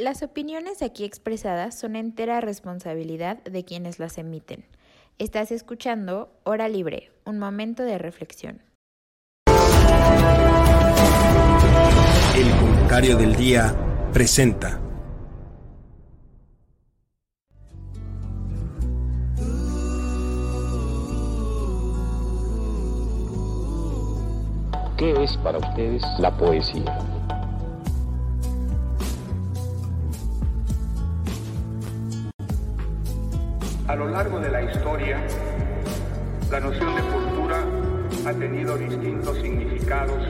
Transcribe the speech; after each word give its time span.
Las 0.00 0.22
opiniones 0.22 0.80
aquí 0.80 1.02
expresadas 1.02 1.76
son 1.76 1.96
entera 1.96 2.40
responsabilidad 2.40 3.42
de 3.42 3.64
quienes 3.64 3.98
las 3.98 4.16
emiten. 4.16 4.64
Estás 5.18 5.50
escuchando 5.50 6.30
Hora 6.44 6.68
Libre, 6.68 7.10
un 7.24 7.40
momento 7.40 7.82
de 7.82 7.98
reflexión. 7.98 8.62
El 12.36 12.50
comentario 12.60 13.16
del 13.16 13.34
día 13.34 13.74
presenta. 14.12 14.80
¿Qué 24.96 25.24
es 25.24 25.36
para 25.38 25.58
ustedes 25.58 26.04
la 26.20 26.30
poesía? 26.38 27.17
A 33.88 33.96
lo 33.96 34.06
largo 34.06 34.38
de 34.38 34.50
la 34.50 34.62
historia, 34.62 35.18
la 36.50 36.60
noción 36.60 36.94
de 36.94 37.02
cultura 37.10 37.64
ha 38.26 38.34
tenido 38.34 38.76
distintos 38.76 39.38
significados 39.38 40.22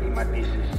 y 0.00 0.10
matices. 0.10 0.70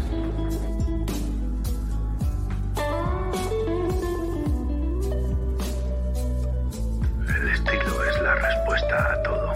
El 7.28 7.50
estilo 7.50 8.04
es 8.06 8.22
la 8.22 8.36
respuesta 8.36 9.12
a 9.12 9.24
todo. 9.24 9.54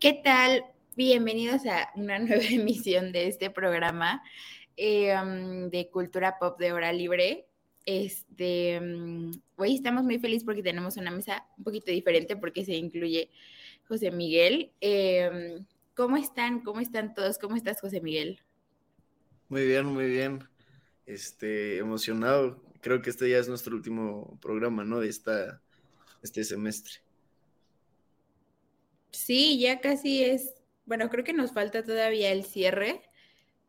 ¿Qué 0.00 0.14
tal? 0.24 0.64
Bienvenidos 0.96 1.64
a 1.66 1.90
una 1.94 2.18
nueva 2.18 2.42
emisión 2.50 3.12
de 3.12 3.28
este 3.28 3.48
programa 3.50 4.24
eh, 4.76 5.14
um, 5.16 5.70
de 5.70 5.88
cultura 5.88 6.36
pop 6.40 6.58
de 6.58 6.72
hora 6.72 6.92
libre. 6.92 7.47
Este, 7.90 8.78
hoy 9.56 9.74
estamos 9.74 10.04
muy 10.04 10.18
felices 10.18 10.44
porque 10.44 10.62
tenemos 10.62 10.98
una 10.98 11.10
mesa 11.10 11.46
un 11.56 11.64
poquito 11.64 11.90
diferente 11.90 12.36
porque 12.36 12.62
se 12.62 12.74
incluye 12.74 13.30
José 13.86 14.10
Miguel. 14.10 14.72
Eh, 14.82 15.56
um, 15.56 15.64
¿Cómo 15.94 16.18
están? 16.18 16.60
¿Cómo 16.60 16.80
están 16.80 17.14
todos? 17.14 17.38
¿Cómo 17.38 17.56
estás, 17.56 17.80
José 17.80 18.02
Miguel? 18.02 18.40
Muy 19.48 19.64
bien, 19.64 19.86
muy 19.86 20.04
bien. 20.04 20.46
Este, 21.06 21.78
emocionado. 21.78 22.62
Creo 22.82 23.00
que 23.00 23.08
este 23.08 23.30
ya 23.30 23.38
es 23.38 23.48
nuestro 23.48 23.74
último 23.74 24.38
programa, 24.42 24.84
¿no? 24.84 25.00
De 25.00 25.08
esta, 25.08 25.62
este 26.22 26.44
semestre. 26.44 26.96
Sí, 29.12 29.58
ya 29.60 29.80
casi 29.80 30.24
es. 30.24 30.52
Bueno, 30.84 31.08
creo 31.08 31.24
que 31.24 31.32
nos 31.32 31.52
falta 31.52 31.82
todavía 31.82 32.32
el 32.32 32.44
cierre, 32.44 33.00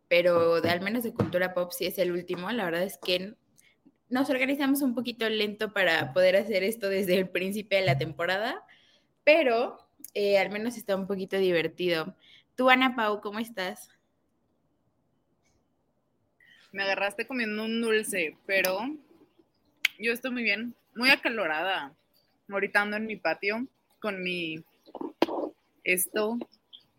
pero 0.09 0.59
de, 0.59 0.71
al 0.71 0.81
menos 0.81 1.03
de 1.03 1.13
cultura 1.13 1.53
pop 1.53 1.71
sí 1.71 1.85
es 1.85 1.97
el 1.99 2.11
último. 2.11 2.51
La 2.51 2.65
verdad 2.65 2.83
es 2.83 2.97
que 2.97 3.37
nos 4.09 4.29
organizamos 4.29 4.81
un 4.81 4.95
poquito 4.95 5.29
lento 5.29 5.71
para 5.71 6.13
poder 6.13 6.35
hacer 6.35 6.63
esto 6.63 6.89
desde 6.89 7.15
el 7.15 7.29
principio 7.29 7.77
de 7.77 7.85
la 7.85 7.97
temporada, 7.97 8.63
pero 9.23 9.87
eh, 10.13 10.37
al 10.37 10.49
menos 10.49 10.77
está 10.77 10.95
un 10.95 11.07
poquito 11.07 11.37
divertido. 11.37 12.15
Tú, 12.55 12.69
Ana 12.69 12.95
Pau, 12.95 13.21
¿cómo 13.21 13.39
estás? 13.39 13.89
Me 16.71 16.83
agarraste 16.83 17.25
comiendo 17.25 17.63
un 17.63 17.81
dulce, 17.81 18.35
pero 18.45 18.79
yo 19.99 20.11
estoy 20.11 20.31
muy 20.31 20.43
bien, 20.43 20.75
muy 20.95 21.09
acalorada. 21.09 21.93
Ahorita 22.49 22.81
ando 22.81 22.97
en 22.97 23.05
mi 23.05 23.15
patio 23.15 23.67
con 23.99 24.23
mi 24.23 24.63
esto, 25.83 26.37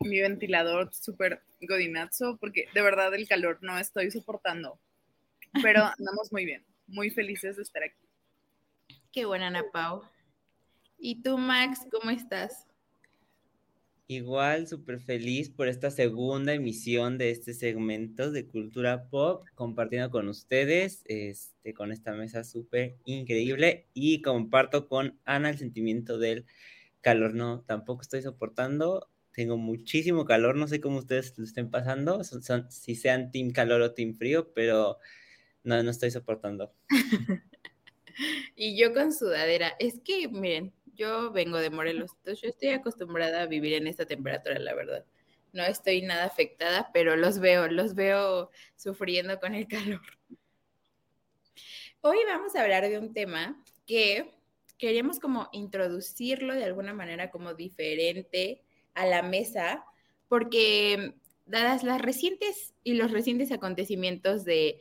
mi 0.01 0.21
ventilador 0.21 0.93
súper 0.95 1.43
godinazo, 1.61 2.37
porque 2.41 2.67
de 2.73 2.83
verdad 2.83 3.13
el 3.15 3.29
calor 3.29 3.59
no 3.63 3.79
estoy 3.79 4.11
soportando. 4.11 4.79
Pero 5.63 5.85
andamos 5.99 6.33
muy 6.33 6.45
bien, 6.45 6.65
muy 6.91 7.11
felices 7.11 7.57
de 7.57 7.63
estar 7.63 7.83
aquí. 7.83 8.07
Qué 9.13 9.25
buena, 9.25 9.49
Ana 9.49 9.65
Pau. 9.73 10.03
¿Y 10.99 11.23
tú, 11.23 11.39
Max, 11.39 11.87
cómo 11.91 12.11
estás? 12.11 12.67
Igual, 14.07 14.67
súper 14.67 14.99
feliz 14.99 15.51
por 15.51 15.69
esta 15.69 15.91
segunda 15.91 16.53
emisión 16.53 17.17
de 17.17 17.31
este 17.31 17.55
segmento 17.55 18.33
de 18.33 18.45
cultura 18.45 19.09
pop, 19.09 19.47
compartiendo 19.55 20.11
con 20.11 20.29
ustedes, 20.29 21.03
este, 21.07 21.75
con 21.75 21.93
esta 21.93 22.13
mesa 22.13 22.43
súper 22.43 22.97
increíble 23.05 23.87
y 23.95 24.21
comparto 24.21 24.89
con 24.89 25.19
Ana 25.25 25.51
el 25.51 25.59
sentimiento 25.59 26.19
del 26.19 26.45
calor. 27.01 27.35
No, 27.35 27.63
tampoco 27.63 28.03
estoy 28.03 28.23
soportando, 28.23 29.09
tengo 29.33 29.57
muchísimo 29.57 30.25
calor, 30.25 30.57
no 30.57 30.67
sé 30.67 30.81
cómo 30.81 30.99
ustedes 30.99 31.39
lo 31.39 31.45
estén 31.45 31.71
pasando, 31.71 32.25
son, 32.25 32.43
son, 32.43 32.71
si 32.71 32.97
sean 32.97 33.31
team 33.31 33.53
calor 33.53 33.81
o 33.81 33.95
team 33.95 34.15
frío, 34.15 34.53
pero 34.55 34.99
no, 35.63 35.83
no 35.83 35.91
estoy 35.91 36.11
soportando. 36.11 36.73
y 38.57 38.77
yo 38.79 38.93
con 38.95 39.13
sudadera, 39.13 39.75
es 39.79 40.01
que, 40.01 40.29
miren, 40.29 40.73
yo 40.95 41.33
vengo 41.33 41.59
de 41.59 41.71
Morelos, 41.71 42.11
entonces 42.19 42.43
yo 42.43 42.49
estoy 42.49 42.69
acostumbrada 42.71 43.43
a 43.43 43.47
vivir 43.47 43.75
en 43.75 43.87
esta 43.87 44.07
temperatura, 44.07 44.59
la 44.59 44.75
verdad. 44.75 45.05
No 45.53 45.65
estoy 45.65 46.03
nada 46.03 46.25
afectada, 46.25 46.91
pero 46.93 47.17
los 47.17 47.39
veo, 47.39 47.69
los 47.69 47.95
veo 47.95 48.51
sufriendo 48.77 49.41
con 49.41 49.55
el 49.55 49.67
calor. 49.69 50.03
Hoy 52.03 52.19
vamos 52.27 52.55
a 52.55 52.63
hablar 52.63 52.89
de 52.89 52.99
un 52.99 53.13
tema 53.13 53.63
que 53.87 54.31
queríamos 54.79 55.21
como 55.21 55.49
introducirlo 55.53 56.55
de 56.55 56.65
alguna 56.65 56.95
manera 56.95 57.31
como 57.31 57.55
diferente 57.55 58.63
a 58.95 59.07
la 59.07 59.23
mesa, 59.23 59.85
porque 60.29 61.15
dadas 61.45 61.83
las 61.83 62.01
recientes 62.01 62.75
y 62.85 62.95
los 62.95 63.11
recientes 63.11 63.53
acontecimientos 63.53 64.45
de 64.45 64.81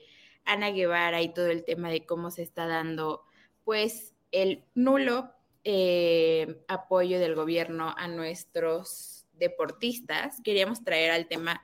Ana 0.49 0.71
Guevara 0.71 1.21
y 1.21 1.33
todo 1.33 1.47
el 1.47 1.63
tema 1.63 1.89
de 1.89 2.05
cómo 2.05 2.31
se 2.31 2.41
está 2.41 2.65
dando, 2.65 3.23
pues 3.63 4.15
el 4.31 4.65
nulo 4.73 5.31
eh, 5.63 6.63
apoyo 6.67 7.19
del 7.19 7.35
gobierno 7.35 7.93
a 7.97 8.07
nuestros 8.07 9.27
deportistas, 9.33 10.41
queríamos 10.43 10.83
traer 10.83 11.11
al 11.11 11.27
tema, 11.27 11.61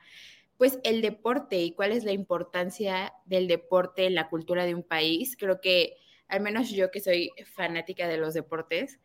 pues 0.56 0.78
el 0.84 1.02
deporte 1.02 1.58
y 1.58 1.72
cuál 1.72 1.92
es 1.92 2.04
la 2.04 2.12
importancia 2.12 3.12
del 3.24 3.48
deporte 3.48 4.06
en 4.06 4.14
la 4.14 4.28
cultura 4.28 4.64
de 4.64 4.74
un 4.74 4.82
país. 4.82 5.36
Creo 5.36 5.60
que, 5.60 5.96
al 6.28 6.40
menos 6.40 6.70
yo 6.70 6.90
que 6.90 7.00
soy 7.00 7.30
fanática 7.44 8.08
de 8.08 8.16
los 8.16 8.34
deportes, 8.34 9.00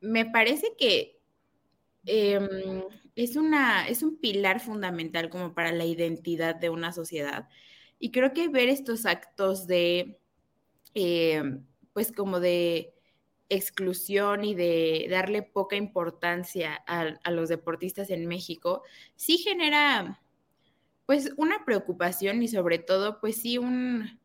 me 0.00 0.26
parece 0.26 0.74
que 0.76 1.20
eh, 2.06 2.40
es, 3.14 3.36
una, 3.36 3.86
es 3.86 4.02
un 4.02 4.18
pilar 4.18 4.60
fundamental 4.60 5.30
como 5.30 5.54
para 5.54 5.72
la 5.72 5.84
identidad 5.84 6.54
de 6.54 6.70
una 6.70 6.92
sociedad. 6.92 7.48
Y 8.02 8.10
creo 8.10 8.32
que 8.34 8.48
ver 8.48 8.68
estos 8.68 9.06
actos 9.06 9.68
de, 9.68 10.18
eh, 10.92 11.60
pues 11.92 12.10
como 12.10 12.40
de 12.40 12.92
exclusión 13.48 14.44
y 14.44 14.56
de 14.56 15.06
darle 15.08 15.44
poca 15.44 15.76
importancia 15.76 16.74
a, 16.88 17.30
los 17.30 17.48
deportistas 17.48 18.10
en 18.10 18.26
México, 18.26 18.82
sí 19.14 19.38
genera 19.38 20.20
pues 21.06 21.32
una 21.36 21.64
preocupación 21.64 22.42
y 22.42 22.48
sobre 22.48 22.80
todo 22.80 23.20
pues 23.20 23.36
sí 23.36 23.56
un, 23.56 24.18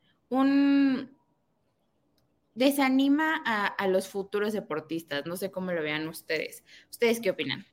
desanima 2.55 3.43
a, 3.45 3.87
los 3.87 4.07
futuros 4.07 4.53
deportistas. 4.53 5.27
No 5.27 5.37
sé 5.37 5.51
cómo 5.51 5.71
lo 5.71 5.83
vean 5.83 6.07
ustedes. 6.07 6.63
¿Ustedes 6.89 7.21
qué 7.21 7.29
opinan? 7.29 7.63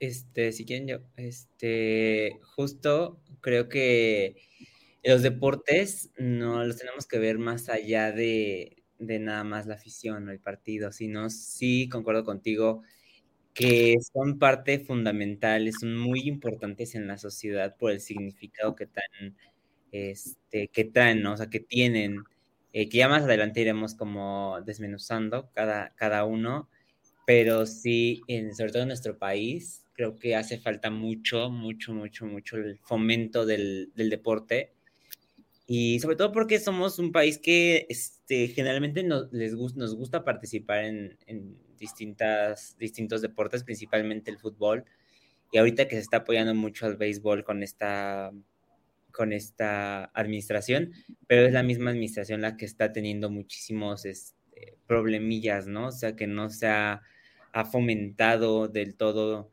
Este, 0.00 0.52
si 0.52 0.64
quieren 0.64 0.88
yo, 0.88 0.98
este, 1.16 2.40
justo 2.56 3.20
creo 3.42 3.68
que 3.68 4.36
los 5.04 5.22
deportes 5.22 6.10
no 6.18 6.64
los 6.64 6.78
tenemos 6.78 7.06
que 7.06 7.18
ver 7.18 7.38
más 7.38 7.68
allá 7.68 8.10
de, 8.12 8.82
de 8.98 9.18
nada 9.18 9.44
más 9.44 9.66
la 9.66 9.74
afición 9.74 10.28
o 10.28 10.32
el 10.32 10.40
partido, 10.40 10.92
sino 10.92 11.30
sí 11.30 11.88
concuerdo 11.90 12.24
contigo 12.24 12.82
que 13.54 13.96
son 14.14 14.38
parte 14.38 14.80
fundamental, 14.80 15.70
son 15.72 15.96
muy 15.98 16.20
importantes 16.28 16.94
en 16.94 17.06
la 17.08 17.18
sociedad 17.18 17.76
por 17.76 17.92
el 17.92 18.00
significado 18.00 18.76
que 18.76 18.86
tan, 18.86 19.36
este, 19.92 20.68
que 20.68 20.84
traen, 20.84 21.22
¿no? 21.22 21.34
o 21.34 21.36
sea, 21.36 21.48
que 21.50 21.60
tienen, 21.60 22.24
eh, 22.72 22.88
que 22.88 22.98
ya 22.98 23.08
más 23.08 23.24
adelante 23.24 23.60
iremos 23.60 23.94
como 23.94 24.60
desmenuzando 24.64 25.50
cada, 25.54 25.94
cada 25.96 26.24
uno, 26.24 26.68
pero 27.26 27.66
sí, 27.66 28.22
en, 28.28 28.54
sobre 28.54 28.72
todo 28.72 28.82
en 28.82 28.88
nuestro 28.88 29.18
país, 29.18 29.84
creo 30.00 30.18
que 30.18 30.34
hace 30.34 30.58
falta 30.58 30.88
mucho, 30.88 31.50
mucho, 31.50 31.92
mucho, 31.92 32.24
mucho 32.24 32.56
el 32.56 32.78
fomento 32.78 33.44
del, 33.44 33.92
del 33.94 34.08
deporte. 34.08 34.72
Y 35.66 36.00
sobre 36.00 36.16
todo 36.16 36.32
porque 36.32 36.58
somos 36.58 36.98
un 36.98 37.12
país 37.12 37.36
que 37.36 37.84
este, 37.90 38.48
generalmente 38.48 39.02
nos, 39.02 39.30
les 39.30 39.54
gust, 39.54 39.76
nos 39.76 39.94
gusta 39.94 40.24
participar 40.24 40.84
en, 40.84 41.18
en 41.26 41.58
distintas, 41.76 42.78
distintos 42.78 43.20
deportes, 43.20 43.62
principalmente 43.62 44.30
el 44.30 44.38
fútbol. 44.38 44.86
Y 45.52 45.58
ahorita 45.58 45.86
que 45.86 45.96
se 45.96 46.00
está 46.00 46.18
apoyando 46.18 46.54
mucho 46.54 46.86
al 46.86 46.96
béisbol 46.96 47.44
con 47.44 47.62
esta, 47.62 48.32
con 49.12 49.34
esta 49.34 50.06
administración, 50.14 50.94
pero 51.26 51.44
es 51.46 51.52
la 51.52 51.62
misma 51.62 51.90
administración 51.90 52.40
la 52.40 52.56
que 52.56 52.64
está 52.64 52.90
teniendo 52.90 53.28
muchísimos 53.28 54.06
este, 54.06 54.78
problemillas, 54.86 55.66
¿no? 55.66 55.88
O 55.88 55.92
sea, 55.92 56.16
que 56.16 56.26
no 56.26 56.48
se 56.48 56.68
ha, 56.68 57.02
ha 57.52 57.64
fomentado 57.66 58.66
del 58.66 58.94
todo 58.94 59.50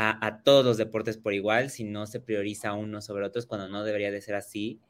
a, 0.00 0.42
todos 0.44 0.64
los 0.64 0.76
deportes 0.76 1.16
por 1.18 1.34
igual, 1.34 1.70
si 1.70 1.82
no 1.82 2.06
se 2.06 2.20
prioriza 2.20 2.72
uno 2.72 3.00
sobre 3.00 3.26
otros, 3.26 3.46
cuando 3.46 3.68
no 3.68 3.82
debería 3.82 4.12
de 4.12 4.20
ser 4.20 4.36
así. 4.36 4.80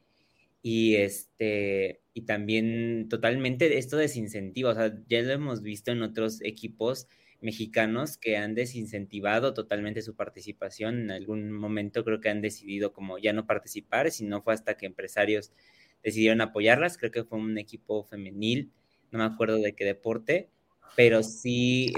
Y, 0.62 0.96
este, 0.96 2.02
y 2.12 2.22
también 2.22 3.08
totalmente 3.08 3.78
esto 3.78 3.96
desincentiva, 3.96 4.70
o 4.70 4.74
sea, 4.74 4.94
ya 5.08 5.22
lo 5.22 5.32
hemos 5.32 5.62
visto 5.62 5.92
en 5.92 6.02
otros 6.02 6.42
equipos 6.42 7.08
mexicanos 7.40 8.18
que 8.18 8.36
han 8.36 8.54
desincentivado 8.54 9.54
totalmente 9.54 10.02
su 10.02 10.14
participación. 10.14 10.98
En 11.00 11.10
algún 11.10 11.52
momento 11.52 12.04
creo 12.04 12.20
que 12.20 12.28
han 12.28 12.42
decidido 12.42 12.92
como 12.92 13.18
ya 13.18 13.32
no 13.32 13.46
participar, 13.46 14.10
si 14.10 14.24
no 14.24 14.42
fue 14.42 14.52
hasta 14.52 14.76
que 14.76 14.86
empresarios 14.86 15.52
decidieron 16.02 16.42
apoyarlas. 16.42 16.98
Creo 16.98 17.12
que 17.12 17.24
fue 17.24 17.38
un 17.38 17.56
equipo 17.56 18.04
femenil, 18.04 18.72
no 19.10 19.20
me 19.20 19.24
acuerdo 19.24 19.58
de 19.58 19.74
qué 19.74 19.84
deporte, 19.86 20.50
pero 20.96 21.22
sí 21.22 21.94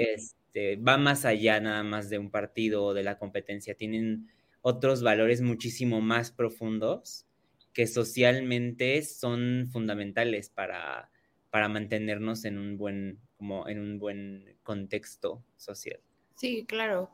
este, 0.50 0.74
va 0.76 0.98
más 0.98 1.24
allá 1.24 1.60
nada 1.60 1.84
más 1.84 2.10
de 2.10 2.18
un 2.18 2.28
partido 2.28 2.82
o 2.82 2.94
de 2.94 3.04
la 3.04 3.18
competencia. 3.18 3.76
Tienen 3.76 4.28
otros 4.62 5.00
valores 5.00 5.42
muchísimo 5.42 6.00
más 6.00 6.32
profundos 6.32 7.24
que 7.72 7.86
socialmente 7.86 9.00
son 9.02 9.68
fundamentales 9.70 10.50
para, 10.50 11.08
para 11.50 11.68
mantenernos 11.68 12.44
en 12.44 12.58
un 12.58 12.76
buen 12.76 13.20
como 13.36 13.68
en 13.68 13.78
un 13.78 14.00
buen 14.00 14.56
contexto 14.64 15.44
social. 15.56 16.00
Sí, 16.34 16.66
claro. 16.66 17.10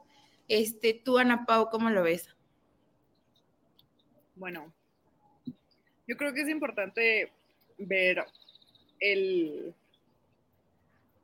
Este, 0.49 0.95
tú, 0.95 1.19
Ana 1.19 1.45
Pau, 1.45 1.69
¿cómo 1.71 1.91
lo 1.91 2.03
ves? 2.03 2.35
Bueno, 4.35 4.73
yo 6.07 6.17
creo 6.17 6.33
que 6.33 6.41
es 6.41 6.49
importante 6.49 7.33
ver 7.77 8.25
el, 8.99 9.75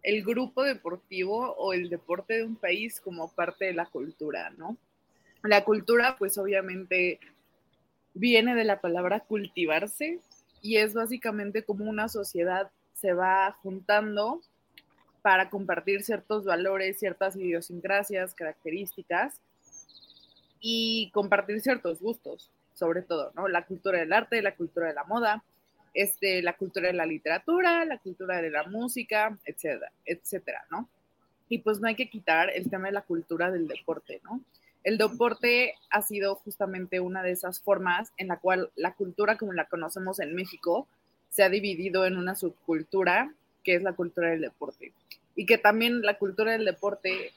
el 0.03 0.25
grupo 0.25 0.65
deportivo 0.65 1.55
o 1.57 1.73
el 1.73 1.89
deporte 1.89 2.35
de 2.35 2.45
un 2.45 2.57
país 2.57 3.01
como 3.01 3.31
parte 3.33 3.67
de 3.67 3.75
la 3.75 3.87
cultura, 3.87 4.51
¿no? 4.51 4.77
La 5.43 5.65
cultura, 5.65 6.17
pues 6.19 6.39
obviamente 6.39 7.21
viene 8.15 8.55
de 8.55 8.65
la 8.65 8.81
palabra 8.81 9.21
cultivarse 9.21 10.21
y 10.61 10.77
es 10.77 10.95
básicamente 10.95 11.65
como 11.65 11.89
una 11.89 12.09
sociedad 12.09 12.71
se 12.95 13.13
va 13.13 13.57
juntando 13.63 14.41
para 15.23 15.51
compartir 15.51 16.03
ciertos 16.03 16.45
valores, 16.45 16.99
ciertas 16.99 17.37
idiosincrasias, 17.37 18.35
características 18.35 19.41
y 20.61 21.11
compartir 21.13 21.61
ciertos 21.61 22.01
gustos, 22.01 22.51
sobre 22.75 23.03
todo, 23.03 23.33
¿no? 23.35 23.49
La 23.49 23.67
cultura 23.67 23.99
del 23.99 24.13
arte, 24.13 24.43
la 24.43 24.55
cultura 24.55 24.89
de 24.89 24.95
la 24.95 25.05
moda, 25.05 25.45
este, 25.95 26.43
la 26.43 26.57
cultura 26.57 26.89
de 26.89 26.95
la 26.95 27.07
literatura, 27.07 27.85
la 27.85 27.99
cultura 27.99 28.41
de 28.41 28.51
la 28.51 28.65
música, 28.65 29.39
etcétera, 29.45 29.93
etcétera, 30.05 30.67
¿no? 30.71 30.89
Y 31.49 31.59
pues 31.59 31.81
no 31.81 31.89
hay 31.89 31.95
que 31.95 32.09
quitar 32.09 32.51
el 32.51 32.71
tema 32.71 32.87
de 32.87 32.93
la 32.93 33.03
cultura 33.03 33.51
del 33.51 33.69
deporte, 33.69 34.21
¿no? 34.25 34.41
El 34.85 34.99
deporte 34.99 35.75
ha 35.91 36.03
sido 36.03 36.35
justamente 36.37 36.99
una 36.99 37.23
de 37.23 37.31
esas 37.31 37.61
formas 37.61 38.13
en 38.17 38.29
la 38.29 38.39
cual 38.39 38.71
la 38.75 38.95
cultura 38.95 39.39
como 39.39 39.53
la 39.53 39.67
conocemos 39.67 40.19
en 40.19 40.35
México 40.35 40.89
se 41.31 41.45
ha 41.45 41.49
dividido 41.49 42.05
en 42.05 42.17
una 42.17 42.35
subcultura 42.35 43.33
que 43.63 43.75
es 43.75 43.83
la 43.83 43.93
cultura 43.93 44.31
del 44.31 44.41
deporte. 44.41 44.93
Y 45.37 45.47
que 45.47 45.57
también 45.57 46.03
la 46.03 46.19
cultura 46.19 46.53
del 46.53 46.65
deporte 46.65 47.33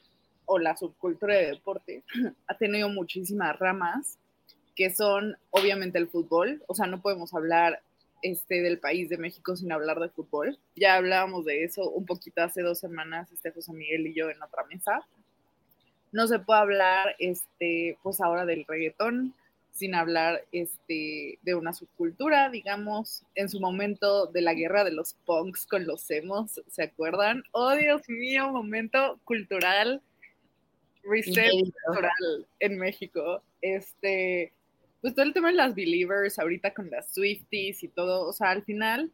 o 0.45 0.59
la 0.59 0.75
subcultura 0.75 1.35
del 1.35 1.55
deporte 1.55 2.03
ha 2.47 2.57
tenido 2.57 2.89
muchísimas 2.89 3.57
ramas, 3.59 4.17
que 4.75 4.93
son 4.93 5.37
obviamente 5.51 5.97
el 5.97 6.07
fútbol, 6.07 6.63
o 6.67 6.75
sea, 6.75 6.87
no 6.87 7.01
podemos 7.01 7.33
hablar 7.33 7.81
este, 8.25 8.63
del 8.63 8.79
país 8.79 9.07
de 9.09 9.19
México 9.19 9.55
sin 9.55 9.71
hablar 9.71 9.99
de 9.99 10.09
fútbol. 10.09 10.57
Ya 10.75 10.95
hablábamos 10.95 11.45
de 11.45 11.63
eso 11.63 11.91
un 11.91 12.07
poquito 12.07 12.41
hace 12.41 12.63
dos 12.63 12.79
semanas, 12.79 13.31
este 13.31 13.51
José 13.51 13.71
Miguel 13.71 14.07
y 14.07 14.15
yo 14.15 14.31
en 14.31 14.41
otra 14.41 14.63
mesa. 14.63 15.07
No 16.11 16.27
se 16.27 16.39
puede 16.39 16.59
hablar, 16.59 17.15
este, 17.19 17.99
pues 18.01 18.19
ahora 18.21 18.45
del 18.45 18.65
reggaetón, 18.67 19.35
sin 19.71 19.93
hablar 19.93 20.43
este, 20.51 21.37
de 21.43 21.53
una 21.53 21.73
subcultura, 21.73 22.49
digamos, 22.49 23.23
en 23.35 23.47
su 23.47 23.59
momento 23.59 24.25
de 24.25 24.41
la 24.41 24.55
guerra 24.55 24.83
de 24.83 24.91
los 24.91 25.13
punks 25.25 25.67
con 25.67 25.85
los 25.85 26.09
emos, 26.09 26.61
¿se 26.71 26.81
acuerdan? 26.81 27.43
Oh, 27.51 27.75
Dios 27.75 28.09
mío, 28.09 28.49
momento 28.49 29.19
cultural, 29.23 30.01
reset 31.03 31.51
cultural 31.51 32.47
en 32.59 32.79
México. 32.79 33.43
Este, 33.61 34.51
pues 35.01 35.13
todo 35.13 35.25
el 35.25 35.33
tema 35.33 35.49
de 35.49 35.55
las 35.55 35.75
believers, 35.75 36.39
ahorita 36.39 36.73
con 36.73 36.89
las 36.89 37.13
Swifties 37.13 37.83
y 37.83 37.87
todo, 37.87 38.27
o 38.27 38.33
sea, 38.33 38.51
al 38.51 38.63
final, 38.63 39.11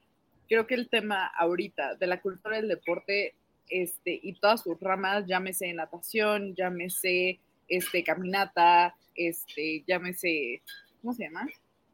creo 0.47 0.67
que 0.67 0.75
el 0.75 0.89
tema 0.89 1.27
ahorita 1.37 1.95
de 1.95 2.07
la 2.07 2.21
cultura 2.21 2.57
del 2.57 2.67
deporte 2.67 3.35
este, 3.69 4.19
y 4.21 4.33
todas 4.33 4.63
sus 4.63 4.79
ramas, 4.79 5.25
llámese 5.27 5.73
natación, 5.73 6.55
llámese 6.55 7.39
este, 7.67 8.03
caminata, 8.03 8.95
este, 9.15 9.83
llámese, 9.87 10.61
¿cómo 11.01 11.13
se 11.13 11.23
llama? 11.23 11.47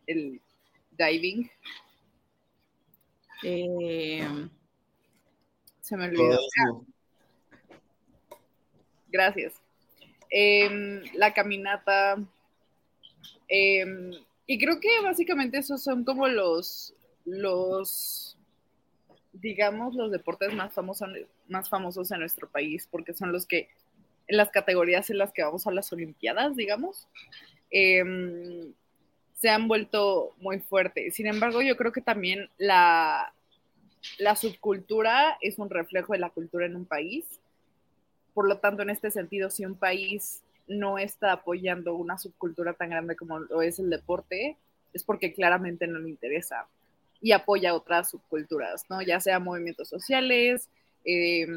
El 0.06 0.42
diving. 0.92 1.50
Eh, 3.44 4.28
se 5.82 5.96
me 5.96 6.06
olvidó. 6.06 6.40
Gracias. 9.10 9.54
Em, 10.30 11.04
la 11.14 11.34
caminata. 11.34 12.18
Em, 13.48 14.12
y 14.46 14.58
creo 14.60 14.80
que 14.80 14.90
básicamente 15.04 15.58
esos 15.58 15.84
son 15.84 16.04
como 16.04 16.28
los, 16.28 16.94
los, 17.26 18.38
digamos, 19.34 19.96
los 19.96 20.12
deportes 20.12 20.54
más 20.54 20.74
famosos, 20.74 21.10
más 21.48 21.70
famosos 21.70 22.12
en 22.12 22.20
nuestro 22.20 22.50
país, 22.50 22.88
porque 22.90 23.14
son 23.14 23.32
los 23.32 23.46
que 23.46 23.70
en 24.28 24.38
las 24.38 24.50
categorías 24.50 25.10
en 25.10 25.18
las 25.18 25.32
que 25.32 25.44
vamos 25.44 25.68
a 25.68 25.72
las 25.72 25.92
Olimpiadas, 25.94 26.56
digamos, 26.56 27.08
em, 27.70 28.74
se 29.34 29.50
han 29.50 29.68
vuelto 29.68 30.34
muy 30.38 30.60
fuertes. 30.60 31.16
Sin 31.16 31.28
embargo, 31.28 31.62
yo 31.62 31.78
creo 31.78 31.92
que 31.92 32.02
también 32.02 32.50
la, 32.58 33.34
la 34.18 34.36
subcultura 34.36 35.38
es 35.42 35.60
un 35.60 35.70
reflejo 35.70 36.14
de 36.14 36.20
la 36.20 36.30
cultura 36.30 36.66
en 36.66 36.76
un 36.76 36.86
país. 36.86 37.26
Por 38.34 38.48
lo 38.48 38.58
tanto, 38.58 38.84
en 38.84 38.90
este 38.90 39.12
sentido, 39.12 39.50
si 39.50 39.66
un 39.66 39.76
país 39.76 40.44
no 40.68 40.98
está 40.98 41.32
apoyando 41.32 41.96
una 41.96 42.18
subcultura 42.18 42.74
tan 42.74 42.90
grande 42.90 43.16
como 43.16 43.40
lo 43.40 43.62
es 43.62 43.80
el 43.80 43.90
deporte, 43.90 44.58
es 44.94 45.04
porque 45.04 45.34
claramente 45.34 45.88
no 45.88 46.00
le 46.00 46.10
interesa 46.10 46.68
y 47.22 47.32
apoya 47.32 47.74
otras 47.74 48.12
subculturas, 48.12 48.86
¿no? 48.90 49.02
Ya 49.02 49.20
sea 49.20 49.40
movimientos 49.40 49.90
sociales, 49.90 50.70
eh, 51.06 51.48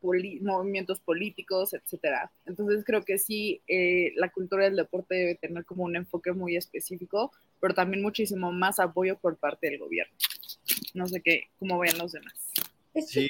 movimientos 0.00 1.00
políticos, 1.00 1.74
etcétera. 1.74 2.30
Entonces 2.46 2.84
creo 2.84 3.04
que 3.04 3.18
sí, 3.18 3.60
eh, 3.66 4.12
la 4.16 4.30
cultura 4.30 4.64
del 4.64 4.76
deporte 4.76 5.14
debe 5.14 5.34
tener 5.34 5.64
como 5.64 5.84
un 5.84 5.96
enfoque 5.96 6.32
muy 6.32 6.56
específico, 6.56 7.32
pero 7.60 7.74
también 7.74 8.02
muchísimo 8.02 8.52
más 8.52 8.78
apoyo 8.78 9.18
por 9.18 9.36
parte 9.36 9.68
del 9.70 9.78
gobierno. 9.78 10.14
No 10.94 11.06
sé 11.06 11.20
qué, 11.20 11.48
cómo 11.58 11.78
vean 11.78 11.98
los 11.98 12.12
demás. 12.12 12.52
Sí. 13.06 13.28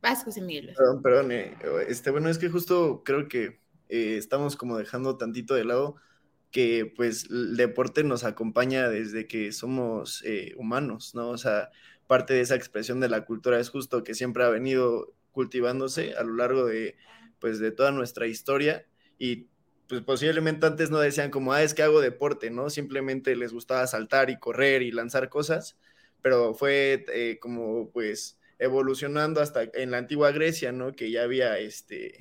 Vasco 0.00 0.30
y 0.34 0.40
Miguel. 0.40 0.74
Perdón, 0.76 1.02
perdón. 1.02 1.32
Eh, 1.32 1.54
este, 1.88 2.10
bueno, 2.10 2.28
es 2.30 2.38
que 2.38 2.48
justo 2.48 3.02
creo 3.04 3.28
que 3.28 3.58
eh, 3.90 4.16
estamos 4.16 4.56
como 4.56 4.78
dejando 4.78 5.16
tantito 5.16 5.54
de 5.54 5.64
lado 5.64 5.96
que 6.50 6.92
pues 6.96 7.26
el 7.30 7.56
deporte 7.56 8.02
nos 8.02 8.24
acompaña 8.24 8.88
desde 8.88 9.26
que 9.28 9.52
somos 9.52 10.24
humanos, 10.56 11.14
¿no? 11.14 11.28
O 11.30 11.38
sea, 11.38 11.70
parte 12.08 12.34
de 12.34 12.40
esa 12.40 12.56
expresión 12.56 12.98
de 12.98 13.08
la 13.08 13.24
cultura 13.24 13.60
es 13.60 13.70
justo 13.70 14.02
que 14.02 14.14
siempre 14.14 14.42
ha 14.42 14.48
venido 14.48 15.14
cultivándose 15.30 16.14
a 16.14 16.24
lo 16.24 16.34
largo 16.34 16.66
de, 16.66 16.96
pues, 17.38 17.60
de 17.60 17.70
toda 17.70 17.92
nuestra 17.92 18.26
historia 18.26 18.86
y 19.18 19.46
pues 19.88 20.02
posiblemente 20.02 20.66
antes 20.66 20.90
no 20.90 21.00
decían 21.00 21.30
como, 21.30 21.52
ah, 21.52 21.62
es 21.62 21.74
que 21.74 21.82
hago 21.82 22.00
deporte, 22.00 22.50
¿no? 22.50 22.70
Simplemente 22.70 23.34
les 23.34 23.52
gustaba 23.52 23.86
saltar 23.88 24.30
y 24.30 24.38
correr 24.38 24.82
y 24.82 24.92
lanzar 24.92 25.28
cosas, 25.28 25.78
pero 26.22 26.54
fue 26.54 27.04
eh, 27.12 27.38
como 27.40 27.90
pues 27.90 28.38
evolucionando 28.60 29.40
hasta 29.40 29.64
en 29.74 29.90
la 29.90 29.98
antigua 29.98 30.30
Grecia, 30.30 30.70
¿no? 30.70 30.92
Que 30.92 31.10
ya 31.10 31.24
había 31.24 31.58
este 31.58 32.18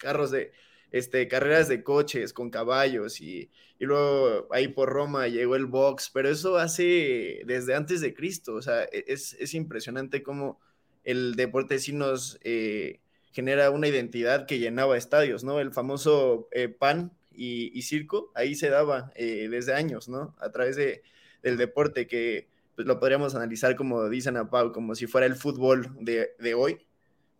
carros 0.00 0.30
de, 0.30 0.52
este, 0.90 1.28
carreras 1.28 1.68
de 1.68 1.84
coches 1.84 2.32
con 2.32 2.50
caballos 2.50 3.20
y, 3.20 3.50
y, 3.78 3.84
luego 3.84 4.48
ahí 4.50 4.68
por 4.68 4.88
Roma 4.88 5.28
llegó 5.28 5.54
el 5.56 5.66
box, 5.66 6.10
pero 6.12 6.28
eso 6.28 6.58
hace 6.58 7.42
desde 7.46 7.74
antes 7.74 8.00
de 8.00 8.14
Cristo, 8.14 8.54
o 8.54 8.62
sea, 8.62 8.84
e-, 8.84 9.04
es, 9.06 9.34
es 9.34 9.54
impresionante 9.54 10.22
cómo 10.22 10.58
el 11.04 11.34
deporte 11.34 11.78
sí 11.78 11.92
nos 11.92 12.38
eh, 12.42 13.00
genera 13.32 13.70
una 13.70 13.88
identidad 13.88 14.46
que 14.46 14.58
llenaba 14.58 14.96
estadios, 14.96 15.44
¿no? 15.44 15.60
El 15.60 15.72
famoso 15.72 16.48
eh, 16.52 16.68
pan 16.68 17.12
y, 17.32 17.80
circo, 17.82 18.30
ahí 18.34 18.54
se 18.54 18.68
daba 18.68 19.12
eh, 19.14 19.48
desde 19.50 19.74
años, 19.74 20.08
¿no? 20.08 20.34
A 20.40 20.50
través 20.50 20.76
de, 20.76 21.02
del 21.42 21.56
deporte 21.56 22.06
que 22.06 22.48
pues, 22.74 22.86
lo 22.86 22.98
podríamos 22.98 23.34
analizar 23.34 23.76
como 23.76 24.08
dicen 24.08 24.36
a 24.36 24.50
Pau, 24.50 24.72
como 24.72 24.94
si 24.94 25.06
fuera 25.06 25.26
el 25.26 25.36
fútbol 25.36 25.88
de, 26.00 26.30
de, 26.38 26.54
hoy. 26.54 26.86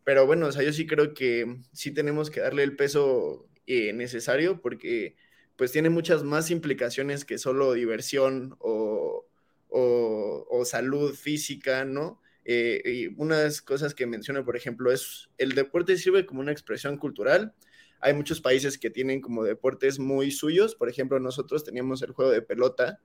Pero 0.04 0.26
bueno, 0.26 0.47
o 0.47 0.50
yo 0.50 0.73
sí 0.73 0.87
creo 0.87 1.14
que 1.14 1.59
sí 1.73 1.92
tenemos 1.92 2.30
que 2.30 2.40
darle 2.40 2.62
el 2.62 2.76
peso 2.76 3.47
necesario 3.66 4.61
porque 4.61 5.14
pues 5.57 5.71
tiene 5.71 5.90
muchas 5.90 6.25
más 6.25 6.50
implicaciones 6.50 7.25
que 7.25 7.38
solo 7.38 7.73
diversión 7.75 8.57
o, 8.59 9.26
o, 9.69 10.47
o 10.50 10.64
salud 10.64 11.14
física, 11.14 11.85
¿no? 11.85 12.21
Eh, 12.45 12.83
y 12.85 13.07
unas 13.21 13.62
cosas 13.62 13.95
que 13.95 14.07
menciono, 14.07 14.45
por 14.45 14.57
ejemplo, 14.57 14.90
es 14.90 15.28
el 15.38 15.54
deporte 15.54 15.97
sirve 15.97 16.26
como 16.26 16.40
una 16.40 16.52
expresión 16.52 16.97
cultural, 16.97 17.54
hay 18.00 18.14
muchos 18.14 18.40
países 18.40 18.78
que 18.78 18.90
tienen 18.90 19.21
como 19.21 19.45
deportes 19.45 19.99
muy 19.99 20.30
suyos. 20.30 20.75
Por 20.75 20.88
ejemplo, 20.88 21.21
nosotros 21.21 21.64
teníamos 21.64 22.02
el 22.02 22.12
juego 22.12 22.30
de 22.30 22.42
pelota, 22.42 22.99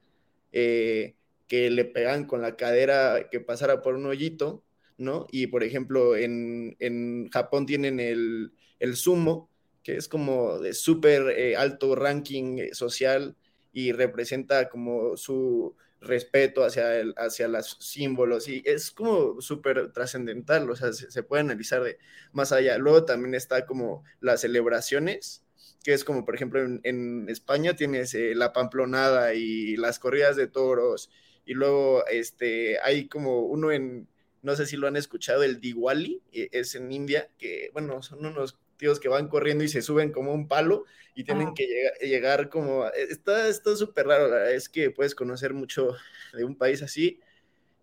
eh, 0.52 1.16
que 1.48 1.70
le 1.70 1.86
pegan 1.86 2.26
con 2.26 2.42
la 2.42 2.56
cadera 2.56 3.30
que 3.30 3.40
pasara 3.42 3.82
por 3.82 3.96
un 3.96 4.06
hoyito, 4.06 4.64
¿no? 4.98 5.28
Y 5.32 5.48
por 5.48 5.64
ejemplo, 5.64 6.16
en, 6.16 6.76
en 6.80 7.30
Japón 7.30 7.66
tienen 7.66 8.00
el, 8.00 8.54
el 8.80 8.96
sumo, 8.96 9.50
que 9.84 9.98
es 9.98 10.08
como 10.08 10.60
de 10.60 10.74
súper 10.74 11.30
eh, 11.38 11.56
alto 11.56 11.96
ranking 11.96 12.58
eh, 12.58 12.74
social 12.74 13.36
y 13.72 13.92
representa 13.92 14.70
como 14.70 15.16
su 15.18 15.76
respeto 16.02 16.64
hacia, 16.64 17.00
el, 17.00 17.14
hacia 17.18 17.48
los 17.48 17.78
símbolos 17.80 18.48
y 18.48 18.64
es 18.66 18.92
como 18.92 19.42
súper 19.42 19.92
trascendental, 19.92 20.70
o 20.70 20.76
sea, 20.76 20.94
se, 20.94 21.24
puede 21.24 21.42
analizar 21.42 21.84
de 21.84 21.98
más 22.32 22.52
allá. 22.52 22.78
Luego 22.78 23.06
también 23.06 23.36
está 23.36 23.66
como 23.66 24.04
las 24.22 24.42
celebraciones, 24.42 25.44
que 25.84 25.94
es 25.94 26.04
como 26.04 26.26
por 26.26 26.36
ejemplo 26.36 26.62
en, 26.62 27.28
España 27.30 27.76
tienes 27.76 28.14
eh, 28.16 28.34
la 28.36 28.54
pamplonada 28.54 29.34
y 29.34 29.76
las 29.78 30.00
corridas 30.00 30.36
de 30.36 30.48
toros 30.48 31.10
y 31.46 31.54
luego 31.54 32.06
este, 32.08 32.80
hay 32.80 33.08
como 33.08 33.42
uno 33.42 33.72
en, 33.72 34.08
no 34.46 34.56
sé 34.56 34.68
si 34.68 34.78
lo 34.78 34.88
han 34.88 34.96
escuchado, 34.96 35.42
el 35.42 35.60
Diwali, 35.60 36.22
es 36.32 36.76
en 36.76 36.92
India, 36.92 37.30
que 37.40 37.72
bueno, 37.74 38.04
son 38.04 38.24
unos 38.24 38.60
tíos 38.78 39.00
que 39.00 39.10
van 39.10 39.28
corriendo 39.28 39.64
y 39.64 39.68
se 39.68 39.82
suben 39.82 40.12
como 40.12 40.34
un 40.34 40.48
palo 40.48 40.86
y 41.16 41.24
tienen 41.24 41.56
que 41.56 41.66
llegar, 42.02 42.50
como, 42.50 42.86
e, 42.86 43.08
está 43.10 43.52
súper 43.76 44.06
raro, 44.06 44.46
es 44.46 44.70
que 44.70 44.92
puedes 44.92 45.16
conocer 45.16 45.56
mucho 45.56 45.96
de 46.34 46.44
un 46.44 46.56
país 46.56 46.84
así. 46.84 47.20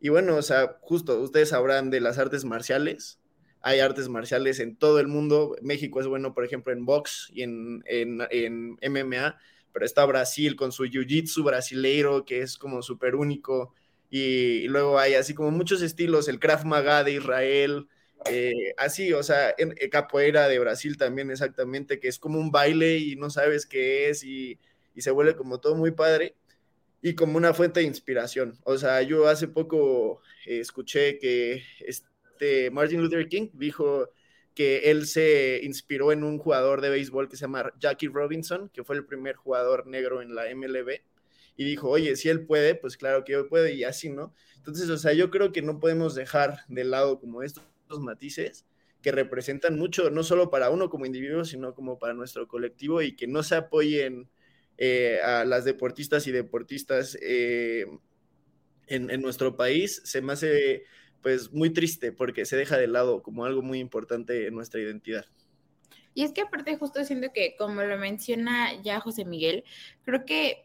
Y 0.00 0.10
bueno, 0.10 0.36
o 0.36 0.42
sea, 0.42 0.78
justo 0.82 1.20
ustedes 1.20 1.48
sabrán 1.48 1.90
de 1.90 2.00
las 2.00 2.18
artes 2.18 2.44
marciales, 2.44 3.18
hay 3.60 3.80
artes 3.80 4.08
marciales 4.08 4.60
en 4.60 4.76
todo 4.76 5.00
el 5.00 5.08
mundo, 5.08 5.56
México 5.62 6.00
es 6.00 6.06
bueno, 6.06 6.32
por 6.32 6.44
ejemplo, 6.44 6.72
en 6.72 6.84
box 6.84 7.28
y 7.34 7.42
en, 7.42 7.82
en, 7.86 8.78
MMA, 8.80 9.36
pero 9.72 9.84
está 9.84 10.04
Brasil 10.04 10.54
con 10.54 10.70
su 10.70 10.84
jiu-jitsu 10.84 11.42
brasileiro, 11.42 12.24
que 12.24 12.42
es 12.42 12.56
como 12.56 12.82
súper 12.82 13.16
único, 13.16 13.74
y, 14.12 14.64
y, 14.64 14.68
luego 14.68 14.98
hay 14.98 15.14
así 15.14 15.34
como 15.34 15.50
muchos 15.50 15.82
estilos, 15.82 16.28
el 16.28 16.38
Krav 16.38 16.64
Maga 16.66 17.02
de 17.02 17.12
Israel, 17.14 17.88
eh, 18.30 18.74
así, 18.76 19.12
o 19.12 19.22
sea, 19.22 19.54
en, 19.58 19.74
eh, 19.78 19.88
capoeira 19.88 20.48
de 20.48 20.58
Brasil 20.58 20.96
también 20.96 21.30
exactamente, 21.30 21.98
que 21.98 22.08
es 22.08 22.18
como 22.18 22.38
un 22.38 22.50
baile 22.50 22.98
y 22.98 23.16
no 23.16 23.30
sabes 23.30 23.66
qué 23.66 24.08
es 24.10 24.24
y, 24.24 24.58
se 24.96 25.10
vuelve 25.10 25.36
como 25.36 25.58
todo 25.58 25.74
muy 25.74 25.90
padre 25.92 26.36
y 27.02 27.14
como 27.14 27.36
una 27.38 27.54
fuente 27.54 27.80
de 27.80 27.86
inspiración. 27.86 28.58
O 28.64 28.78
sea, 28.78 29.02
yo 29.02 29.28
hace 29.28 29.48
poco 29.48 30.20
eh, 30.46 30.60
escuché 30.60 31.18
que 31.18 31.62
este 31.80 32.70
Martin 32.70 33.00
Luther 33.02 33.28
King 33.28 33.48
dijo 33.54 34.10
que 34.54 34.90
él 34.90 35.06
se 35.06 35.60
inspiró 35.62 36.12
en 36.12 36.24
un 36.24 36.38
jugador 36.38 36.80
de 36.82 36.90
béisbol 36.90 37.28
que 37.28 37.36
se 37.36 37.42
llama 37.42 37.72
Jackie 37.80 38.08
Robinson, 38.08 38.68
que 38.68 38.84
fue 38.84 38.96
el 38.96 39.06
primer 39.06 39.36
jugador 39.36 39.86
negro 39.86 40.22
en 40.22 40.34
la 40.34 40.44
MLB, 40.54 41.00
y 41.62 41.64
dijo, 41.64 41.88
oye, 41.88 42.16
si 42.16 42.28
él 42.28 42.44
puede, 42.44 42.74
pues 42.74 42.96
claro 42.96 43.24
que 43.24 43.32
yo 43.32 43.48
puedo, 43.48 43.68
y 43.68 43.84
así, 43.84 44.10
¿no? 44.10 44.34
Entonces, 44.56 44.88
o 44.90 44.98
sea, 44.98 45.12
yo 45.12 45.30
creo 45.30 45.52
que 45.52 45.62
no 45.62 45.80
podemos 45.80 46.14
dejar 46.14 46.58
de 46.68 46.84
lado 46.84 47.18
como 47.20 47.42
esto 47.42 47.62
matices 48.00 48.66
que 49.02 49.12
representan 49.12 49.78
mucho, 49.78 50.10
no 50.10 50.22
solo 50.22 50.48
para 50.50 50.70
uno 50.70 50.88
como 50.88 51.06
individuo, 51.06 51.44
sino 51.44 51.74
como 51.74 51.98
para 51.98 52.14
nuestro 52.14 52.46
colectivo 52.46 53.02
y 53.02 53.16
que 53.16 53.26
no 53.26 53.42
se 53.42 53.56
apoyen 53.56 54.28
eh, 54.78 55.18
a 55.24 55.44
las 55.44 55.64
deportistas 55.64 56.26
y 56.26 56.32
deportistas 56.32 57.18
eh, 57.20 57.84
en, 58.86 59.20
nuestro 59.20 59.56
país, 59.56 60.00
se 60.04 60.22
me 60.22 60.32
hace 60.32 60.84
pues 61.20 61.52
muy 61.52 61.70
triste 61.70 62.12
porque 62.12 62.44
se 62.44 62.56
deja 62.56 62.76
de 62.76 62.86
lado 62.86 63.22
como 63.22 63.44
algo 63.44 63.62
muy 63.62 63.80
importante 63.80 64.46
en 64.46 64.54
nuestra 64.54 64.80
identidad. 64.80 65.24
Y 66.14 66.24
es 66.24 66.32
que 66.32 66.42
aparte 66.42 66.76
justo 66.76 67.02
siento 67.04 67.32
que, 67.32 67.56
como 67.56 67.82
lo 67.82 67.96
menciona 67.96 68.80
ya 68.82 69.00
José 69.00 69.24
Miguel, 69.24 69.64
creo 70.04 70.24
que 70.26 70.64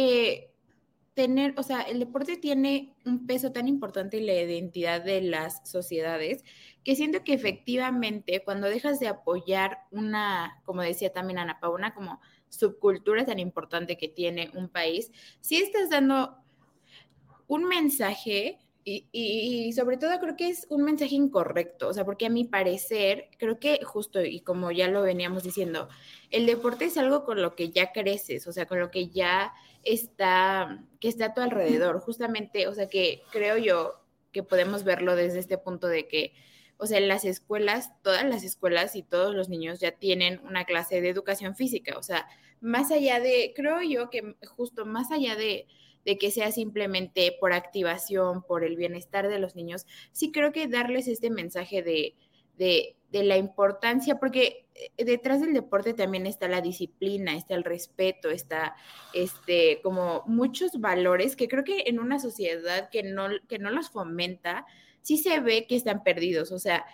eh, 0.00 0.52
tener, 1.14 1.54
o 1.58 1.64
sea, 1.64 1.82
el 1.82 1.98
deporte 1.98 2.36
tiene 2.36 2.94
un 3.04 3.26
peso 3.26 3.50
tan 3.50 3.66
importante 3.66 4.18
en 4.18 4.26
la 4.26 4.34
identidad 4.34 5.02
de 5.02 5.20
las 5.22 5.68
sociedades 5.68 6.44
que 6.84 6.94
siento 6.94 7.24
que 7.24 7.32
efectivamente 7.32 8.44
cuando 8.44 8.68
dejas 8.68 9.00
de 9.00 9.08
apoyar 9.08 9.78
una, 9.90 10.62
como 10.64 10.82
decía 10.82 11.12
también 11.12 11.40
Ana 11.40 11.58
Paula, 11.58 11.94
como 11.94 12.20
subcultura 12.48 13.26
tan 13.26 13.40
importante 13.40 13.98
que 13.98 14.06
tiene 14.06 14.52
un 14.54 14.68
país, 14.68 15.10
si 15.40 15.56
estás 15.56 15.90
dando 15.90 16.36
un 17.48 17.64
mensaje 17.64 18.60
y, 18.84 19.72
sobre 19.74 19.96
todo 19.96 20.18
creo 20.20 20.36
que 20.36 20.48
es 20.48 20.66
un 20.70 20.84
mensaje 20.84 21.14
incorrecto, 21.14 21.88
o 21.88 21.92
sea, 21.92 22.04
porque 22.04 22.26
a 22.26 22.30
mi 22.30 22.44
parecer, 22.44 23.28
creo 23.38 23.58
que 23.58 23.84
justo, 23.84 24.22
y 24.22 24.40
como 24.40 24.70
ya 24.70 24.88
lo 24.88 25.02
veníamos 25.02 25.42
diciendo, 25.42 25.88
el 26.30 26.46
deporte 26.46 26.86
es 26.86 26.96
algo 26.96 27.24
con 27.24 27.42
lo 27.42 27.54
que 27.54 27.70
ya 27.70 27.92
creces, 27.92 28.46
o 28.46 28.52
sea, 28.52 28.66
con 28.66 28.78
lo 28.78 28.90
que 28.90 29.08
ya 29.08 29.52
está, 29.84 30.84
que 31.00 31.08
está 31.08 31.26
a 31.26 31.34
tu 31.34 31.40
alrededor, 31.40 32.00
justamente, 32.00 32.68
o 32.68 32.74
sea, 32.74 32.88
que 32.88 33.22
creo 33.32 33.56
yo 33.56 33.94
que 34.32 34.42
podemos 34.42 34.84
verlo 34.84 35.16
desde 35.16 35.38
este 35.38 35.58
punto 35.58 35.86
de 35.86 36.06
que, 36.06 36.34
o 36.76 36.86
sea, 36.86 36.98
en 36.98 37.08
las 37.08 37.24
escuelas, 37.24 37.90
todas 38.02 38.24
las 38.24 38.44
escuelas 38.44 38.96
y 38.96 39.02
todos 39.02 39.34
los 39.34 39.48
niños 39.48 39.80
ya 39.80 39.92
tienen 39.92 40.40
una 40.44 40.64
clase 40.64 41.00
de 41.00 41.08
educación 41.08 41.56
física, 41.56 41.96
o 41.98 42.02
sea, 42.02 42.28
más 42.60 42.90
allá 42.90 43.20
de, 43.20 43.52
creo 43.54 43.82
yo 43.82 44.10
que 44.10 44.36
justo 44.46 44.84
más 44.84 45.10
allá 45.12 45.36
de 45.36 45.66
de 46.08 46.16
que 46.16 46.30
sea 46.30 46.50
simplemente 46.52 47.36
por 47.38 47.52
activación, 47.52 48.42
por 48.42 48.64
el 48.64 48.76
bienestar 48.76 49.28
de 49.28 49.38
los 49.38 49.56
niños, 49.56 49.86
sí 50.10 50.32
creo 50.32 50.52
que 50.52 50.66
darles 50.66 51.06
este 51.06 51.28
mensaje 51.28 51.82
de, 51.82 52.14
de, 52.56 52.96
la 53.12 53.36
importancia, 53.36 54.18
porque 54.18 54.66
eh, 54.74 55.04
detrás 55.04 55.40
del 55.40 55.52
deporte 55.52 55.94
también 55.94 56.26
está 56.26 56.48
la 56.48 56.60
disciplina, 56.60 57.34
está 57.34 57.54
el 57.54 57.64
respeto, 57.64 58.30
está 58.30 58.76
este, 59.14 59.80
como 59.82 60.22
muchos 60.26 60.80
valores 60.80 61.36
que 61.36 61.48
creo 61.48 61.64
que 61.64 61.84
en 61.86 61.98
una 61.98 62.18
sociedad 62.18 62.90
que 62.90 63.02
no, 63.02 63.28
que 63.48 63.58
no 63.58 63.70
los 63.70 63.90
fomenta, 63.90 64.66
sí 65.02 65.16
se 65.16 65.40
ve 65.40 65.66
que 65.66 65.76
están 65.76 66.02
perdidos. 66.02 66.52
O 66.52 66.58
sea, 66.58 66.84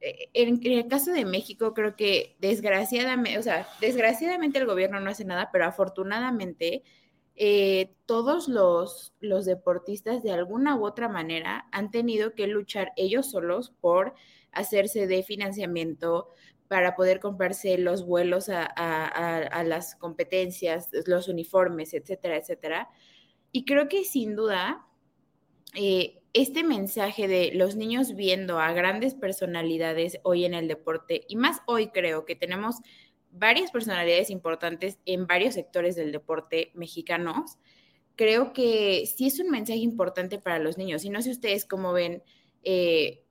eh, 0.00 0.28
en, 0.34 0.60
en, 0.62 0.72
el 0.72 0.88
caso 0.88 1.12
de 1.12 1.24
México, 1.24 1.74
creo 1.74 1.96
que 1.96 2.36
desgraciadamente, 2.40 3.38
o 3.38 3.42
sea, 3.42 3.66
desgraciadamente 3.80 4.58
el 4.58 4.66
gobierno 4.66 5.00
no 5.00 5.10
hace 5.10 5.24
nada, 5.24 5.50
pero 5.52 5.64
afortunadamente 5.66 6.82
eh, 7.34 7.94
todos 8.06 8.46
los, 8.46 9.14
los 9.20 9.46
deportistas 9.46 10.22
de 10.22 10.32
alguna 10.32 10.76
u 10.76 10.84
otra 10.84 11.08
manera 11.08 11.66
han 11.72 11.90
tenido 11.90 12.34
que 12.34 12.46
luchar 12.46 12.92
ellos 12.96 13.30
solos 13.30 13.72
por 13.80 14.14
hacerse 14.52 15.06
de 15.06 15.22
financiamiento 15.22 16.28
para 16.68 16.96
poder 16.96 17.20
comprarse 17.20 17.76
los 17.76 18.06
vuelos 18.06 18.48
a, 18.48 19.64
las 19.66 19.94
competencias, 19.96 20.88
los 21.06 21.28
uniformes, 21.28 21.92
etcétera, 21.92 22.36
etcétera. 22.36 22.88
Y 23.50 23.64
creo 23.64 23.88
que 23.88 24.04
sin 24.04 24.34
duda, 24.36 24.86
eh, 25.74 26.22
este 26.32 26.64
mensaje 26.64 27.28
de 27.28 27.52
los 27.54 27.76
niños 27.76 28.14
viendo 28.14 28.58
a 28.58 28.72
grandes 28.72 29.14
personalidades 29.14 30.18
hoy 30.22 30.46
en 30.46 30.54
el 30.54 30.66
deporte, 30.66 31.26
y 31.28 31.36
más 31.36 31.60
hoy 31.66 31.88
creo 31.88 32.24
que 32.24 32.36
tenemos 32.36 32.76
varias 33.30 33.70
personalidades 33.70 34.30
importantes 34.30 34.98
en 35.04 35.26
varios 35.26 35.54
sectores 35.54 35.96
del 35.96 36.12
deporte 36.12 36.70
mexicanos, 36.74 37.58
creo 38.16 38.52
que 38.52 39.04
sí 39.06 39.26
es 39.26 39.40
un 39.40 39.50
mensaje 39.50 39.80
importante 39.80 40.38
para 40.38 40.58
los 40.58 40.78
niños. 40.78 41.04
Y 41.04 41.10
no 41.10 41.22
sé 41.22 41.30
ustedes 41.30 41.64
cómo 41.64 41.92
ven 41.92 42.22
eh, 42.62 43.21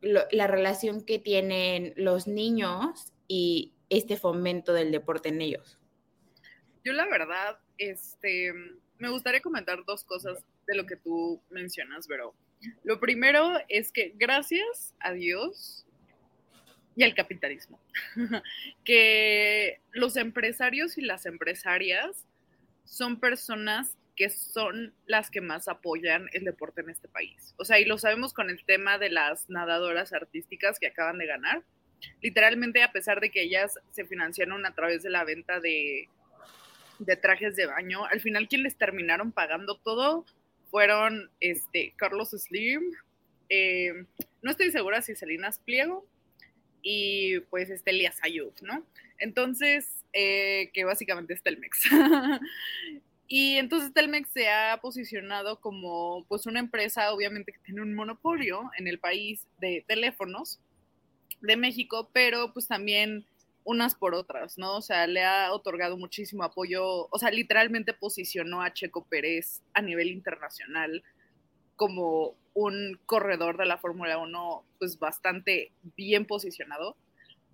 la 0.00 0.46
relación 0.46 1.04
que 1.04 1.18
tienen 1.18 1.92
los 1.96 2.26
niños 2.26 3.12
y 3.28 3.74
este 3.90 4.16
fomento 4.16 4.72
del 4.72 4.92
deporte 4.92 5.28
en 5.28 5.40
ellos. 5.40 5.78
Yo 6.84 6.92
la 6.92 7.06
verdad, 7.06 7.58
este, 7.78 8.52
me 8.98 9.10
gustaría 9.10 9.40
comentar 9.40 9.84
dos 9.84 10.04
cosas 10.04 10.44
de 10.66 10.76
lo 10.76 10.86
que 10.86 10.96
tú 10.96 11.42
mencionas, 11.50 12.06
pero 12.06 12.34
lo 12.84 13.00
primero 13.00 13.52
es 13.68 13.92
que 13.92 14.14
gracias 14.16 14.94
a 15.00 15.12
Dios, 15.12 15.86
y 16.96 17.02
el 17.02 17.14
capitalismo. 17.14 17.80
que 18.84 19.80
los 19.92 20.16
empresarios 20.16 20.98
y 20.98 21.02
las 21.02 21.26
empresarias 21.26 22.26
son 22.84 23.20
personas 23.20 23.96
que 24.20 24.28
son 24.28 24.92
las 25.06 25.30
que 25.30 25.40
más 25.40 25.66
apoyan 25.66 26.28
el 26.34 26.44
deporte 26.44 26.82
en 26.82 26.90
este 26.90 27.08
país. 27.08 27.54
O 27.56 27.64
sea, 27.64 27.80
y 27.80 27.86
lo 27.86 27.96
sabemos 27.96 28.34
con 28.34 28.50
el 28.50 28.62
tema 28.66 28.98
de 28.98 29.08
las 29.08 29.48
nadadoras 29.48 30.12
artísticas 30.12 30.78
que 30.78 30.88
acaban 30.88 31.16
de 31.16 31.24
ganar. 31.24 31.64
Literalmente, 32.20 32.82
a 32.82 32.92
pesar 32.92 33.20
de 33.20 33.30
que 33.30 33.40
ellas 33.40 33.78
se 33.92 34.04
financiaron 34.04 34.66
a 34.66 34.74
través 34.74 35.02
de 35.02 35.08
la 35.08 35.24
venta 35.24 35.58
de, 35.58 36.10
de 36.98 37.16
trajes 37.16 37.56
de 37.56 37.64
baño, 37.64 38.04
al 38.04 38.20
final 38.20 38.46
quien 38.46 38.62
les 38.62 38.76
terminaron 38.76 39.32
pagando 39.32 39.78
todo 39.78 40.26
fueron 40.70 41.30
este, 41.40 41.94
Carlos 41.96 42.32
Slim, 42.32 42.92
eh, 43.48 44.04
no 44.42 44.50
estoy 44.50 44.70
segura 44.70 45.00
si 45.00 45.14
Salinas 45.16 45.60
Pliego, 45.60 46.06
y 46.82 47.40
pues 47.48 47.70
este 47.70 47.92
Elías 47.92 48.18
Ayub, 48.20 48.52
¿no? 48.60 48.86
Entonces, 49.18 50.04
eh, 50.12 50.70
que 50.74 50.84
básicamente 50.84 51.32
es 51.32 51.42
Telmex. 51.42 51.84
y 53.32 53.58
entonces 53.58 53.92
Telmex 53.92 54.28
se 54.30 54.48
ha 54.50 54.76
posicionado 54.82 55.60
como 55.60 56.24
pues 56.26 56.46
una 56.46 56.58
empresa 56.58 57.12
obviamente 57.12 57.52
que 57.52 57.60
tiene 57.60 57.80
un 57.80 57.94
monopolio 57.94 58.68
en 58.76 58.88
el 58.88 58.98
país 58.98 59.46
de 59.60 59.84
teléfonos 59.86 60.58
de 61.40 61.56
México, 61.56 62.10
pero 62.12 62.52
pues 62.52 62.66
también 62.66 63.24
unas 63.62 63.94
por 63.94 64.16
otras, 64.16 64.58
¿no? 64.58 64.76
O 64.76 64.82
sea, 64.82 65.06
le 65.06 65.22
ha 65.22 65.52
otorgado 65.52 65.96
muchísimo 65.96 66.42
apoyo, 66.42 67.06
o 67.08 67.18
sea, 67.20 67.30
literalmente 67.30 67.94
posicionó 67.94 68.62
a 68.62 68.72
Checo 68.72 69.04
Pérez 69.04 69.62
a 69.74 69.80
nivel 69.80 70.08
internacional 70.08 71.04
como 71.76 72.34
un 72.52 72.98
corredor 73.06 73.58
de 73.58 73.66
la 73.66 73.78
Fórmula 73.78 74.18
1, 74.18 74.64
pues 74.80 74.98
bastante 74.98 75.70
bien 75.96 76.26
posicionado. 76.26 76.96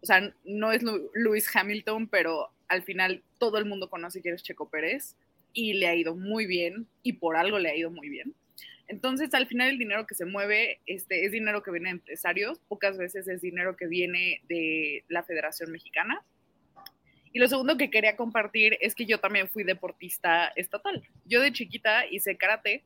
O 0.00 0.06
sea, 0.06 0.32
no 0.42 0.72
es 0.72 0.82
Lewis 1.12 1.54
Hamilton, 1.54 2.08
pero 2.08 2.48
al 2.66 2.82
final 2.82 3.22
todo 3.36 3.58
el 3.58 3.66
mundo 3.66 3.90
conoce 3.90 4.22
que 4.22 4.30
es 4.30 4.42
Checo 4.42 4.70
Pérez 4.70 5.16
y 5.52 5.74
le 5.74 5.88
ha 5.88 5.94
ido 5.94 6.14
muy 6.14 6.46
bien 6.46 6.86
y 7.02 7.14
por 7.14 7.36
algo 7.36 7.58
le 7.58 7.70
ha 7.70 7.76
ido 7.76 7.90
muy 7.90 8.08
bien. 8.08 8.34
Entonces, 8.88 9.34
al 9.34 9.46
final 9.46 9.70
el 9.70 9.78
dinero 9.78 10.06
que 10.06 10.14
se 10.14 10.26
mueve 10.26 10.80
este, 10.86 11.24
es 11.24 11.32
dinero 11.32 11.62
que 11.62 11.72
viene 11.72 11.88
de 11.88 11.96
empresarios, 11.96 12.60
pocas 12.68 12.96
veces 12.96 13.26
es 13.26 13.40
dinero 13.40 13.76
que 13.76 13.86
viene 13.86 14.42
de 14.48 15.04
la 15.08 15.24
Federación 15.24 15.72
Mexicana. 15.72 16.22
Y 17.32 17.38
lo 17.38 17.48
segundo 17.48 17.76
que 17.76 17.90
quería 17.90 18.16
compartir 18.16 18.78
es 18.80 18.94
que 18.94 19.04
yo 19.04 19.18
también 19.18 19.48
fui 19.48 19.64
deportista 19.64 20.46
estatal. 20.56 21.02
Yo 21.24 21.42
de 21.42 21.52
chiquita 21.52 22.06
hice 22.06 22.36
karate, 22.36 22.84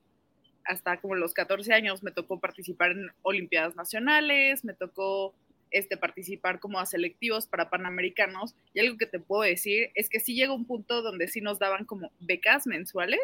hasta 0.64 0.96
como 1.00 1.14
los 1.14 1.34
14 1.34 1.72
años 1.72 2.02
me 2.02 2.10
tocó 2.10 2.40
participar 2.40 2.92
en 2.92 3.10
Olimpiadas 3.22 3.76
Nacionales, 3.76 4.64
me 4.64 4.74
tocó 4.74 5.34
este, 5.70 5.96
participar 5.96 6.60
como 6.60 6.78
a 6.78 6.86
selectivos 6.86 7.46
para 7.46 7.70
panamericanos. 7.70 8.54
Y 8.74 8.80
algo 8.80 8.98
que 8.98 9.06
te 9.06 9.20
puedo 9.20 9.42
decir 9.42 9.90
es 9.94 10.08
que 10.08 10.20
sí 10.20 10.34
llegó 10.34 10.54
un 10.54 10.66
punto 10.66 11.02
donde 11.02 11.28
sí 11.28 11.40
nos 11.40 11.58
daban 11.58 11.84
como 11.84 12.10
becas 12.20 12.66
mensuales 12.66 13.20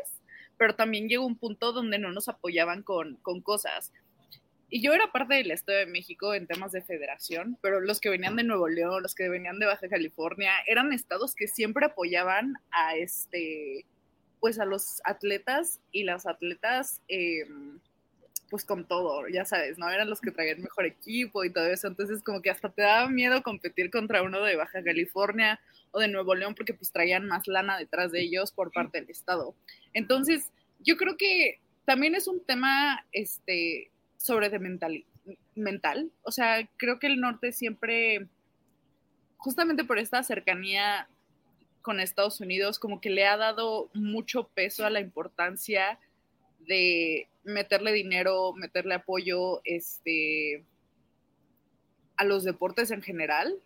pero 0.56 0.74
también 0.74 1.08
llegó 1.08 1.26
un 1.26 1.36
punto 1.36 1.72
donde 1.72 1.98
no 1.98 2.12
nos 2.12 2.28
apoyaban 2.28 2.82
con, 2.82 3.16
con 3.16 3.40
cosas. 3.40 3.92
Y 4.68 4.82
yo 4.82 4.92
era 4.92 5.12
parte 5.12 5.34
del 5.34 5.52
Estado 5.52 5.78
de 5.78 5.86
México 5.86 6.34
en 6.34 6.46
temas 6.46 6.72
de 6.72 6.82
federación, 6.82 7.56
pero 7.62 7.80
los 7.80 8.00
que 8.00 8.10
venían 8.10 8.36
de 8.36 8.42
Nuevo 8.42 8.68
León, 8.68 9.02
los 9.02 9.14
que 9.14 9.28
venían 9.28 9.58
de 9.58 9.66
Baja 9.66 9.88
California, 9.88 10.52
eran 10.66 10.92
estados 10.92 11.34
que 11.34 11.46
siempre 11.46 11.86
apoyaban 11.86 12.54
a 12.72 12.96
este, 12.96 13.86
pues 14.40 14.58
a 14.58 14.64
los 14.64 15.00
atletas 15.04 15.80
y 15.92 16.02
las 16.02 16.26
atletas, 16.26 17.00
em, 17.06 17.78
pues 18.50 18.64
con 18.64 18.86
todo, 18.86 19.26
ya 19.28 19.44
sabes, 19.44 19.78
¿no? 19.78 19.90
Eran 19.90 20.08
los 20.08 20.20
que 20.20 20.30
traían 20.30 20.62
mejor 20.62 20.86
equipo 20.86 21.44
y 21.44 21.52
todo 21.52 21.66
eso, 21.66 21.88
entonces 21.88 22.22
como 22.22 22.42
que 22.42 22.50
hasta 22.50 22.68
te 22.68 22.82
daba 22.82 23.08
miedo 23.08 23.42
competir 23.42 23.90
contra 23.90 24.22
uno 24.22 24.42
de 24.42 24.56
Baja 24.56 24.82
California 24.82 25.60
o 25.90 25.98
de 25.98 26.08
Nuevo 26.08 26.34
León 26.34 26.54
porque 26.54 26.74
pues 26.74 26.92
traían 26.92 27.26
más 27.26 27.46
lana 27.48 27.78
detrás 27.78 28.12
de 28.12 28.20
ellos 28.20 28.52
por 28.52 28.72
parte 28.72 29.00
del 29.00 29.10
Estado. 29.10 29.54
Entonces, 29.92 30.52
yo 30.80 30.96
creo 30.96 31.16
que 31.16 31.60
también 31.84 32.14
es 32.14 32.28
un 32.28 32.44
tema 32.44 33.04
este, 33.12 33.90
sobre 34.16 34.48
de 34.48 34.58
mental, 34.58 35.04
mental. 35.54 36.10
O 36.22 36.30
sea, 36.30 36.68
creo 36.76 36.98
que 36.98 37.06
el 37.06 37.20
norte 37.20 37.52
siempre, 37.52 38.26
justamente 39.36 39.84
por 39.84 39.98
esta 39.98 40.22
cercanía 40.22 41.08
con 41.82 42.00
Estados 42.00 42.40
Unidos, 42.40 42.78
como 42.78 43.00
que 43.00 43.10
le 43.10 43.26
ha 43.26 43.36
dado 43.36 43.90
mucho 43.94 44.48
peso 44.48 44.84
a 44.84 44.90
la 44.90 45.00
importancia 45.00 45.98
de 46.66 47.28
meterle 47.44 47.92
dinero, 47.92 48.52
meterle 48.54 48.94
apoyo 48.94 49.60
este, 49.64 50.64
a 52.16 52.24
los 52.24 52.44
deportes 52.44 52.90
en 52.90 53.02
general. 53.02 53.58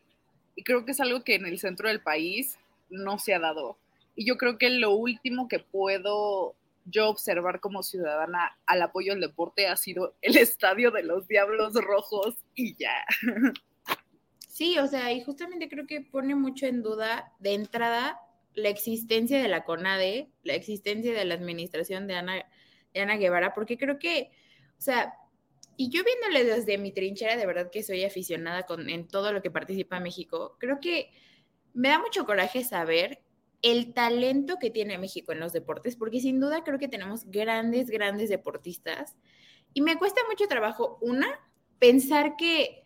Y 0.56 0.64
creo 0.64 0.84
que 0.84 0.92
es 0.92 1.00
algo 1.00 1.24
que 1.24 1.34
en 1.34 1.46
el 1.46 1.58
centro 1.58 1.88
del 1.88 2.02
país 2.02 2.58
no 2.90 3.18
se 3.18 3.34
ha 3.34 3.38
dado. 3.38 3.78
Y 4.14 4.26
yo 4.26 4.36
creo 4.36 4.58
que 4.58 4.70
lo 4.70 4.92
último 4.92 5.48
que 5.48 5.60
puedo 5.60 6.54
yo 6.86 7.08
observar 7.08 7.60
como 7.60 7.82
ciudadana 7.82 8.58
al 8.66 8.82
apoyo 8.82 9.12
al 9.12 9.20
deporte 9.20 9.66
ha 9.66 9.76
sido 9.76 10.14
el 10.22 10.36
estadio 10.36 10.90
de 10.90 11.02
los 11.02 11.28
Diablos 11.28 11.74
Rojos 11.74 12.36
y 12.54 12.74
ya. 12.76 13.04
Sí, 14.60 14.78
o 14.78 14.86
sea, 14.86 15.10
y 15.10 15.22
justamente 15.22 15.70
creo 15.70 15.86
que 15.86 16.02
pone 16.02 16.34
mucho 16.34 16.66
en 16.66 16.82
duda 16.82 17.32
de 17.38 17.54
entrada 17.54 18.20
la 18.54 18.68
existencia 18.68 19.40
de 19.40 19.48
la 19.48 19.64
CONADE, 19.64 20.28
la 20.42 20.52
existencia 20.52 21.14
de 21.14 21.24
la 21.24 21.32
administración 21.32 22.06
de 22.06 22.16
Ana, 22.16 22.44
Ana 22.94 23.16
Guevara, 23.16 23.54
porque 23.54 23.78
creo 23.78 23.98
que, 23.98 24.30
o 24.78 24.80
sea, 24.80 25.14
y 25.76 25.88
yo 25.88 26.02
viéndole 26.04 26.44
desde 26.44 26.78
mi 26.78 26.92
trinchera, 26.92 27.36
de 27.36 27.46
verdad 27.46 27.70
que 27.70 27.82
soy 27.82 28.04
aficionada 28.04 28.64
con, 28.64 28.90
en 28.90 29.08
todo 29.08 29.32
lo 29.32 29.40
que 29.40 29.50
participa 29.50 30.00
México, 30.00 30.56
creo 30.58 30.78
que 30.80 31.10
me 31.72 31.88
da 31.88 31.98
mucho 31.98 32.26
coraje 32.26 32.64
saber 32.64 33.22
el 33.62 33.92
talento 33.92 34.56
que 34.58 34.70
tiene 34.70 34.98
México 34.98 35.32
en 35.32 35.40
los 35.40 35.52
deportes, 35.52 35.96
porque 35.96 36.20
sin 36.20 36.40
duda 36.40 36.64
creo 36.64 36.78
que 36.78 36.88
tenemos 36.88 37.26
grandes, 37.26 37.90
grandes 37.90 38.28
deportistas. 38.28 39.16
Y 39.72 39.82
me 39.82 39.96
cuesta 39.96 40.20
mucho 40.28 40.46
trabajo, 40.48 40.98
una, 41.00 41.28
pensar 41.78 42.36
que, 42.36 42.82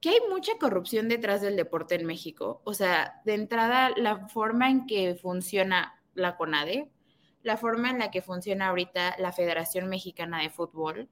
que 0.00 0.10
hay 0.10 0.18
mucha 0.30 0.56
corrupción 0.58 1.08
detrás 1.08 1.40
del 1.40 1.56
deporte 1.56 1.96
en 1.96 2.06
México. 2.06 2.62
O 2.64 2.74
sea, 2.74 3.20
de 3.24 3.34
entrada, 3.34 3.90
la 3.96 4.28
forma 4.28 4.70
en 4.70 4.86
que 4.86 5.14
funciona 5.14 6.00
la 6.14 6.36
CONADE, 6.36 6.90
la 7.44 7.56
forma 7.56 7.90
en 7.90 8.00
la 8.00 8.10
que 8.10 8.22
funciona 8.22 8.68
ahorita 8.68 9.16
la 9.18 9.32
Federación 9.32 9.88
Mexicana 9.88 10.42
de 10.42 10.50
Fútbol, 10.50 11.08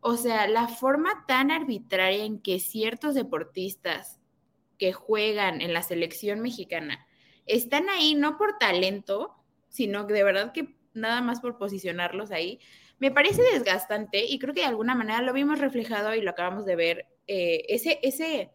o 0.00 0.16
sea, 0.16 0.46
la 0.46 0.68
forma 0.68 1.24
tan 1.26 1.50
arbitraria 1.50 2.24
en 2.24 2.40
que 2.40 2.60
ciertos 2.60 3.14
deportistas 3.14 4.20
que 4.76 4.92
juegan 4.92 5.60
en 5.60 5.72
la 5.72 5.82
selección 5.82 6.40
mexicana 6.40 7.06
están 7.46 7.88
ahí 7.88 8.14
no 8.14 8.36
por 8.36 8.58
talento, 8.58 9.34
sino 9.68 10.04
de 10.04 10.22
verdad 10.22 10.52
que 10.52 10.76
nada 10.94 11.20
más 11.22 11.40
por 11.40 11.58
posicionarlos 11.58 12.30
ahí, 12.30 12.60
me 12.98 13.10
parece 13.10 13.42
desgastante 13.42 14.24
y 14.24 14.38
creo 14.38 14.54
que 14.54 14.60
de 14.60 14.66
alguna 14.66 14.94
manera 14.94 15.22
lo 15.22 15.32
vimos 15.32 15.60
reflejado 15.60 16.14
y 16.14 16.20
lo 16.20 16.30
acabamos 16.30 16.64
de 16.64 16.76
ver, 16.76 17.06
eh, 17.26 17.64
ese, 17.68 18.00
ese, 18.02 18.50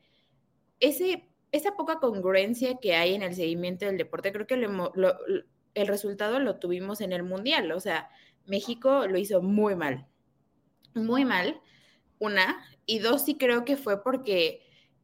ese, 0.80 1.30
esa 1.52 1.76
poca 1.76 2.00
congruencia 2.00 2.78
que 2.82 2.96
hay 2.96 3.16
en 3.16 3.24
el 3.24 3.34
seguimiento 3.34 3.86
del 3.86 3.98
deporte, 3.98 4.34
creo 4.34 4.48
que 4.48 4.58
el 5.76 5.88
resultado 5.88 6.40
lo 6.40 6.58
tuvimos 6.58 7.02
en 7.02 7.14
el 7.14 7.24
Mundial, 7.24 7.72
o 7.72 7.80
sea, 7.80 8.10
México 8.46 9.08
lo 9.08 9.18
hizo 9.18 9.42
muy 9.42 9.76
mal 9.76 10.08
muy 10.96 11.26
mal, 11.26 11.60
una, 12.20 12.64
y 12.86 13.00
dos, 13.00 13.26
sí 13.26 13.36
creo 13.36 13.66
que 13.66 13.78
fue 13.78 14.04
porque 14.04 14.62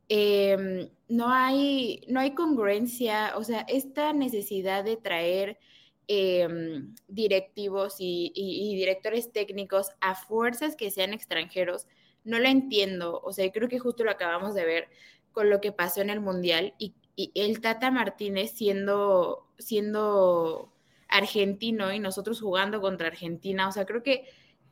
em, 0.09 0.89
no, 1.07 1.29
hay, 1.31 2.01
no 2.07 2.19
hay 2.19 2.33
congruencia, 2.33 3.33
o 3.37 3.43
sea, 3.43 3.61
esta 3.67 4.13
necesidad 4.13 4.83
de 4.83 4.97
traer 4.97 5.59
em, 6.07 6.95
directivos 7.07 7.97
y, 7.99 8.31
directores 8.75 9.31
técnicos 9.31 9.89
a 10.01 10.15
fuerzas 10.15 10.75
que 10.75 10.91
sean 10.91 11.13
extranjeros, 11.13 11.87
no 12.23 12.39
la 12.39 12.49
entiendo, 12.49 13.21
o 13.23 13.33
sea, 13.33 13.51
creo 13.51 13.69
que 13.69 13.79
justo 13.79 14.03
lo 14.03 14.11
acabamos 14.11 14.53
de 14.55 14.65
ver 14.65 14.89
con 15.31 15.49
lo 15.49 15.61
que 15.61 15.71
pasó 15.71 16.01
en 16.01 16.09
el 16.09 16.21
Mundial 16.21 16.73
y, 16.79 16.95
y 17.15 17.31
el 17.35 17.61
Tata 17.61 17.91
Martínez 17.91 18.51
siendo, 18.51 19.47
siendo 19.59 20.73
argentino 21.07 21.93
y 21.93 21.99
nosotros 21.99 22.41
jugando 22.41 22.81
contra 22.81 23.07
Argentina, 23.07 23.67
o 23.67 23.71
sea, 23.71 23.85
creo 23.85 24.03
que 24.03 24.25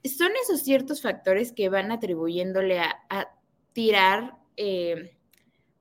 son 0.03 0.31
esos 0.41 0.61
ciertos 0.61 1.01
factores 1.01 1.51
que 1.51 1.69
van 1.69 1.91
atribuyéndole 1.91 2.79
a, 2.79 3.33
tirar, 3.73 4.39
eh, 4.55 5.15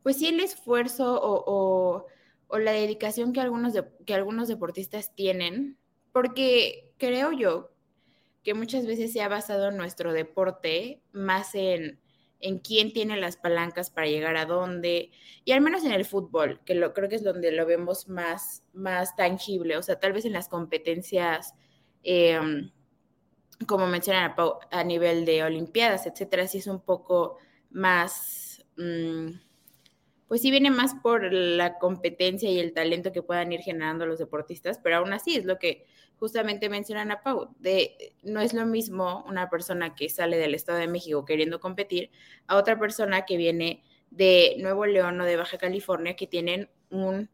pues 0.03 0.19
sí, 0.19 0.27
el 0.29 0.41
esfuerzo 0.41 1.19
o, 1.19 2.07
la 2.59 2.73
dedicación 2.73 3.33
que 3.33 3.41
algunos, 3.41 3.75
que 4.05 4.15
algunos 4.15 4.49
deportistas 4.49 5.15
tienen, 5.15 5.79
porque 6.13 6.93
creo 6.99 7.33
yo 7.33 7.71
que 8.43 8.55
muchas 8.55 8.87
veces 8.87 9.13
se 9.13 9.23
ha 9.23 9.29
basado 9.29 9.71
nuestro 9.71 10.13
deporte 10.13 11.03
más 11.13 11.55
en, 11.55 11.99
en 12.47 12.59
quién 12.59 12.93
tiene 12.93 13.17
las 13.17 13.37
palancas 13.37 13.91
para 13.91 14.07
llegar 14.07 14.37
a 14.37 14.47
dónde, 14.47 15.11
y 15.45 15.53
al 15.53 15.61
menos 15.61 15.85
en 15.85 15.93
el 15.93 16.05
fútbol, 16.05 16.61
que 16.65 16.75
lo, 16.75 16.95
creo 16.95 17.09
que 17.09 17.17
es 17.17 17.25
donde 17.25 17.51
lo 17.51 17.67
vemos 17.67 18.09
más, 18.09 18.63
más 18.73 19.17
tangible, 19.17 19.77
o 19.77 19.83
sea, 19.83 19.99
tal 19.99 20.13
vez 20.13 20.25
en 20.25 20.33
las 20.33 20.49
competencias 20.49 21.55
em, 22.05 22.71
como 23.67 23.87
mencionan 23.87 24.35
a, 24.71 24.85
nivel 24.85 25.25
de 25.25 25.43
Olimpiadas, 25.43 26.07
etcétera, 26.07 26.47
sí 26.47 26.59
es 26.59 26.67
un 26.67 26.81
poco 26.81 27.39
más, 27.71 28.65
mm, 28.77 29.29
pues 30.29 30.43
sí 30.43 30.51
viene 30.51 30.71
más 30.71 30.95
por 30.95 31.33
la 31.33 31.79
competencia 31.79 32.51
y 32.51 32.61
el 32.61 32.75
talento 32.75 33.13
que 33.13 33.23
puedan 33.23 33.53
ir 33.53 33.61
generando 33.61 34.07
los 34.07 34.19
deportistas, 34.19 34.79
pero 34.79 34.99
aún 34.99 35.13
así 35.13 35.37
es 35.37 35.45
lo 35.47 35.59
que 35.59 35.87
justamente 36.19 36.69
mencionan 36.69 37.11
a 37.11 37.21
Pau, 37.21 37.55
de 37.59 38.15
no 38.23 38.41
es 38.41 38.55
lo 38.55 38.67
mismo 38.67 39.25
una 39.29 39.51
persona 39.51 39.95
que 39.95 40.09
sale 40.09 40.39
del 40.39 40.55
Estado 40.55 40.79
de 40.79 40.89
México 40.89 41.25
queriendo 41.25 41.61
competir 41.61 42.11
a 42.47 42.57
otra 42.57 42.79
persona 42.79 43.25
que 43.25 43.37
viene 43.37 43.83
de 44.11 44.57
Nuevo 44.59 44.87
León 44.87 45.21
o 45.21 45.25
de 45.25 45.37
Baja 45.37 45.59
California 45.59 46.17
que 46.17 46.27
tienen 46.27 46.71
un 46.91 47.29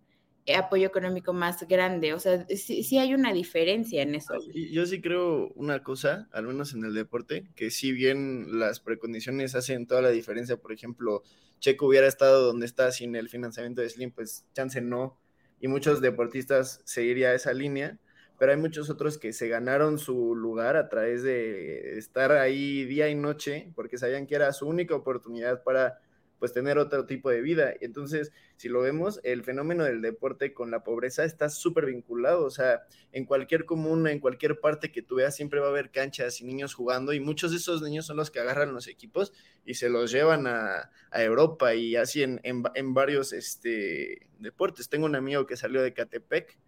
eh, 0.44 0.56
apoyo 0.56 0.88
económico 0.88 1.32
más 1.32 1.66
grande. 1.68 2.14
O 2.14 2.18
sea, 2.18 2.44
sí, 2.48 2.98
hay 2.98 3.14
una 3.14 3.32
diferencia 3.32 4.02
en 4.02 4.16
eso. 4.16 4.34
Yo 4.52 4.84
sí 4.86 5.00
creo 5.00 5.52
una 5.54 5.84
cosa, 5.84 6.28
al 6.32 6.48
menos 6.48 6.74
en 6.74 6.84
el 6.84 6.94
deporte, 6.94 7.48
que 7.54 7.70
si 7.70 7.92
bien 7.92 8.58
las 8.58 8.80
precondiciones 8.80 9.54
hacen 9.54 9.86
toda 9.86 10.02
la 10.02 10.10
diferencia, 10.10 10.56
por 10.56 10.72
ejemplo, 10.72 11.22
Checo 11.60 11.86
hubiera 11.86 12.08
estado 12.08 12.44
donde 12.44 12.66
está 12.66 12.90
sin 12.90 13.14
el 13.14 13.28
financiamiento 13.28 13.82
de 13.82 13.88
Slim, 13.88 14.10
pues 14.10 14.44
chance 14.52 14.80
no, 14.80 15.16
y 15.60 15.68
muchos 15.68 16.00
deportistas 16.00 16.82
seguiría 16.84 17.34
esa 17.34 17.54
línea, 17.54 18.00
pero 18.42 18.54
hay 18.54 18.58
muchos 18.58 18.90
otros 18.90 19.18
que 19.18 19.32
se 19.32 19.46
ganaron 19.46 20.00
su 20.00 20.34
lugar 20.34 20.76
a 20.76 20.88
través 20.88 21.22
de 21.22 21.96
estar 21.96 22.32
ahí 22.32 22.84
día 22.86 23.08
y 23.08 23.14
noche, 23.14 23.70
porque 23.76 23.98
sabían 23.98 24.26
que 24.26 24.34
era 24.34 24.52
su 24.52 24.66
única 24.66 24.96
oportunidad 24.96 25.62
para 25.62 26.00
pues 26.40 26.52
tener 26.52 26.76
otro 26.76 27.06
tipo 27.06 27.30
de 27.30 27.40
vida. 27.40 27.72
Entonces, 27.80 28.32
si 28.56 28.68
lo 28.68 28.80
vemos, 28.80 29.20
el 29.22 29.44
fenómeno 29.44 29.84
del 29.84 30.02
deporte 30.02 30.52
con 30.52 30.72
la 30.72 30.82
pobreza 30.82 31.22
está 31.22 31.50
súper 31.50 31.86
vinculado, 31.86 32.44
o 32.44 32.50
sea, 32.50 32.82
en 33.12 33.26
cualquier 33.26 33.64
comuna, 33.64 34.10
en 34.10 34.18
cualquier 34.18 34.58
parte 34.58 34.90
que 34.90 35.02
tú 35.02 35.14
veas, 35.14 35.36
siempre 35.36 35.60
va 35.60 35.66
a 35.66 35.70
haber 35.70 35.92
canchas 35.92 36.40
y 36.40 36.44
niños 36.44 36.74
jugando 36.74 37.12
y 37.12 37.20
muchos 37.20 37.52
de 37.52 37.58
esos 37.58 37.80
niños 37.80 38.06
son 38.06 38.16
los 38.16 38.32
que 38.32 38.40
agarran 38.40 38.74
los 38.74 38.88
equipos 38.88 39.32
y 39.64 39.74
se 39.74 39.88
los 39.88 40.10
llevan 40.10 40.48
a, 40.48 40.90
Europa 41.12 41.76
y 41.76 41.94
así 41.94 42.24
en, 42.24 42.40
en, 42.42 42.92
varios 42.92 43.32
este, 43.32 44.26
deportes. 44.40 44.88
Tengo 44.88 45.06
un 45.06 45.14
amigo 45.14 45.46
que 45.46 45.56
salió 45.56 45.80
de 45.80 45.92
Catepec. 45.92 46.58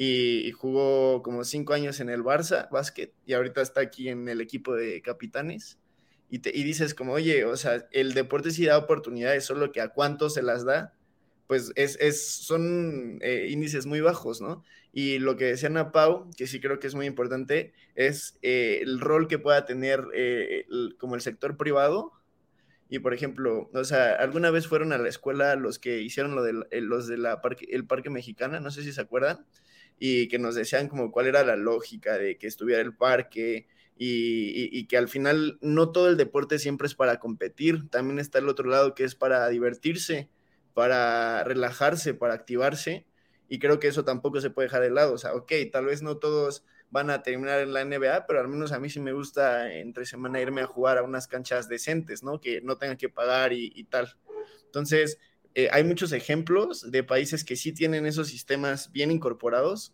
Y, 0.00 0.52
jugó 0.52 1.22
como 1.22 1.42
cinco 1.42 1.72
años 1.74 1.98
en 1.98 2.08
el 2.08 2.22
Barça, 2.22 2.70
básquet, 2.70 3.12
y 3.26 3.32
ahorita 3.32 3.60
está 3.60 3.80
aquí 3.80 4.08
en 4.08 4.28
el 4.28 4.40
equipo 4.40 4.76
de 4.76 5.02
capitanes 5.02 5.80
y, 6.30 6.38
te, 6.38 6.56
y 6.56 6.62
dices 6.62 6.94
como, 6.94 7.14
oye, 7.14 7.44
o 7.44 7.56
sea, 7.56 7.88
el 7.90 8.14
deporte 8.14 8.52
sí 8.52 8.64
da 8.64 8.78
oportunidades, 8.78 9.44
solo 9.44 9.72
que 9.72 9.80
a 9.80 9.88
cuánto 9.88 10.30
se 10.30 10.42
las 10.42 10.64
da, 10.64 10.94
pues 11.48 11.72
es, 11.74 11.96
es 12.00 12.30
son 12.30 13.18
eh, 13.22 13.48
índices 13.50 13.86
muy 13.86 14.00
bajos, 14.00 14.40
¿no? 14.40 14.62
Y 14.92 15.18
lo 15.18 15.36
que 15.36 15.46
decía 15.46 15.68
Ana 15.68 15.90
Pau, 15.90 16.30
que 16.36 16.46
sí 16.46 16.60
creo 16.60 16.78
que 16.78 16.86
es 16.86 16.94
muy 16.94 17.06
importante, 17.06 17.72
es 17.96 18.38
eh, 18.42 18.80
el 18.82 19.00
rol 19.00 19.26
que 19.26 19.38
pueda 19.40 19.64
tener 19.64 20.04
eh, 20.14 20.66
como 20.98 21.16
el 21.16 21.22
sector 21.22 21.56
privado. 21.56 22.12
Y 22.88 23.00
por 23.00 23.14
ejemplo, 23.14 23.68
o 23.74 23.84
sea, 23.84 24.12
alguna 24.14 24.50
vez 24.50 24.68
fueron 24.68 24.92
a 24.92 24.98
la 24.98 25.08
escuela 25.08 25.56
los 25.56 25.78
que 25.78 26.00
hicieron 26.02 26.34
lo 26.34 26.42
de 26.42 26.80
los 26.80 27.06
de 27.08 27.18
la 27.18 27.40
parque, 27.42 27.66
el 27.70 27.86
Parque 27.86 28.10
Mexicana, 28.10 28.60
no 28.60 28.70
sé 28.70 28.82
si 28.82 28.92
se 28.92 29.00
acuerdan, 29.00 29.46
y 29.98 30.28
que 30.28 30.38
nos 30.38 30.54
decían 30.54 30.88
como 30.88 31.10
cuál 31.10 31.26
era 31.26 31.44
la 31.44 31.56
lógica 31.56 32.18
de 32.18 32.38
que 32.38 32.46
estuviera 32.46 32.82
el 32.82 32.94
parque, 32.94 33.66
y, 33.98 34.86
que 34.86 34.96
al 34.96 35.08
final 35.08 35.58
no 35.60 35.90
todo 35.90 36.08
el 36.08 36.16
deporte 36.16 36.58
siempre 36.58 36.86
es 36.86 36.94
para 36.94 37.18
competir, 37.18 37.88
también 37.90 38.18
está 38.18 38.38
el 38.38 38.48
otro 38.48 38.68
lado 38.68 38.94
que 38.94 39.04
es 39.04 39.14
para 39.14 39.48
divertirse, 39.48 40.28
para 40.74 41.42
relajarse, 41.44 42.14
para 42.14 42.34
activarse, 42.34 43.06
y 43.48 43.58
creo 43.58 43.80
que 43.80 43.88
eso 43.88 44.04
tampoco 44.04 44.40
se 44.40 44.50
puede 44.50 44.68
dejar 44.68 44.82
de 44.82 44.90
lado, 44.90 45.14
o 45.14 45.18
sea, 45.18 45.34
ok, 45.34 45.52
tal 45.72 45.86
vez 45.86 46.02
no 46.02 46.18
todos 46.18 46.64
van 46.90 47.10
a 47.10 47.22
terminar 47.22 47.60
en 47.60 47.72
la 47.72 47.84
NBA, 47.84 48.26
pero 48.26 48.40
al 48.40 48.48
menos 48.48 48.72
a 48.72 48.78
mí 48.78 48.88
sí 48.88 49.00
me 49.00 49.12
gusta 49.12 49.72
entre 49.74 50.06
semana 50.06 50.40
irme 50.40 50.62
a 50.62 50.66
jugar 50.66 50.98
a 50.98 51.02
unas 51.02 51.26
canchas 51.26 51.68
decentes, 51.68 52.22
¿no? 52.22 52.40
Que 52.40 52.60
no 52.62 52.78
tengan 52.78 52.96
que 52.96 53.08
pagar 53.08 53.52
y, 53.52 53.84
tal. 53.84 54.16
Entonces, 54.64 55.18
eh, 55.58 55.68
hay 55.72 55.82
muchos 55.82 56.12
ejemplos 56.12 56.88
de 56.88 57.02
países 57.02 57.42
que 57.42 57.56
sí 57.56 57.72
tienen 57.72 58.06
esos 58.06 58.28
sistemas 58.28 58.92
bien 58.92 59.10
incorporados, 59.10 59.92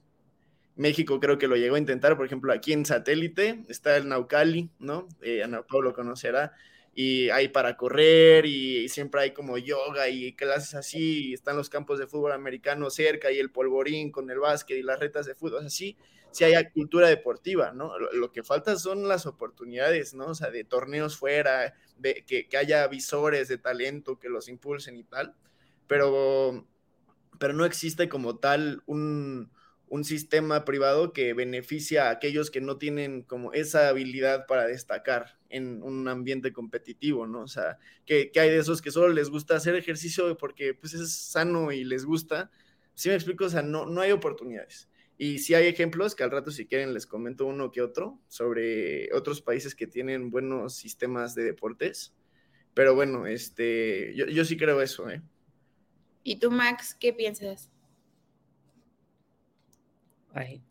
México 0.77 1.20
creo 1.20 1.38
que 1.38 1.48
lo 1.48 1.57
llegó 1.57 1.77
a 1.77 1.79
intentar, 1.79 2.18
por 2.18 2.27
ejemplo, 2.27 2.53
aquí 2.53 2.74
en 2.74 2.85
satélite 2.85 3.64
está 3.70 3.96
el 3.96 4.07
Naucali, 4.07 4.68
¿no? 4.79 5.09
Eh, 5.22 5.42
Ana 5.42 5.62
Pablo 5.62 5.94
conocerá, 5.94 6.53
y 6.94 7.31
hay 7.31 7.48
para 7.48 7.79
correr 7.79 8.44
y, 8.44 8.90
siempre 8.90 9.22
hay 9.22 9.31
como 9.31 9.57
yoga 9.57 10.11
y 10.11 10.35
clases 10.35 10.74
así, 10.74 11.33
están 11.33 11.57
los 11.57 11.70
campos 11.70 11.98
de 11.98 12.09
fútbol 12.09 12.33
americano 12.33 12.90
cerca 12.90 13.33
y 13.33 13.38
el 13.38 13.50
polvorín 13.50 14.12
con 14.12 14.29
el 14.31 14.40
básquet 14.40 14.77
y 14.77 14.83
las 14.83 15.00
retas 15.00 15.24
de 15.24 15.35
fútbol, 15.35 15.64
así, 15.64 15.96
sí 16.31 16.44
hay 16.44 16.62
cultura 16.74 17.09
deportiva, 17.09 17.72
¿no? 17.72 17.98
Lo, 17.98 18.33
que 18.33 18.42
falta 18.42 18.77
son 18.77 19.09
las 19.09 19.24
oportunidades, 19.24 20.12
¿no? 20.12 20.27
O 20.27 20.35
sea, 20.35 20.50
de 20.50 20.64
torneos 20.64 21.16
fuera, 21.16 21.74
de, 21.96 22.22
que 22.27 22.55
haya 22.59 22.87
visores 22.87 23.48
de 23.48 23.57
talento 23.57 24.18
que 24.18 24.29
los 24.29 24.50
impulsen 24.50 24.98
y 24.98 25.05
tal, 25.05 25.35
pero, 25.87 26.66
pero 27.38 27.53
no 27.53 27.64
existe 27.64 28.09
como 28.09 28.38
tal 28.38 28.83
un 28.87 29.51
un 29.94 30.03
sistema 30.03 30.64
privado 30.64 31.12
que 31.12 31.35
beneficia 31.35 32.09
a 32.09 32.11
aquellos 32.11 32.51
que 32.51 32.61
no 32.61 32.79
tienen 32.79 33.23
como 33.23 33.53
esa 33.53 33.88
habilidad 33.88 34.47
para 34.47 34.66
destacar 34.66 35.38
en 35.49 35.85
un 35.85 36.09
ambiente 36.09 36.53
competitivo, 36.53 37.29
¿no? 37.29 37.42
O 37.42 37.47
sea, 37.47 37.79
que, 38.05 38.33
hay 38.35 38.51
de 38.51 38.59
esos 38.59 38.83
que 38.83 38.90
solo 38.90 39.12
les 39.14 39.31
gusta 39.31 39.55
hacer 39.55 39.77
ejercicio 39.77 40.37
porque 40.37 40.75
pues 40.75 40.94
es 40.94 41.12
sano 41.12 41.70
y 41.70 41.85
les 41.85 42.05
gusta. 42.05 42.51
Si 42.94 43.09
me 43.09 43.14
explico, 43.14 43.44
o 43.44 43.49
sea, 43.49 43.62
no, 43.62 43.87
no 43.87 44.01
hay 44.01 44.11
oportunidades. 44.11 44.88
Y 45.16 45.38
si 45.38 45.55
hay 45.55 45.68
ejemplos 45.68 46.16
que 46.16 46.25
al 46.25 46.33
rato 46.33 46.51
si 46.51 46.66
quieren 46.66 46.92
les 46.92 47.07
comento 47.07 47.47
uno 47.47 47.70
que 47.70 47.83
otro 47.83 48.20
sobre 48.27 49.12
otros 49.12 49.42
países 49.42 49.77
que 49.77 49.87
tienen 49.87 50.31
buenos 50.31 50.75
sistemas 50.75 51.37
de 51.37 51.44
deportes. 51.44 52.14
Pero 52.75 52.97
bueno, 52.97 53.29
este, 53.29 54.12
yo, 54.16 54.27
yo 54.27 54.44
sí 54.44 54.57
creo 54.57 54.83
eso, 54.83 55.09
¿eh? 55.09 55.23
¿Y 56.25 56.37
tú, 56.37 56.51
Max, 56.51 56.97
qué 56.99 57.13
piensas? 57.13 57.71
Ay. 60.33 60.63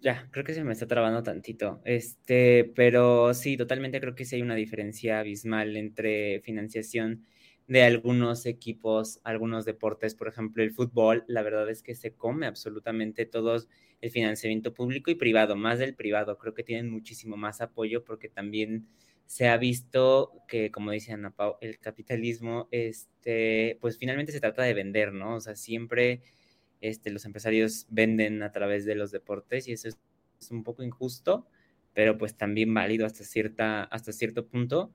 Ya, 0.00 0.28
creo 0.30 0.44
que 0.44 0.54
se 0.54 0.64
me 0.64 0.72
está 0.72 0.86
trabando 0.86 1.22
tantito. 1.22 1.80
Este, 1.84 2.72
pero 2.74 3.34
sí, 3.34 3.56
totalmente 3.56 4.00
creo 4.00 4.14
que 4.14 4.24
sí 4.24 4.36
hay 4.36 4.42
una 4.42 4.54
diferencia 4.54 5.20
abismal 5.20 5.76
entre 5.76 6.40
financiación 6.40 7.24
de 7.66 7.82
algunos 7.82 8.46
equipos, 8.46 9.20
algunos 9.24 9.64
deportes, 9.64 10.14
por 10.14 10.28
ejemplo, 10.28 10.62
el 10.62 10.72
fútbol, 10.72 11.24
la 11.26 11.42
verdad 11.42 11.68
es 11.68 11.82
que 11.82 11.94
se 11.94 12.12
come 12.12 12.46
absolutamente 12.46 13.26
todo 13.26 13.56
el 14.00 14.10
financiamiento 14.10 14.72
público 14.72 15.10
y 15.10 15.16
privado, 15.16 15.56
más 15.56 15.78
del 15.80 15.94
privado, 15.94 16.38
creo 16.38 16.54
que 16.54 16.62
tienen 16.62 16.90
muchísimo 16.90 17.36
más 17.36 17.60
apoyo 17.60 18.04
porque 18.04 18.28
también 18.28 18.86
se 19.26 19.48
ha 19.48 19.56
visto 19.56 20.32
que, 20.48 20.70
como 20.70 20.92
dice 20.92 21.12
Ana 21.12 21.30
Pau, 21.30 21.56
el 21.60 21.78
capitalismo, 21.78 22.68
este, 22.70 23.78
pues 23.80 23.98
finalmente 23.98 24.32
se 24.32 24.40
trata 24.40 24.62
de 24.62 24.74
vender, 24.74 25.12
¿no? 25.12 25.36
O 25.36 25.40
sea, 25.40 25.56
siempre 25.56 26.22
este, 26.80 27.10
los 27.10 27.24
empresarios 27.24 27.86
venden 27.90 28.42
a 28.42 28.52
través 28.52 28.84
de 28.84 28.94
los 28.94 29.10
deportes 29.10 29.68
y 29.68 29.72
eso 29.72 29.88
es, 29.88 29.98
un 30.50 30.64
poco 30.64 30.82
injusto, 30.82 31.48
pero 31.94 32.18
pues 32.18 32.36
también 32.36 32.72
válido 32.74 33.06
hasta, 33.06 33.24
cierta, 33.24 33.84
hasta 33.84 34.12
cierto 34.12 34.46
punto. 34.46 34.94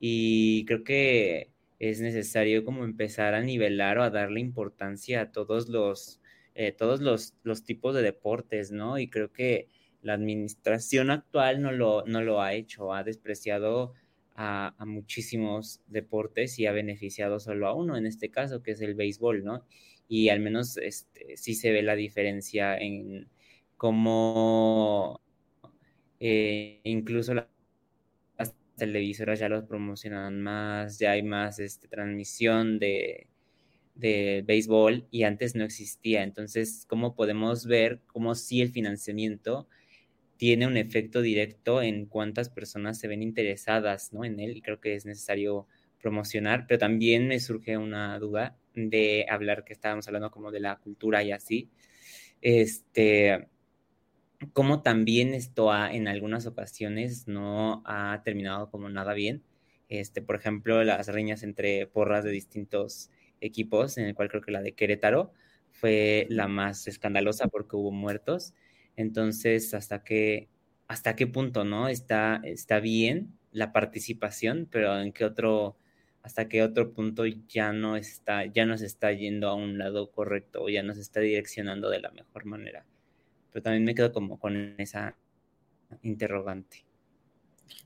Y 0.00 0.64
creo 0.66 0.84
que 0.84 1.52
es 1.78 2.00
necesario 2.00 2.64
como 2.64 2.84
empezar 2.84 3.34
a 3.34 3.40
nivelar 3.42 3.98
o 3.98 4.02
a 4.02 4.10
darle 4.10 4.40
importancia 4.40 5.22
a 5.22 5.32
todos 5.32 5.68
los, 5.68 6.20
eh, 6.54 6.72
todos 6.72 7.00
los, 7.00 7.34
los, 7.44 7.64
tipos 7.64 7.94
de 7.94 8.02
deportes, 8.02 8.72
¿no? 8.72 8.98
Y 8.98 9.08
creo 9.08 9.32
que 9.32 9.68
la 10.02 10.14
administración 10.14 11.10
actual 11.10 11.62
no 11.62 11.72
lo, 11.72 12.04
no 12.06 12.22
lo 12.22 12.42
ha 12.42 12.54
hecho, 12.54 12.94
ha 12.94 13.04
despreciado 13.04 13.94
a, 14.34 14.74
muchísimos 14.86 15.80
deportes 15.86 16.58
y 16.58 16.66
ha 16.66 16.72
beneficiado 16.72 17.40
solo 17.40 17.68
a 17.68 17.74
uno, 17.74 17.96
en 17.96 18.06
este 18.06 18.30
caso, 18.30 18.62
que 18.62 18.72
es 18.72 18.80
el 18.80 18.94
béisbol, 18.94 19.44
¿no? 19.44 19.64
y 20.10 20.28
al 20.28 20.40
menos 20.40 20.76
este, 20.76 21.36
sí 21.36 21.54
se 21.54 21.70
ve 21.70 21.82
la 21.82 21.94
diferencia 21.94 22.76
en 22.76 23.28
cómo 23.76 25.20
eh, 26.18 26.80
incluso 26.82 27.32
las 27.32 27.46
televisoras 28.76 29.38
ya 29.38 29.48
los 29.48 29.64
promocionan 29.64 30.40
más, 30.40 30.98
ya 30.98 31.12
hay 31.12 31.22
más 31.22 31.60
este, 31.60 31.86
transmisión 31.86 32.80
de, 32.80 33.28
de 33.94 34.42
béisbol 34.44 35.06
y 35.12 35.22
antes 35.22 35.54
no 35.54 35.62
existía. 35.62 36.24
Entonces, 36.24 36.86
¿cómo 36.88 37.14
podemos 37.14 37.66
ver 37.66 38.00
cómo 38.08 38.34
sí 38.34 38.62
el 38.62 38.70
financiamiento 38.70 39.68
tiene 40.40 40.66
un 40.66 40.78
efecto 40.78 41.20
directo 41.20 41.82
en 41.82 42.06
cuántas 42.06 42.48
personas 42.48 42.98
se 42.98 43.08
ven 43.08 43.22
interesadas 43.22 44.14
¿no? 44.14 44.24
en 44.24 44.40
él? 44.40 44.56
Y 44.56 44.62
creo 44.62 44.80
que 44.80 44.94
es 44.94 45.04
necesario 45.04 45.66
promocionar, 46.00 46.64
pero 46.66 46.78
también 46.78 47.28
me 47.28 47.38
surge 47.40 47.76
una 47.76 48.18
duda 48.18 48.56
de 48.74 49.26
hablar 49.28 49.64
que 49.64 49.74
estábamos 49.74 50.06
hablando 50.06 50.30
como 50.30 50.50
de 50.50 50.60
la 50.60 50.76
cultura 50.76 51.22
y 51.22 51.30
así, 51.30 51.68
este, 52.40 53.48
como 54.54 54.80
también 54.80 55.34
esto 55.34 55.72
ha, 55.72 55.92
en 55.92 56.08
algunas 56.08 56.46
ocasiones 56.46 57.28
no 57.28 57.82
ha 57.84 58.22
terminado 58.24 58.70
como 58.70 58.88
nada 58.88 59.12
bien. 59.12 59.42
Este, 59.90 60.22
por 60.22 60.36
ejemplo, 60.36 60.82
las 60.84 61.08
riñas 61.08 61.42
entre 61.42 61.86
porras 61.86 62.24
de 62.24 62.30
distintos 62.30 63.10
equipos, 63.42 63.98
en 63.98 64.06
el 64.06 64.14
cual 64.14 64.30
creo 64.30 64.40
que 64.40 64.52
la 64.52 64.62
de 64.62 64.72
Querétaro 64.72 65.34
fue 65.70 66.26
la 66.30 66.48
más 66.48 66.88
escandalosa 66.88 67.48
porque 67.48 67.76
hubo 67.76 67.92
muertos. 67.92 68.54
Entonces, 68.96 69.74
hasta 69.74 70.02
qué, 70.04 70.48
hasta 70.88 71.16
qué 71.16 71.26
punto, 71.26 71.64
¿no? 71.64 71.88
Está, 71.88 72.40
está 72.44 72.80
bien 72.80 73.38
la 73.52 73.72
participación, 73.72 74.68
pero 74.70 75.00
en 75.00 75.12
qué 75.12 75.24
otro 75.24 75.76
hasta 76.22 76.48
que 76.48 76.62
otro 76.62 76.92
punto 76.92 77.24
ya 77.26 77.72
no 77.72 77.96
está, 77.96 78.44
ya 78.44 78.66
nos 78.66 78.82
está 78.82 79.12
yendo 79.12 79.48
a 79.48 79.54
un 79.54 79.78
lado 79.78 80.10
correcto 80.10 80.62
o 80.62 80.68
ya 80.68 80.82
nos 80.82 80.98
está 80.98 81.20
direccionando 81.20 81.88
de 81.88 82.00
la 82.00 82.10
mejor 82.10 82.44
manera. 82.44 82.84
Pero 83.52 83.62
también 83.62 83.84
me 83.84 83.94
quedo 83.94 84.12
como 84.12 84.38
con 84.38 84.74
esa 84.78 85.16
interrogante. 86.02 86.84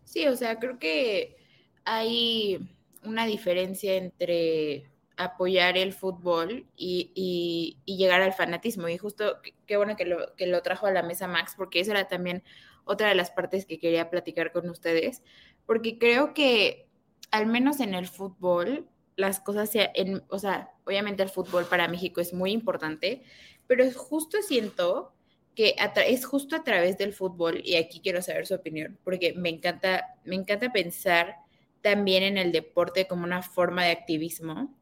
Sí, 0.05 0.27
o 0.27 0.37
sea, 0.37 0.59
creo 0.59 0.79
que 0.79 1.37
hay 1.85 2.59
una 3.05 3.27
diferencia 3.27 3.95
entre 3.95 4.90
apoyar 5.16 5.77
el 5.77 5.92
fútbol 5.92 6.66
y, 6.77 7.79
llegar 7.87 8.22
al 8.22 8.33
fanatismo. 8.33 8.88
Y 8.88 8.98
justo 8.98 9.38
qué 9.66 9.77
bueno 9.77 9.96
que 9.96 10.05
lo, 10.07 10.62
trajo 10.62 10.87
a 10.87 10.90
la 10.90 11.03
mesa 11.03 11.29
Max, 11.29 11.55
porque 11.57 11.81
esa 11.81 11.92
era 11.92 12.09
también 12.09 12.42
otra 12.85 13.09
de 13.09 13.14
las 13.14 13.31
partes 13.31 13.66
que 13.66 13.79
quería 13.79 14.11
platicar 14.11 14.53
con 14.53 14.68
ustedes, 14.68 15.22
porque 15.66 15.98
creo 15.98 16.35
que 16.35 16.87
al 17.31 17.46
menos 17.46 17.81
en 17.81 17.94
el 17.94 18.07
fútbol, 18.07 18.88
las 19.16 19.40
cosas, 19.40 19.70
en, 19.74 20.22
o 20.29 20.38
sea, 20.38 20.70
obviamente 20.85 21.22
el 21.22 21.31
fútbol 21.31 21.64
para 21.66 21.88
México 21.88 22.20
es 22.20 22.35
muy 22.35 22.53
importante, 22.53 23.22
pero 23.66 23.90
justo 23.92 24.42
siento 24.42 25.14
que 25.55 25.77
es 26.07 26.27
justo 26.27 26.57
a 26.57 26.64
través 26.64 26.98
del 26.98 27.12
fútbol, 27.12 27.61
y 27.64 27.77
aquí 27.77 28.00
quiero 28.00 28.20
saber 28.22 28.46
su 28.46 28.55
opinión, 28.55 28.98
porque 29.05 29.33
me 29.35 29.48
encanta, 29.48 30.16
me 30.24 30.35
encanta 30.35 30.72
pensar 30.72 31.37
también 31.81 32.22
en 32.22 32.38
el 32.38 32.50
deporte 32.50 33.07
como 33.07 33.24
una 33.24 33.42
forma 33.42 33.85
de 33.85 33.92
activismo. 33.92 34.74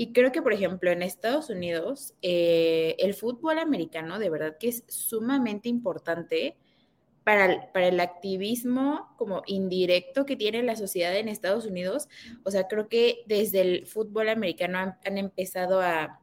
Y 0.00 0.12
creo 0.12 0.30
que, 0.30 0.42
por 0.42 0.52
ejemplo, 0.52 0.92
en 0.92 1.02
Estados 1.02 1.50
Unidos, 1.50 2.14
eh, 2.22 2.94
el 3.00 3.14
fútbol 3.14 3.58
americano 3.58 4.20
de 4.20 4.30
verdad 4.30 4.56
que 4.56 4.68
es 4.68 4.84
sumamente 4.86 5.68
importante 5.68 6.56
para 7.24 7.46
el, 7.46 7.60
para 7.74 7.88
el 7.88 7.98
activismo 7.98 9.12
como 9.18 9.42
indirecto 9.46 10.24
que 10.24 10.36
tiene 10.36 10.62
la 10.62 10.76
sociedad 10.76 11.16
en 11.16 11.28
Estados 11.28 11.66
Unidos. 11.66 12.08
O 12.44 12.52
sea, 12.52 12.68
creo 12.68 12.88
que 12.88 13.24
desde 13.26 13.60
el 13.60 13.86
fútbol 13.86 14.28
americano 14.28 14.78
han, 14.78 14.98
han 15.04 15.18
empezado 15.18 15.80
a 15.80 16.20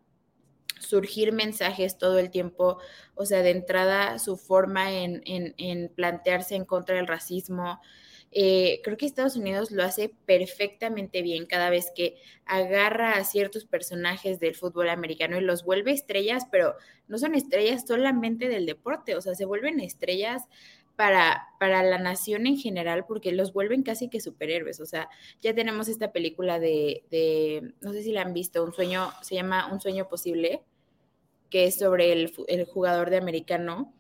surgir 0.80 1.34
mensajes 1.34 1.98
todo 1.98 2.18
el 2.18 2.30
tiempo, 2.30 2.78
o 3.14 3.26
sea, 3.26 3.42
de 3.42 3.52
entrada 3.52 4.20
su 4.20 4.38
forma 4.38 4.94
en, 4.94 5.22
en, 5.26 5.54
en 5.58 5.90
plantearse 5.90 6.56
en 6.56 6.64
contra 6.64 6.96
del 6.96 7.08
racismo, 7.08 7.82
eh, 8.38 8.82
creo 8.84 8.98
que 8.98 9.06
Estados 9.06 9.38
Unidos 9.38 9.72
lo 9.72 9.82
hace 9.82 10.10
perfectamente 10.26 11.22
bien 11.22 11.46
cada 11.46 11.70
vez 11.70 11.94
que 11.96 12.18
agarra 12.46 13.14
a 13.14 13.24
ciertos 13.24 13.64
personajes 13.64 14.42
del 14.42 14.56
fútbol 14.56 14.90
americano 14.90 15.38
y 15.38 15.42
los 15.42 15.64
vuelve 15.64 15.94
estrellas, 15.94 16.46
pero 16.52 16.76
no 17.08 17.18
son 17.18 17.34
estrellas 17.34 17.86
solamente 17.88 18.50
del 18.50 18.66
deporte, 18.66 19.16
o 19.16 19.22
sea, 19.22 19.36
se 19.36 19.46
vuelven 19.46 19.80
estrellas 19.80 20.50
para, 20.98 21.48
para 21.62 21.82
la 21.84 21.98
nación 21.98 22.46
en 22.46 22.58
general 22.58 23.06
porque 23.08 23.32
los 23.32 23.54
vuelven 23.54 23.84
casi 23.84 24.10
que 24.10 24.20
superhéroes. 24.20 24.82
O 24.82 24.86
sea, 24.86 25.08
ya 25.42 25.56
tenemos 25.56 25.88
esta 25.88 26.12
película 26.12 26.60
de, 26.60 27.06
de 27.10 27.74
no 27.80 27.94
sé 27.94 28.04
si 28.04 28.12
la 28.12 28.24
han 28.24 28.34
visto, 28.34 28.66
un 28.66 28.74
sueño, 28.74 29.14
se 29.22 29.36
llama 29.36 29.72
Un 29.72 29.80
sueño 29.80 30.10
posible, 30.10 30.62
que 31.50 31.68
es 31.68 31.78
sobre 31.78 32.12
el, 32.12 32.34
el 32.50 32.66
jugador 32.66 33.12
de 33.12 33.18
americano. 33.18 33.94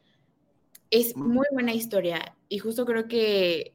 Es 0.92 1.16
muy 1.16 1.46
buena 1.54 1.74
historia 1.74 2.36
y 2.50 2.60
justo 2.60 2.86
creo 2.86 3.08
que 3.08 3.75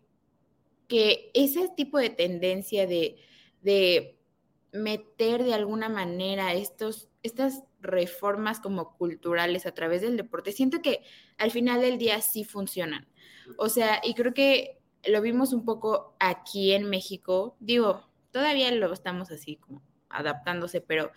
que 0.90 1.30
ese 1.34 1.68
tipo 1.76 1.98
de 1.98 2.10
tendencia 2.10 2.84
de, 2.84 3.16
de 3.62 4.18
meter 4.72 5.44
de 5.44 5.54
alguna 5.54 5.88
manera 5.88 6.52
estos, 6.52 7.08
estas 7.22 7.62
reformas 7.80 8.58
como 8.58 8.96
culturales 8.96 9.66
a 9.66 9.72
través 9.72 10.02
del 10.02 10.16
deporte, 10.16 10.50
siento 10.50 10.82
que 10.82 11.02
al 11.38 11.52
final 11.52 11.80
del 11.80 11.96
día 11.96 12.20
sí 12.20 12.44
funcionan. 12.44 13.06
O 13.56 13.68
sea, 13.68 14.00
y 14.02 14.14
creo 14.14 14.34
que 14.34 14.78
lo 15.04 15.22
vimos 15.22 15.52
un 15.52 15.64
poco 15.64 16.16
aquí 16.18 16.72
en 16.72 16.90
México, 16.90 17.56
digo, 17.60 18.10
todavía 18.32 18.70
lo 18.72 18.92
estamos 18.92 19.30
así 19.30 19.56
como 19.56 19.82
adaptándose, 20.08 20.80
pero 20.80 21.12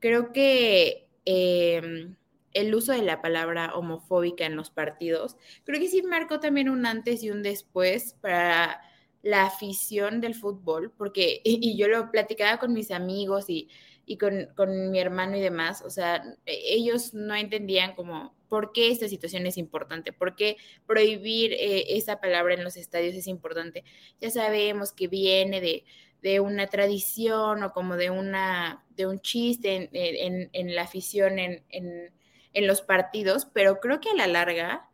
creo 0.00 0.32
que 0.32 1.10
em, 1.26 2.16
el 2.54 2.74
uso 2.74 2.92
de 2.92 3.02
la 3.02 3.20
palabra 3.20 3.74
homofóbica 3.74 4.46
en 4.46 4.56
los 4.56 4.70
partidos, 4.70 5.36
creo 5.64 5.78
que 5.78 5.88
sí 5.88 6.02
marcó 6.02 6.40
también 6.40 6.70
un 6.70 6.86
antes 6.86 7.22
y 7.22 7.30
un 7.30 7.42
después 7.42 8.14
para 8.22 8.80
la 9.28 9.44
afición 9.44 10.22
del 10.22 10.34
fútbol, 10.34 10.90
porque, 10.96 11.42
y, 11.44 11.76
yo 11.76 11.88
lo 11.88 12.10
platicaba 12.10 12.58
con 12.58 12.72
mis 12.72 12.90
amigos 12.90 13.44
y, 13.48 13.68
con, 14.16 14.90
mi 14.90 14.98
hermano 14.98 15.36
y 15.36 15.40
demás, 15.40 15.82
o 15.82 15.90
sea, 15.90 16.22
e, 16.46 16.74
ellos 16.74 17.12
no 17.12 17.34
entendían 17.34 17.94
como 17.94 18.34
por 18.48 18.72
qué 18.72 18.90
esta 18.90 19.06
situación 19.06 19.46
es 19.46 19.58
importante, 19.58 20.14
por 20.14 20.34
qué 20.34 20.56
prohibir 20.86 21.52
eh, 21.52 21.96
esa 21.98 22.20
palabra 22.20 22.54
en 22.54 22.64
los 22.64 22.78
estadios 22.78 23.14
es 23.14 23.26
importante. 23.26 23.84
Ya 24.18 24.30
sabemos 24.30 24.92
que 24.92 25.08
viene 25.08 25.60
de, 25.60 26.40
una 26.40 26.66
tradición 26.66 27.62
o 27.62 27.72
como 27.72 27.96
de, 27.96 28.10
una, 28.10 28.84
de 28.96 29.06
un 29.06 29.20
chiste 29.20 29.90
en, 29.92 30.74
la 30.74 30.82
afición, 30.82 31.38
en, 31.38 31.62
en 31.68 32.66
los 32.66 32.80
partidos, 32.80 33.46
pero 33.52 33.78
creo 33.78 34.00
que 34.00 34.08
a 34.08 34.14
la 34.14 34.26
larga, 34.26 34.88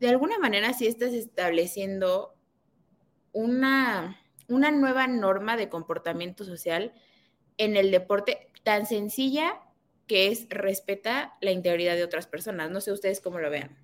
de 0.00 0.08
alguna 0.08 0.38
manera 0.38 0.72
sí 0.72 0.86
estás 0.88 1.12
estableciendo 1.12 2.37
una, 3.38 4.20
una 4.48 4.72
nueva 4.72 5.06
norma 5.06 5.56
de 5.56 5.68
comportamiento 5.68 6.44
social 6.44 6.92
en 7.56 7.76
el 7.76 7.92
deporte 7.92 8.48
tan 8.64 8.84
sencilla 8.84 9.60
que 10.08 10.28
es 10.28 10.48
respeta 10.48 11.36
la 11.40 11.52
integridad 11.52 11.94
de 11.94 12.02
otras 12.02 12.26
personas. 12.26 12.70
No 12.70 12.80
sé 12.80 12.90
ustedes 12.90 13.20
cómo 13.20 13.38
lo 13.38 13.48
vean. 13.48 13.76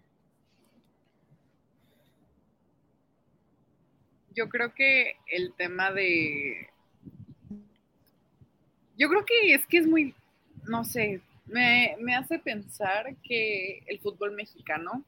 Yo 4.35 4.49
creo 4.49 4.75
que 4.75 5.17
el 5.29 5.53
tema 5.53 5.93
de... 5.93 6.69
Yo 8.99 9.09
creo 9.09 9.25
que 9.25 9.55
es 9.55 9.67
que 9.67 9.79
es 9.79 9.87
muy, 9.87 10.14
no 10.64 10.85
sé, 10.85 11.21
me, 11.47 11.97
hace 12.17 12.40
pensar 12.40 13.14
que 13.23 13.85
el 13.87 14.01
fútbol 14.01 14.33
mexicano 14.33 15.05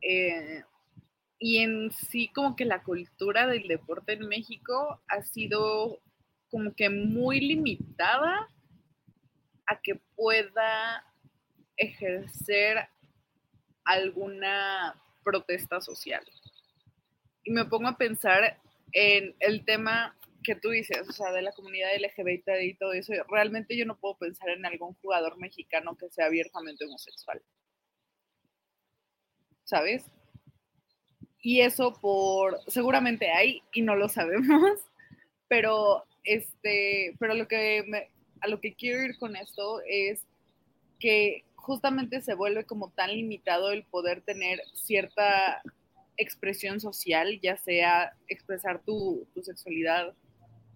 eh, 0.00 0.62
y 1.44 1.58
en 1.58 1.90
sí 1.90 2.28
como 2.28 2.54
que 2.54 2.64
la 2.64 2.84
cultura 2.84 3.48
del 3.48 3.66
deporte 3.66 4.12
en 4.12 4.28
México 4.28 5.02
ha 5.08 5.22
sido 5.22 5.98
como 6.52 6.72
que 6.72 6.88
muy 6.88 7.40
limitada 7.40 8.48
a 9.66 9.80
que 9.82 9.96
pueda 10.14 11.04
ejercer 11.76 12.88
alguna 13.82 14.94
protesta 15.24 15.80
social. 15.80 16.24
Y 17.42 17.50
me 17.50 17.64
pongo 17.64 17.88
a 17.88 17.98
pensar 17.98 18.60
en 18.92 19.34
el 19.40 19.64
tema 19.64 20.16
que 20.44 20.54
tú 20.54 20.70
dices, 20.70 21.08
o 21.08 21.12
sea, 21.12 21.32
de 21.32 21.42
la 21.42 21.50
comunidad 21.50 21.90
LGBT 21.98 22.50
y 22.62 22.74
todo 22.74 22.92
eso. 22.92 23.14
Realmente 23.28 23.76
yo 23.76 23.84
no 23.84 23.98
puedo 23.98 24.16
pensar 24.16 24.48
en 24.50 24.64
algún 24.64 24.94
jugador 24.94 25.36
mexicano 25.38 25.96
que 25.96 26.08
sea 26.08 26.26
abiertamente 26.26 26.84
homosexual. 26.84 27.42
¿Sabes? 29.64 30.04
Y 31.42 31.60
eso 31.60 31.92
por, 32.00 32.60
seguramente 32.68 33.30
hay 33.30 33.62
y 33.74 33.82
no 33.82 33.96
lo 33.96 34.08
sabemos, 34.08 34.48
pero, 35.48 36.04
este, 36.24 37.14
pero 37.18 37.34
lo 37.34 37.48
que 37.48 38.08
a 38.40 38.48
lo 38.48 38.60
que 38.60 38.74
quiero 38.74 39.02
ir 39.02 39.18
con 39.18 39.36
esto 39.36 39.80
es 39.86 40.24
que 40.98 41.44
justamente 41.54 42.20
se 42.20 42.34
vuelve 42.34 42.64
como 42.64 42.90
tan 42.90 43.10
limitado 43.10 43.70
el 43.70 43.84
poder 43.84 44.22
tener 44.22 44.60
cierta 44.74 45.62
expresión 46.16 46.80
social, 46.80 47.40
ya 47.40 47.56
sea 47.56 48.12
expresar 48.28 48.82
tu, 48.82 49.26
sexualidad, 49.42 50.12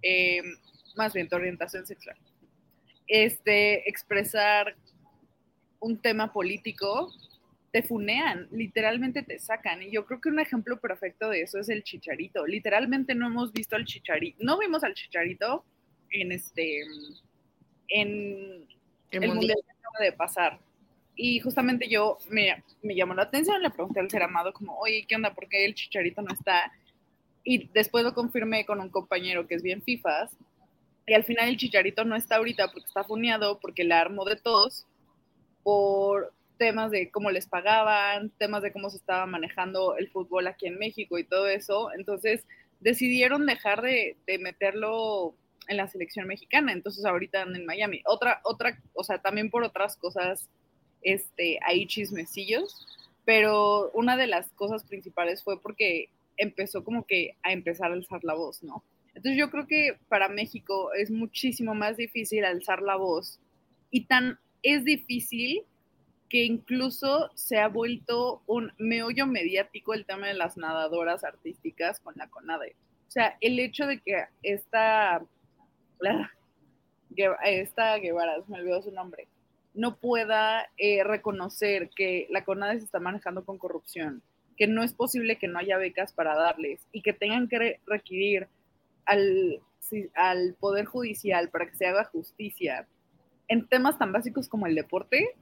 eh, 0.02 0.42
más 0.96 1.12
bien 1.12 1.28
tu 1.28 1.36
orientación 1.36 1.86
sexual, 1.86 2.16
este, 3.08 3.88
expresar 3.88 4.76
un 5.80 6.00
tema 6.00 6.32
político 6.32 7.12
te 7.76 7.82
funean, 7.82 8.48
literalmente 8.52 9.22
te 9.22 9.38
sacan. 9.38 9.82
Y 9.82 9.90
yo 9.90 10.06
creo 10.06 10.18
que 10.18 10.30
un 10.30 10.40
ejemplo 10.40 10.80
perfecto 10.80 11.28
de 11.28 11.42
eso 11.42 11.58
es 11.58 11.68
el 11.68 11.84
chicharito. 11.84 12.46
Literalmente 12.46 13.14
no 13.14 13.26
hemos 13.26 13.52
visto 13.52 13.76
al 13.76 13.84
chicharito, 13.84 14.38
no 14.40 14.58
vimos 14.58 14.82
al 14.82 14.94
chicharito 14.94 15.62
en 16.08 16.32
este, 16.32 16.80
en 17.88 18.66
el, 19.10 19.28
mundial 19.28 19.58
que 19.62 19.72
acaba 19.72 20.04
de 20.06 20.12
pasar. 20.12 20.58
Y 21.16 21.38
justamente 21.40 21.86
yo 21.86 22.16
me, 22.30 22.64
me, 22.82 22.94
llamó 22.94 23.12
la 23.12 23.24
atención, 23.24 23.60
le 23.60 23.68
pregunté 23.68 24.00
al 24.00 24.10
ser 24.10 24.22
amado 24.22 24.54
como, 24.54 24.78
oye, 24.78 25.04
¿qué 25.06 25.14
onda? 25.14 25.34
¿Por 25.34 25.46
qué 25.46 25.66
el 25.66 25.74
chicharito 25.74 26.22
no 26.22 26.32
está? 26.32 26.72
Y 27.44 27.68
después 27.74 28.04
lo 28.04 28.14
confirmé 28.14 28.64
con 28.64 28.80
un 28.80 28.88
compañero 28.88 29.46
que 29.46 29.56
es 29.56 29.62
bien 29.62 29.82
FIFAs. 29.82 30.34
Y 31.06 31.12
al 31.12 31.24
final 31.24 31.50
el 31.50 31.58
chicharito 31.58 32.06
no 32.06 32.16
está 32.16 32.36
ahorita 32.36 32.68
porque 32.72 32.88
está 32.88 33.04
funeado, 33.04 33.60
porque 33.60 33.84
la 33.84 34.00
armó 34.00 34.24
de 34.24 34.36
todos 34.36 34.86
por 35.62 36.32
temas 36.56 36.90
de 36.90 37.10
cómo 37.10 37.30
les 37.30 37.46
pagaban, 37.46 38.30
temas 38.30 38.62
de 38.62 38.72
cómo 38.72 38.90
se 38.90 38.96
estaba 38.96 39.26
manejando 39.26 39.96
el 39.96 40.10
fútbol 40.10 40.46
aquí 40.46 40.66
en 40.66 40.78
México 40.78 41.18
y 41.18 41.24
todo 41.24 41.46
eso. 41.46 41.90
Entonces 41.96 42.46
decidieron 42.80 43.46
dejar 43.46 43.82
de, 43.82 44.16
meterlo 44.40 45.34
en 45.68 45.76
la 45.76 45.88
selección 45.88 46.26
mexicana. 46.26 46.72
Entonces 46.72 47.04
ahorita 47.04 47.42
andan 47.42 47.62
en 47.62 47.66
Miami. 47.66 48.02
Otra, 48.06 48.40
otra, 48.44 48.80
o 48.94 49.04
sea, 49.04 49.18
también 49.18 49.50
por 49.50 49.64
otras 49.64 49.96
cosas, 49.96 50.48
este, 51.02 51.58
hay 51.62 51.86
chismecillos, 51.86 52.86
pero 53.24 53.90
una 53.92 54.16
de 54.16 54.26
las 54.26 54.50
cosas 54.52 54.84
principales 54.84 55.42
fue 55.42 55.60
porque 55.60 56.10
empezó 56.36 56.84
como 56.84 57.06
que 57.06 57.36
a 57.42 57.52
empezar 57.52 57.90
a 57.90 57.94
alzar 57.94 58.22
la 58.24 58.34
voz, 58.34 58.62
¿no? 58.62 58.84
Entonces 59.14 59.38
yo 59.38 59.50
creo 59.50 59.66
que 59.66 59.96
para 60.08 60.28
México 60.28 60.92
es 60.92 61.10
muchísimo 61.10 61.74
más 61.74 61.96
difícil 61.96 62.44
alzar 62.44 62.82
la 62.82 62.96
voz 62.96 63.40
y 63.90 64.04
tan 64.04 64.38
es 64.62 64.84
difícil 64.84 65.64
que 66.28 66.44
incluso 66.44 67.30
se 67.34 67.58
ha 67.58 67.68
vuelto 67.68 68.42
un 68.46 68.72
meollo 68.78 69.26
mediático 69.26 69.94
el 69.94 70.06
tema 70.06 70.26
de 70.26 70.34
las 70.34 70.56
nadadoras 70.56 71.24
artísticas 71.24 72.00
con 72.00 72.14
la 72.16 72.28
CONADE. 72.28 72.74
O 73.06 73.10
sea, 73.10 73.36
el 73.40 73.58
hecho 73.58 73.86
de 73.86 74.00
que 74.00 74.24
esta, 74.42 75.22
esta 77.44 77.98
Guevara, 77.98 78.42
me 78.48 78.60
olvidó 78.60 78.82
su 78.82 78.90
nombre, 78.90 79.28
no 79.74 79.96
pueda 79.96 80.68
eh, 80.78 81.04
reconocer 81.04 81.90
que 81.90 82.26
la 82.30 82.44
CONADE 82.44 82.78
se 82.78 82.86
está 82.86 82.98
manejando 82.98 83.44
con 83.44 83.58
corrupción, 83.58 84.22
que 84.56 84.66
no 84.66 84.82
es 84.82 84.94
posible 84.94 85.36
que 85.36 85.48
no 85.48 85.58
haya 85.58 85.76
becas 85.76 86.12
para 86.12 86.34
darles 86.34 86.80
y 86.92 87.02
que 87.02 87.12
tengan 87.12 87.46
que 87.48 87.80
requerir 87.86 88.48
al, 89.04 89.60
al 90.14 90.54
Poder 90.58 90.86
Judicial 90.86 91.50
para 91.50 91.66
que 91.66 91.76
se 91.76 91.86
haga 91.86 92.04
justicia 92.04 92.88
en 93.48 93.66
temas 93.68 93.98
tan 93.98 94.12
básicos 94.12 94.48
como 94.48 94.66
el 94.66 94.74
deporte, 94.74 95.36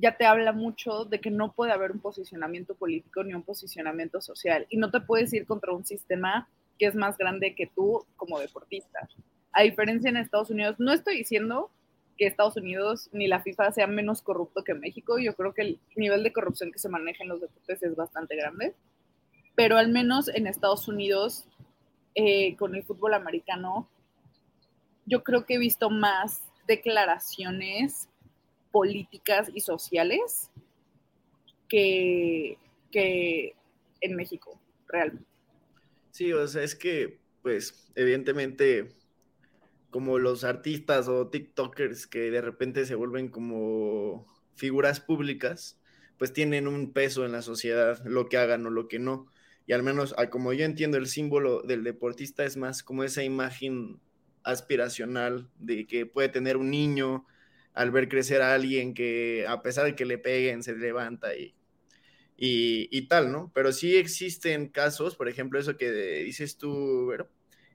ya 0.00 0.16
te 0.16 0.24
habla 0.24 0.52
mucho 0.52 1.04
de 1.04 1.20
que 1.20 1.30
no 1.30 1.52
puede 1.52 1.72
haber 1.72 1.92
un 1.92 2.00
posicionamiento 2.00 2.74
político 2.74 3.22
ni 3.22 3.34
un 3.34 3.42
posicionamiento 3.42 4.20
social 4.20 4.66
y 4.70 4.78
no 4.78 4.90
te 4.90 5.00
puedes 5.00 5.32
ir 5.32 5.46
contra 5.46 5.72
un 5.72 5.84
sistema 5.84 6.48
que 6.78 6.86
es 6.86 6.94
más 6.94 7.18
grande 7.18 7.54
que 7.54 7.66
tú 7.66 8.06
como 8.16 8.38
deportista. 8.38 9.08
A 9.52 9.62
diferencia 9.62 10.08
en 10.08 10.16
Estados 10.16 10.50
Unidos, 10.50 10.76
no 10.78 10.92
estoy 10.92 11.16
diciendo 11.16 11.70
que 12.16 12.26
Estados 12.26 12.56
Unidos 12.56 13.08
ni 13.12 13.28
la 13.28 13.40
FIFA 13.40 13.72
sea 13.72 13.86
menos 13.86 14.22
corrupto 14.22 14.62
que 14.62 14.74
México. 14.74 15.18
Yo 15.18 15.34
creo 15.34 15.54
que 15.54 15.62
el 15.62 15.80
nivel 15.96 16.22
de 16.22 16.32
corrupción 16.32 16.70
que 16.70 16.78
se 16.78 16.90
maneja 16.90 17.24
en 17.24 17.30
los 17.30 17.40
deportes 17.40 17.82
es 17.82 17.96
bastante 17.96 18.36
grande. 18.36 18.74
Pero 19.54 19.78
al 19.78 19.88
menos 19.88 20.28
en 20.28 20.46
Estados 20.46 20.86
Unidos, 20.86 21.46
eh, 22.14 22.56
con 22.56 22.74
el 22.74 22.82
fútbol 22.82 23.14
americano, 23.14 23.88
yo 25.06 25.24
creo 25.24 25.46
que 25.46 25.54
he 25.54 25.58
visto 25.58 25.88
más 25.88 26.42
declaraciones 26.66 28.09
políticas 28.70 29.50
y 29.54 29.60
sociales 29.60 30.50
que, 31.68 32.58
que 32.90 33.54
en 34.00 34.16
México, 34.16 34.60
realmente. 34.88 35.28
Sí, 36.10 36.32
o 36.32 36.46
sea, 36.46 36.62
es 36.62 36.74
que, 36.74 37.18
pues, 37.42 37.90
evidentemente 37.94 38.96
como 39.90 40.18
los 40.18 40.44
artistas 40.44 41.08
o 41.08 41.28
TikTokers 41.28 42.06
que 42.06 42.30
de 42.30 42.40
repente 42.40 42.86
se 42.86 42.94
vuelven 42.94 43.28
como 43.28 44.26
figuras 44.54 45.00
públicas, 45.00 45.78
pues 46.16 46.32
tienen 46.32 46.68
un 46.68 46.92
peso 46.92 47.24
en 47.24 47.32
la 47.32 47.42
sociedad, 47.42 48.00
lo 48.04 48.28
que 48.28 48.36
hagan 48.36 48.66
o 48.66 48.70
lo 48.70 48.88
que 48.88 48.98
no. 48.98 49.26
Y 49.66 49.72
al 49.72 49.82
menos, 49.82 50.14
como 50.30 50.52
yo 50.52 50.64
entiendo, 50.64 50.96
el 50.96 51.06
símbolo 51.06 51.62
del 51.62 51.84
deportista 51.84 52.44
es 52.44 52.56
más 52.56 52.82
como 52.82 53.04
esa 53.04 53.22
imagen 53.22 54.00
aspiracional 54.42 55.48
de 55.58 55.86
que 55.86 56.06
puede 56.06 56.28
tener 56.28 56.56
un 56.56 56.70
niño 56.70 57.26
al 57.74 57.90
ver 57.90 58.08
crecer 58.08 58.42
a 58.42 58.54
alguien 58.54 58.94
que 58.94 59.44
a 59.48 59.62
pesar 59.62 59.84
de 59.86 59.94
que 59.94 60.04
le 60.04 60.18
peguen, 60.18 60.62
se 60.62 60.74
levanta 60.76 61.34
y, 61.36 61.54
y, 62.36 62.88
y 62.90 63.08
tal, 63.08 63.32
¿no? 63.32 63.50
Pero 63.54 63.72
sí 63.72 63.96
existen 63.96 64.68
casos, 64.68 65.16
por 65.16 65.28
ejemplo, 65.28 65.58
eso 65.58 65.76
que 65.76 65.90
dices 66.24 66.58
tú, 66.58 67.06
¿verdad? 67.06 67.28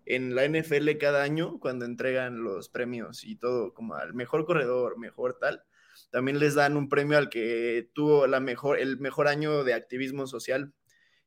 en 0.05 0.35
la 0.35 0.45
NFL 0.45 0.97
cada 0.99 1.23
año, 1.23 1.59
cuando 1.59 1.85
entregan 1.85 2.43
los 2.43 2.69
premios 2.69 3.23
y 3.23 3.35
todo, 3.35 3.73
como 3.73 3.95
al 3.95 4.13
mejor 4.13 4.45
corredor, 4.45 4.97
mejor 4.99 5.37
tal, 5.39 5.63
también 6.11 6.39
les 6.39 6.55
dan 6.55 6.77
un 6.77 6.89
premio 6.89 7.17
al 7.17 7.29
que 7.29 7.89
tuvo 7.93 8.27
la 8.27 8.39
mejor, 8.39 8.79
el 8.79 8.99
mejor 8.99 9.27
año 9.27 9.63
de 9.63 9.73
activismo 9.73 10.27
social. 10.27 10.73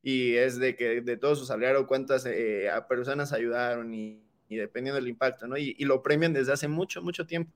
Y 0.00 0.34
es 0.34 0.58
de 0.58 0.76
que 0.76 1.00
de 1.00 1.16
todo 1.16 1.34
su 1.34 1.44
salario, 1.44 1.86
cuántas 1.86 2.24
eh, 2.26 2.70
personas 2.88 3.32
ayudaron 3.32 3.92
y, 3.94 4.24
dependiendo 4.48 4.94
del 4.94 5.08
impacto, 5.08 5.46
¿no? 5.48 5.56
Y, 5.58 5.74
lo 5.84 6.02
premian 6.02 6.32
desde 6.32 6.52
hace 6.52 6.68
mucho, 6.68 7.02
mucho 7.02 7.26
tiempo. 7.26 7.52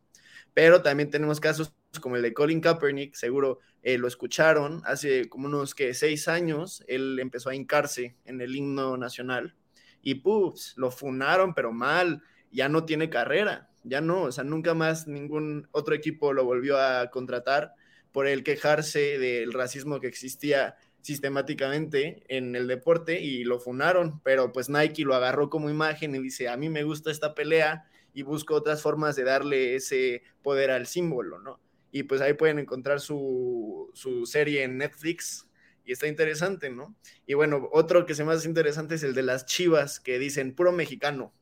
Pero 0.55 0.83
también 0.83 1.11
tenemos 1.11 1.41
casos 1.41 1.75
como 2.01 2.17
el 2.17 2.23
de 2.23 2.33
Colin 2.33 2.61
Kaepernick, 2.61 3.15
seguro 3.15 3.61
eh, 3.83 3.99
lo 3.99 4.09
escucharon, 4.09 4.83
hace 4.85 5.29
como 5.29 5.47
unos 5.47 5.75
que 5.75 5.93
seis 5.95 6.29
años, 6.29 6.85
él 6.87 7.19
empezó 7.21 7.51
a 7.51 7.55
hincarse 7.55 8.17
en 8.25 8.41
el 8.41 8.55
himno 8.55 8.97
nacional 8.97 9.55
y 10.03 10.17
pues 10.17 10.75
lo 10.77 10.91
funaron, 10.91 11.55
pero 11.55 11.73
mal, 11.73 12.23
ya 12.51 12.69
no 12.69 12.85
tiene 12.85 13.11
carrera, 13.11 13.71
ya 13.85 14.01
no, 14.01 14.23
o 14.23 14.33
sea, 14.33 14.45
nunca 14.45 14.75
más 14.75 15.07
ningún 15.07 15.69
otro 15.73 15.95
equipo 15.95 16.33
lo 16.33 16.45
volvió 16.45 16.79
a 16.79 17.11
contratar 17.11 17.75
por 18.13 18.27
el 18.27 18.45
quejarse 18.45 19.19
del 19.19 19.53
racismo 19.53 20.01
que 20.01 20.07
existía 20.07 20.77
sistemáticamente 21.01 22.23
en 22.29 22.55
el 22.55 22.69
deporte 22.69 23.21
y 23.21 23.43
lo 23.43 23.59
funaron, 23.59 24.21
pero 24.23 24.53
pues 24.53 24.69
Nike 24.69 25.03
lo 25.03 25.15
agarró 25.15 25.51
como 25.51 25.71
imagen 25.71 26.15
y 26.15 26.21
dice, 26.21 26.49
a 26.49 26.57
mí 26.57 26.69
me 26.69 26.85
gusta 26.85 27.11
esta 27.11 27.35
pelea 27.35 27.87
y 28.13 28.23
busco 28.23 28.55
otras 28.55 28.83
formas 28.83 29.17
de 29.17 29.25
darle 29.25 29.77
ese 29.77 30.23
poder 30.43 30.71
al 30.71 30.87
símbolo, 30.87 31.39
¿no? 31.39 31.61
Y 31.91 32.05
pues 32.05 32.21
ahí 32.21 32.35
pueden 32.35 32.59
encontrar 32.59 33.01
su, 33.01 33.91
su 33.95 34.27
serie 34.27 34.63
en 34.63 34.79
Netflix, 34.79 35.47
y 35.85 35.93
está 35.93 36.07
interesante, 36.07 36.71
¿no? 36.71 36.97
Y 37.27 37.35
bueno, 37.35 37.69
otro 37.73 38.07
que 38.07 38.15
se 38.15 38.25
me 38.25 38.33
hace 38.33 38.49
interesante 38.49 38.95
es 38.95 39.03
el 39.03 39.15
de 39.15 39.23
las 39.23 39.47
Chivas, 39.47 40.01
que 40.01 40.19
dicen 40.19 40.55
puro 40.55 40.73
mexicano, 40.73 41.35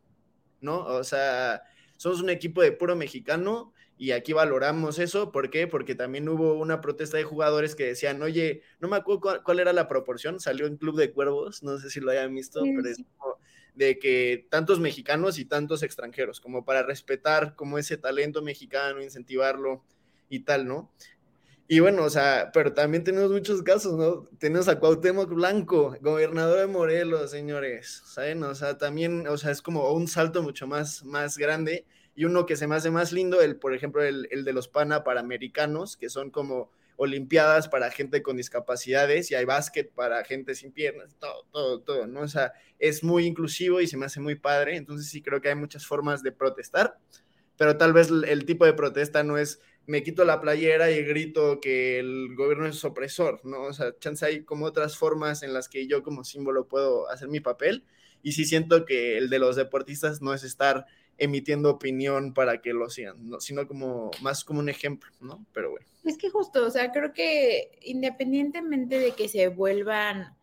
¿no? 0.60 0.84
O 0.84 1.04
sea, 1.04 1.62
somos 1.96 2.22
un 2.22 2.30
equipo 2.30 2.62
de 2.62 2.72
puro 2.72 2.96
mexicano 2.96 3.72
y 3.98 4.12
aquí 4.12 4.32
valoramos 4.32 4.98
eso. 4.98 5.30
¿Por 5.30 5.50
qué? 5.50 5.66
Porque 5.66 5.94
también 5.94 6.28
hubo 6.28 6.54
una 6.54 6.80
protesta 6.80 7.18
de 7.18 7.24
jugadores 7.24 7.74
que 7.74 7.86
decían, 7.86 8.22
oye, 8.22 8.62
no 8.78 8.88
me 8.88 8.96
acuerdo 8.96 9.42
cuál, 9.44 9.60
era 9.60 9.72
la 9.72 9.88
proporción, 9.88 10.40
salió 10.40 10.66
en 10.66 10.78
Club 10.78 10.96
de 10.96 11.12
Cuervos, 11.12 11.62
no 11.62 11.78
sé 11.78 11.90
si 11.90 12.00
lo 12.00 12.10
hayan 12.10 12.34
visto, 12.34 12.62
pero 12.62 12.88
es 12.88 13.02
como 13.18 13.38
de 13.74 13.98
que 13.98 14.46
tantos 14.50 14.80
mexicanos 14.80 15.38
y 15.38 15.44
tantos 15.44 15.82
extranjeros, 15.82 16.40
como 16.40 16.64
para 16.64 16.82
respetar 16.82 17.54
como 17.54 17.78
ese 17.78 17.96
talento 17.96 18.42
mexicano, 18.42 19.02
incentivarlo 19.02 19.84
y 20.28 20.40
tal, 20.40 20.66
¿no? 20.66 20.90
Y 21.72 21.78
bueno, 21.78 22.02
o 22.02 22.10
sea, 22.10 22.50
pero 22.52 22.72
también 22.72 23.04
tenemos 23.04 23.30
muchos 23.30 23.62
casos, 23.62 23.96
¿no? 23.96 24.28
Tenemos 24.38 24.66
a 24.66 24.80
Cuauhtémoc 24.80 25.32
Blanco, 25.32 25.96
gobernador 26.00 26.58
de 26.58 26.66
Morelos, 26.66 27.30
señores, 27.30 28.02
¿saben? 28.06 28.42
O 28.42 28.56
sea, 28.56 28.76
también, 28.76 29.28
o 29.28 29.36
sea, 29.36 29.52
es 29.52 29.62
como 29.62 29.92
un 29.92 30.08
salto 30.08 30.42
mucho 30.42 30.66
más, 30.66 31.04
más 31.04 31.38
grande 31.38 31.86
y 32.16 32.24
uno 32.24 32.44
que 32.44 32.56
se 32.56 32.66
me 32.66 32.74
hace 32.74 32.90
más 32.90 33.12
lindo, 33.12 33.40
el, 33.40 33.54
por 33.56 33.72
ejemplo, 33.72 34.02
el, 34.02 34.26
el 34.32 34.44
de 34.44 34.52
los 34.52 34.66
Pana 34.66 35.04
Panamericanos, 35.04 35.96
que 35.96 36.08
son 36.08 36.30
como 36.30 36.72
olimpiadas 37.02 37.66
para 37.66 37.90
gente 37.90 38.22
con 38.22 38.36
discapacidades 38.36 39.30
y 39.30 39.34
hay 39.34 39.46
básquet 39.46 39.90
para 39.90 40.22
gente 40.22 40.54
sin 40.54 40.70
piernas, 40.70 41.16
todo, 41.18 41.46
todo, 41.50 41.80
todo, 41.80 42.06
¿no? 42.06 42.20
O 42.20 42.28
sea, 42.28 42.52
es 42.78 43.02
muy 43.02 43.24
inclusivo 43.24 43.80
y 43.80 43.86
se 43.86 43.96
me 43.96 44.04
hace 44.04 44.20
muy 44.20 44.34
padre, 44.34 44.76
entonces 44.76 45.08
sí 45.08 45.22
creo 45.22 45.40
que 45.40 45.48
hay 45.48 45.54
muchas 45.54 45.86
formas 45.86 46.22
de 46.22 46.30
protestar, 46.30 46.98
pero 47.56 47.78
tal 47.78 47.94
vez 47.94 48.10
el 48.10 48.44
tipo 48.44 48.66
de 48.66 48.74
protesta 48.74 49.22
no 49.22 49.38
es 49.38 49.62
me 49.86 50.02
quito 50.02 50.26
la 50.26 50.42
playera 50.42 50.90
y 50.90 51.02
grito 51.02 51.58
que 51.58 51.98
el 51.98 52.34
gobierno 52.36 52.66
es 52.66 52.84
opresor, 52.84 53.40
¿no? 53.44 53.62
O 53.62 53.72
sea, 53.72 53.98
chance 53.98 54.26
hay 54.26 54.44
como 54.44 54.66
otras 54.66 54.98
formas 54.98 55.42
en 55.42 55.54
las 55.54 55.70
que 55.70 55.86
yo 55.86 56.02
como 56.02 56.22
símbolo 56.22 56.68
puedo 56.68 57.08
hacer 57.08 57.28
mi 57.28 57.40
papel 57.40 57.86
y 58.22 58.32
sí 58.32 58.44
siento 58.44 58.84
que 58.84 59.16
el 59.16 59.30
de 59.30 59.38
los 59.38 59.56
deportistas 59.56 60.20
no 60.20 60.34
es 60.34 60.44
estar 60.44 60.84
emitiendo 61.20 61.70
opinión 61.70 62.34
para 62.34 62.60
que 62.60 62.72
lo 62.72 62.88
¿no? 63.16 63.40
sino 63.40 63.68
como 63.68 64.10
más 64.22 64.42
como 64.42 64.58
un 64.58 64.68
ejemplo, 64.68 65.10
¿no? 65.20 65.44
Pero 65.52 65.70
bueno. 65.70 65.86
Es 66.04 66.16
que 66.16 66.30
justo, 66.30 66.66
o 66.66 66.70
sea, 66.70 66.90
creo 66.90 67.12
que 67.12 67.78
independientemente 67.82 68.98
de 68.98 69.12
que 69.12 69.28
se 69.28 69.48
vuelvan 69.48 70.34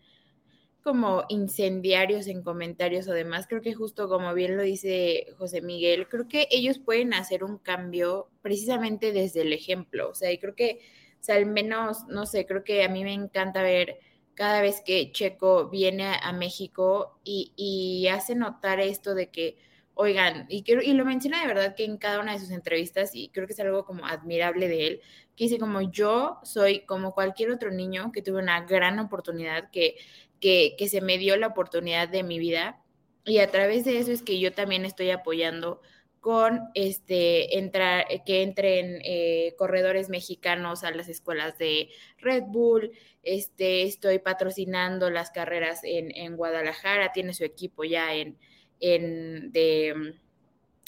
como 0.83 1.25
incendiarios 1.27 2.27
en 2.27 2.43
comentarios 2.43 3.07
o 3.07 3.11
demás, 3.11 3.47
creo 3.47 3.61
que 3.61 3.73
justo 3.73 4.07
como 4.07 4.33
bien 4.33 4.55
lo 4.55 4.63
dice 4.63 5.27
José 5.37 5.61
Miguel, 5.61 6.07
creo 6.07 6.27
que 6.29 6.47
ellos 6.51 6.79
pueden 6.79 7.13
hacer 7.13 7.43
un 7.43 7.57
cambio 7.57 8.29
precisamente 8.41 9.11
desde 9.11 9.41
el 9.41 9.51
ejemplo, 9.51 10.09
o 10.09 10.15
sea, 10.15 10.31
y 10.31 10.37
creo 10.37 10.55
que, 10.55 10.79
o 11.19 11.23
sea, 11.23 11.35
al 11.35 11.47
menos, 11.47 12.05
no 12.07 12.25
sé, 12.25 12.45
creo 12.45 12.63
que 12.63 12.85
a 12.85 12.89
mí 12.89 13.03
me 13.03 13.13
encanta 13.13 13.63
ver 13.63 13.99
cada 14.35 14.61
vez 14.61 14.81
que 14.85 15.11
Checo 15.11 15.67
viene 15.69 16.05
a, 16.21 16.31
México 16.31 17.19
y, 17.23 17.51
y, 17.57 18.07
hace 18.07 18.35
notar 18.35 18.79
esto 18.79 19.15
de 19.15 19.29
que, 19.29 19.57
oigan, 19.97 20.45
y, 20.49 20.63
y 20.67 20.93
lo 20.93 21.05
menciona 21.05 21.41
de 21.41 21.47
verdad 21.47 21.75
que 21.75 21.83
en 21.83 21.97
cada 21.97 22.19
una 22.19 22.33
de 22.33 22.39
sus 22.39 22.51
entrevistas, 22.51 23.11
y 23.13 23.29
creo 23.29 23.47
que 23.47 23.53
es 23.53 23.59
algo 23.59 23.85
como 23.85 24.05
admirable 24.05 24.67
de 24.67 24.87
él, 24.87 25.01
que 25.35 25.43
dice 25.43 25.59
como 25.59 25.81
yo 25.81 26.39
soy 26.43 26.85
como 26.85 27.13
cualquier 27.13 27.51
otro 27.51 27.71
niño 27.71 28.11
que 28.11 28.21
tuve 28.21 28.39
una 28.39 28.61
gran 28.61 28.97
oportunidad, 28.99 29.69
que 29.71 29.97
que, 30.39 30.87
se 30.89 31.01
me 31.01 31.17
dio 31.17 31.37
la 31.37 31.47
oportunidad 31.47 32.09
de 32.09 32.23
mi 32.23 32.39
vida 32.39 32.81
y 33.25 33.39
a 33.39 33.51
través 33.51 33.85
de 33.85 33.99
eso 33.99 34.11
es 34.11 34.21
que 34.21 34.39
yo 34.39 34.53
también 34.53 34.85
estoy 34.85 35.09
apoyando 35.11 35.81
con 36.19 36.61
este 36.73 37.57
entrar 37.57 38.05
que 38.25 38.41
entren 38.41 38.99
eh, 39.03 39.53
corredores 39.57 40.09
mexicanos 40.09 40.83
a 40.83 40.91
las 40.91 41.09
escuelas 41.09 41.57
de 41.57 41.89
Red 42.17 42.43
Bull 42.47 42.91
este 43.23 43.83
estoy 43.83 44.19
patrocinando 44.19 45.09
las 45.09 45.31
carreras 45.31 45.81
en, 45.83 46.35
Guadalajara 46.35 47.11
tiene 47.11 47.33
su 47.33 47.43
equipo 47.43 47.83
ya 47.83 48.13
en 48.13 48.37
en 48.79 49.51
de 49.51 50.13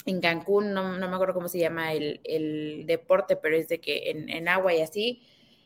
en 0.06 0.20
Cancún 0.20 0.72
no, 0.72 0.96
me 0.96 1.06
acuerdo 1.06 1.34
cómo 1.34 1.48
se 1.48 1.58
llama 1.58 1.92
el, 1.92 2.20
el, 2.24 2.84
deporte 2.86 3.36
pero 3.36 3.56
es 3.56 3.68
de 3.68 3.80
que 3.80 4.10
en, 4.10 4.28
en 4.30 4.48
agua 4.48 4.74
y 4.74 4.80
así 4.80 5.22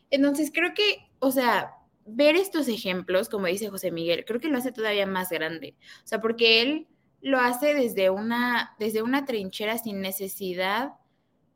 entonces 0.09 0.51
creo 0.53 0.73
que 0.73 1.07
o 1.19 1.31
sea 1.31 1.75
ver 2.05 2.35
estos 2.35 2.67
ejemplos, 2.67 3.29
como 3.29 3.47
dice 3.47 3.69
José 3.69 3.91
Miguel, 3.91 4.25
creo 4.25 4.39
que 4.39 4.47
lo 4.47 4.57
hace 4.57 4.71
todavía 4.71 5.07
más 5.07 5.29
grande. 5.29 5.75
O 6.03 6.07
sea, 6.07 6.21
porque 6.21 6.61
él 6.61 6.87
lo 7.21 7.39
hace 7.39 7.73
desde 7.73 8.11
una, 8.11 8.75
desde 8.79 9.01
una 9.01 9.25
trinchera 9.25 9.77
sin 9.79 10.01
necesidad, 10.01 10.93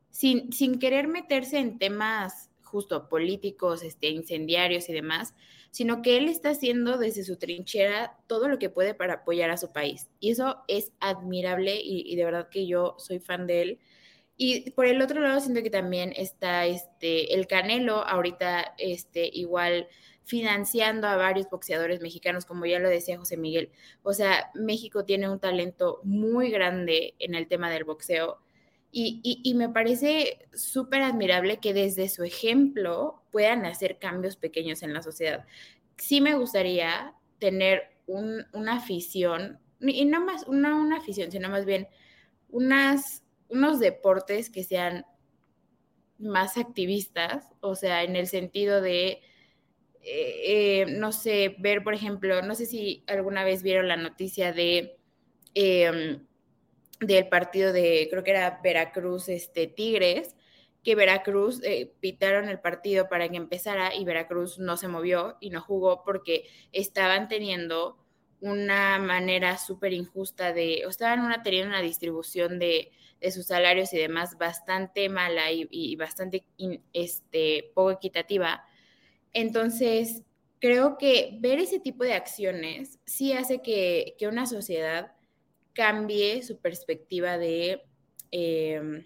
sin, 0.09 0.51
sin 0.51 0.79
querer 0.79 1.07
meterse 1.07 1.59
en 1.59 1.77
temas 1.77 2.49
justo 2.63 3.07
políticos, 3.07 3.83
este, 3.83 4.09
incendiarios 4.09 4.89
y 4.89 4.93
demás, 4.93 5.35
sino 5.71 6.01
que 6.01 6.17
él 6.17 6.27
está 6.29 6.49
haciendo 6.51 6.97
desde 6.97 7.23
su 7.23 7.37
trinchera 7.37 8.17
todo 8.27 8.47
lo 8.47 8.59
que 8.59 8.69
puede 8.69 8.93
para 8.93 9.15
apoyar 9.15 9.51
a 9.51 9.57
su 9.57 9.71
país. 9.71 10.09
Y 10.19 10.31
eso 10.31 10.63
es 10.67 10.91
admirable 10.99 11.79
y, 11.83 12.15
de 12.15 12.25
verdad 12.25 12.49
que 12.49 12.67
yo 12.67 12.95
soy 12.97 13.19
fan 13.19 13.47
de 13.47 13.61
él. 13.61 13.79
Y 14.37 14.71
por 14.71 14.85
el 14.85 15.01
otro 15.01 15.21
lado, 15.21 15.39
siento 15.41 15.61
que 15.61 15.69
también 15.69 16.13
está 16.15 16.65
este, 16.65 17.33
el 17.35 17.47
Canelo, 17.47 18.05
ahorita 18.05 18.73
este, 18.77 19.29
igual 19.33 19.87
financiando 20.23 21.07
a 21.07 21.15
varios 21.15 21.49
boxeadores 21.49 22.01
mexicanos, 22.01 22.45
como 22.45 22.65
ya 22.65 22.79
lo 22.79 22.87
decía 22.89 23.17
José 23.17 23.35
Miguel. 23.35 23.71
O 24.03 24.13
sea, 24.13 24.51
México 24.53 25.03
tiene 25.03 25.29
un 25.29 25.39
talento 25.39 26.01
muy 26.03 26.51
grande 26.51 27.15
en 27.19 27.35
el 27.35 27.47
tema 27.47 27.69
del 27.71 27.83
boxeo 27.83 28.39
y, 28.91 29.53
me 29.55 29.69
parece 29.69 30.47
súper 30.53 31.03
admirable 31.03 31.59
que 31.59 31.73
desde 31.73 32.09
su 32.09 32.23
ejemplo 32.23 33.21
puedan 33.31 33.65
hacer 33.65 33.99
cambios 33.99 34.35
pequeños 34.35 34.81
en 34.81 34.93
la 34.93 35.03
sociedad. 35.03 35.45
Sí 35.97 36.21
me 36.21 36.35
gustaría 36.35 37.13
tener 37.39 37.83
una 38.07 38.75
afición 38.75 39.59
y 39.79 40.05
no 40.05 40.25
más, 40.25 40.47
una, 40.47 40.75
una 40.75 40.97
afición, 40.97 41.31
sino 41.31 41.49
más 41.49 41.65
bien 41.65 41.87
unas, 42.49 43.23
unos 43.47 43.79
deportes 43.79 44.49
que 44.49 44.63
sean 44.63 45.05
más 46.17 46.57
activistas, 46.57 47.47
o 47.61 47.75
sea, 47.75 48.03
en 48.03 48.15
el 48.15 48.27
sentido 48.27 48.81
de, 48.81 49.21
eh, 50.01 50.81
eh, 50.81 50.85
no 50.89 51.11
sé, 51.11 51.55
ver, 51.59 51.83
por 51.83 51.93
ejemplo, 51.93 52.41
no 52.41 52.55
sé 52.55 52.65
si 52.65 53.03
alguna 53.07 53.43
vez 53.43 53.63
vieron 53.63 53.87
la 53.87 53.97
noticia 53.97 54.51
de 54.51 54.97
em, 55.53 56.25
del 56.99 57.27
partido 57.27 57.71
de, 57.71 58.07
creo 58.09 58.23
que 58.23 58.31
era 58.31 58.59
Veracruz, 58.63 59.29
este, 59.29 59.67
Tigres, 59.67 60.35
que 60.83 60.95
Veracruz 60.95 61.61
eh, 61.63 61.93
pitaron 61.99 62.49
el 62.49 62.59
partido 62.59 63.09
para 63.09 63.27
que 63.29 63.37
empezara 63.37 63.93
y 63.95 64.05
Veracruz 64.05 64.59
no 64.59 64.77
se 64.77 64.87
movió 64.87 65.37
y 65.39 65.49
no 65.49 65.61
jugó 65.61 66.03
porque 66.03 66.45
estaban 66.71 67.27
teniendo 67.27 67.97
una 68.41 68.97
manera 68.99 69.57
súper 69.57 69.93
injusta 69.93 70.53
de, 70.53 70.83
o 70.85 70.89
estaban 70.89 71.19
una, 71.19 71.43
teniendo 71.43 71.69
una 71.69 71.81
distribución 71.81 72.57
de, 72.57 72.91
de, 73.19 73.31
sus 73.31 73.47
salarios 73.47 73.93
y 73.93 73.97
demás 73.97 74.37
bastante 74.37 75.09
mala 75.09 75.51
y, 75.51 75.95
bastante 75.97 76.45
este, 76.93 77.71
poco 77.73 77.91
equitativa. 77.91 78.63
Entonces, 79.33 80.23
creo 80.59 80.97
que 80.97 81.37
ver 81.41 81.59
ese 81.59 81.79
tipo 81.79 82.05
de 82.05 82.13
acciones 82.13 82.99
sí 83.05 83.33
hace 83.33 83.61
que, 83.61 84.15
que 84.17 84.29
una 84.29 84.45
sociedad 84.45 85.11
cambie 85.73 86.43
su 86.43 86.59
perspectiva 86.59 87.37
de, 87.37 87.83
em, 88.31 89.05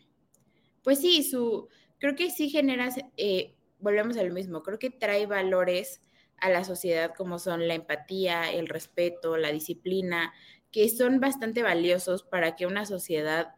pues 0.83 0.99
sí, 0.99 1.23
su, 1.23 1.67
creo 1.99 2.15
que 2.15 2.29
sí 2.29 2.49
genera, 2.49 2.89
eh, 3.17 3.55
volvemos 3.79 4.17
a 4.17 4.23
lo 4.23 4.33
mismo, 4.33 4.63
creo 4.63 4.79
que 4.79 4.89
trae 4.89 5.25
valores 5.25 6.01
a 6.37 6.49
la 6.49 6.63
sociedad 6.63 7.13
como 7.15 7.39
son 7.39 7.67
la 7.67 7.73
empatía, 7.75 8.51
el 8.51 8.67
respeto, 8.67 9.37
la 9.37 9.51
disciplina, 9.51 10.33
que 10.71 10.89
son 10.89 11.19
bastante 11.19 11.63
valiosos 11.63 12.23
para 12.23 12.55
que 12.55 12.65
una 12.65 12.85
sociedad 12.85 13.55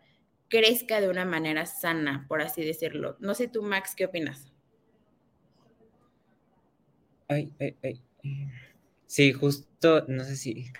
crezca 0.49 1.01
de 1.01 1.09
una 1.09 1.25
manera 1.25 1.65
sana, 1.65 2.25
por 2.27 2.41
así 2.41 2.63
decirlo. 2.63 3.17
No 3.19 3.33
sé 3.33 3.47
tú, 3.47 3.63
Max, 3.63 3.95
¿qué 3.95 4.05
opinas? 4.05 4.51
Ay, 7.27 7.51
ay, 7.59 7.75
ay. 7.81 8.01
Sí, 9.07 9.33
justo, 9.33 10.05
no 10.07 10.23
sé 10.23 10.35
si, 10.35 10.71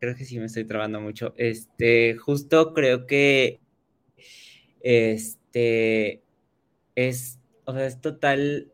creo 0.00 0.16
que 0.16 0.24
sí 0.24 0.38
me 0.38 0.46
estoy 0.46 0.64
trabando 0.64 1.00
mucho. 1.00 1.34
Este, 1.36 2.16
justo 2.16 2.74
creo 2.74 3.06
que, 3.06 3.60
este, 4.80 6.22
es, 6.94 7.38
o 7.64 7.72
sea, 7.72 7.86
es 7.86 8.00
total 8.00 8.72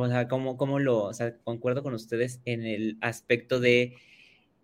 o 0.00 0.08
sea, 0.08 0.26
como, 0.26 0.56
como 0.56 0.80
lo, 0.80 1.04
o 1.04 1.14
sea, 1.14 1.36
concuerdo 1.44 1.82
con 1.82 1.94
ustedes 1.94 2.40
en 2.44 2.66
el 2.66 2.98
aspecto 3.00 3.60
de 3.60 3.94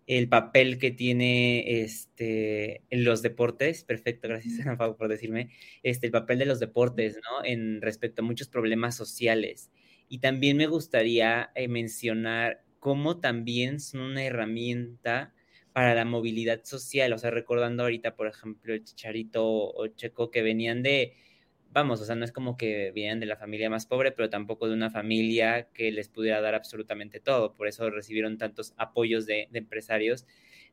el 0.07 0.27
papel 0.27 0.77
que 0.77 0.91
tiene 0.91 1.83
este, 1.83 2.83
en 2.89 3.05
los 3.05 3.21
deportes, 3.21 3.85
perfecto, 3.85 4.27
gracias 4.27 4.59
Ana 4.59 4.77
Pau 4.77 4.97
por 4.97 5.07
decirme, 5.07 5.51
este, 5.83 6.07
el 6.07 6.11
papel 6.11 6.39
de 6.39 6.45
los 6.45 6.59
deportes, 6.59 7.15
¿no? 7.15 7.45
En 7.45 7.81
respecto 7.81 8.21
a 8.21 8.25
muchos 8.25 8.49
problemas 8.49 8.95
sociales. 8.95 9.71
Y 10.09 10.19
también 10.19 10.57
me 10.57 10.67
gustaría 10.67 11.51
eh, 11.55 11.69
mencionar 11.69 12.65
cómo 12.79 13.21
también 13.21 13.79
son 13.79 14.01
una 14.01 14.25
herramienta 14.25 15.33
para 15.73 15.95
la 15.95 16.05
movilidad 16.05 16.63
social, 16.63 17.13
o 17.13 17.17
sea, 17.17 17.31
recordando 17.31 17.83
ahorita, 17.83 18.15
por 18.15 18.27
ejemplo, 18.27 18.73
el 18.73 18.83
Chicharito 18.83 19.45
o 19.45 19.87
Checo 19.87 20.29
que 20.29 20.41
venían 20.41 20.83
de, 20.83 21.13
vamos, 21.71 22.01
o 22.01 22.05
sea, 22.05 22.15
no 22.15 22.25
es 22.25 22.31
como 22.31 22.57
que 22.57 22.91
vienen 22.91 23.19
de 23.19 23.25
la 23.25 23.37
familia 23.37 23.69
más 23.69 23.85
pobre, 23.85 24.11
pero 24.11 24.29
tampoco 24.29 24.67
de 24.67 24.73
una 24.73 24.89
familia 24.89 25.69
que 25.73 25.91
les 25.91 26.09
pudiera 26.09 26.41
dar 26.41 26.55
absolutamente 26.55 27.19
todo. 27.19 27.53
Por 27.53 27.67
eso 27.67 27.89
recibieron 27.89 28.37
tantos 28.37 28.73
apoyos 28.77 29.25
de, 29.25 29.47
empresarios. 29.53 30.25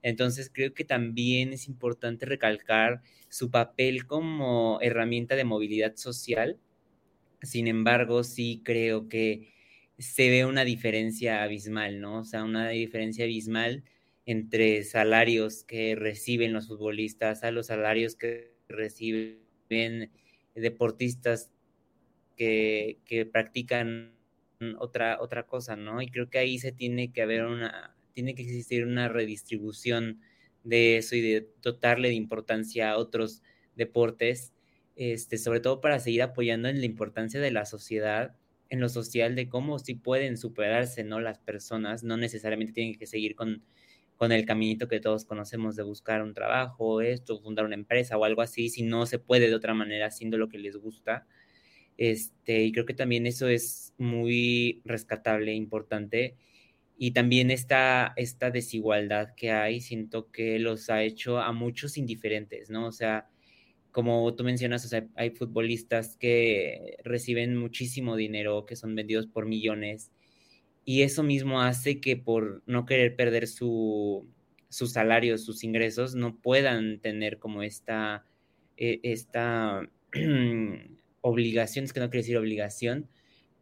Entonces, 0.02 0.50
creo 0.52 0.74
que 0.74 0.84
también 0.84 1.52
es 1.52 1.68
importante 1.68 2.26
recalcar 2.26 3.02
su 3.28 3.50
papel 3.50 4.06
como 4.06 4.78
herramienta 4.80 5.36
de 5.36 5.44
movilidad 5.44 5.96
social. 5.96 6.58
Sin 7.42 7.68
embargo, 7.68 8.24
sí 8.24 8.62
creo 8.64 9.08
que 9.08 9.52
se 9.98 10.28
ve 10.30 10.44
una 10.44 10.64
diferencia 10.64 11.42
abismal, 11.42 12.00
¿no? 12.00 12.20
O 12.20 12.24
sea, 12.24 12.44
una 12.44 12.68
diferencia 12.68 13.24
abismal 13.24 13.84
entre 14.28 14.84
salarios 14.84 15.64
que 15.64 15.94
reciben 15.94 16.52
los 16.52 16.68
futbolistas 16.68 17.44
a 17.44 17.50
los 17.50 17.68
salarios 17.68 18.14
que 18.14 18.52
reciben 18.68 19.40
deportistas 20.54 21.50
que, 22.36 22.98
practican 23.32 24.12
otra, 24.78 25.16
otra 25.22 25.46
cosa, 25.46 25.76
¿no? 25.76 26.02
Y 26.02 26.10
creo 26.10 26.28
que 26.28 26.36
ahí 26.36 26.58
se 26.58 26.72
tiene 26.72 27.10
que 27.10 27.22
haber 27.22 27.46
una, 27.46 27.96
tiene 28.12 28.34
que 28.34 28.42
existir 28.42 28.84
una 28.84 29.08
redistribución 29.08 30.20
de 30.62 30.98
eso 30.98 31.16
y 31.16 31.22
de 31.22 31.48
dotarle 31.62 32.08
de 32.08 32.14
importancia 32.14 32.90
a 32.90 32.98
otros 32.98 33.42
deportes, 33.76 34.52
este, 34.94 35.38
sobre 35.38 35.60
todo 35.60 35.80
para 35.80 36.00
seguir 36.00 36.20
apoyando 36.20 36.68
en 36.68 36.80
la 36.80 36.86
importancia 36.86 37.40
de 37.40 37.50
la 37.50 37.64
sociedad, 37.64 38.36
en 38.68 38.80
lo 38.80 38.90
social, 38.90 39.34
de 39.36 39.48
cómo 39.48 39.78
sí 39.78 39.94
pueden 39.94 40.36
superarse, 40.36 41.02
¿no? 41.02 41.18
Las 41.18 41.38
personas 41.38 42.04
no 42.04 42.18
necesariamente 42.18 42.74
tienen 42.74 42.98
que 42.98 43.06
seguir 43.06 43.34
con 43.34 43.62
con 44.18 44.32
el 44.32 44.44
caminito 44.44 44.88
que 44.88 45.00
todos 45.00 45.24
conocemos 45.24 45.76
de 45.76 45.84
buscar 45.84 46.22
un 46.22 46.34
trabajo, 46.34 47.00
esto, 47.00 47.40
fundar 47.40 47.64
una 47.64 47.76
empresa 47.76 48.18
o 48.18 48.24
algo 48.24 48.42
así, 48.42 48.68
si 48.68 48.82
no 48.82 49.06
se 49.06 49.20
puede 49.20 49.48
de 49.48 49.54
otra 49.54 49.74
manera 49.74 50.06
haciendo 50.06 50.36
lo 50.38 50.48
que 50.48 50.58
les 50.58 50.76
gusta. 50.76 51.26
Este, 51.96 52.64
y 52.64 52.72
creo 52.72 52.84
que 52.84 52.94
también 52.94 53.26
eso 53.26 53.48
es 53.48 53.94
muy 53.96 54.82
rescatable, 54.84 55.54
importante. 55.54 56.36
Y 56.96 57.12
también 57.12 57.52
esta, 57.52 58.12
esta 58.16 58.50
desigualdad 58.50 59.34
que 59.36 59.52
hay, 59.52 59.80
siento 59.80 60.32
que 60.32 60.58
los 60.58 60.90
ha 60.90 61.04
hecho 61.04 61.38
a 61.38 61.52
muchos 61.52 61.96
indiferentes, 61.96 62.70
¿no? 62.70 62.88
O 62.88 62.92
sea, 62.92 63.28
como 63.92 64.34
tú 64.34 64.42
mencionas, 64.42 64.84
o 64.84 64.88
sea, 64.88 65.06
hay 65.14 65.30
futbolistas 65.30 66.16
que 66.16 66.96
reciben 67.04 67.56
muchísimo 67.56 68.16
dinero, 68.16 68.66
que 68.66 68.74
son 68.74 68.96
vendidos 68.96 69.28
por 69.28 69.46
millones, 69.46 70.10
y 70.88 71.02
eso 71.02 71.22
mismo 71.22 71.60
hace 71.60 72.00
que 72.00 72.16
por 72.16 72.62
no 72.64 72.86
querer 72.86 73.14
perder 73.14 73.46
su, 73.46 74.26
su 74.70 74.86
salario, 74.86 75.36
sus 75.36 75.62
ingresos, 75.62 76.14
no 76.14 76.40
puedan 76.40 77.00
tener 77.00 77.38
como 77.38 77.62
esta, 77.62 78.24
eh, 78.78 78.98
esta 79.02 79.86
obligación, 81.20 81.84
es 81.84 81.92
que 81.92 82.00
no 82.00 82.08
quiero 82.08 82.22
decir 82.22 82.38
obligación, 82.38 83.06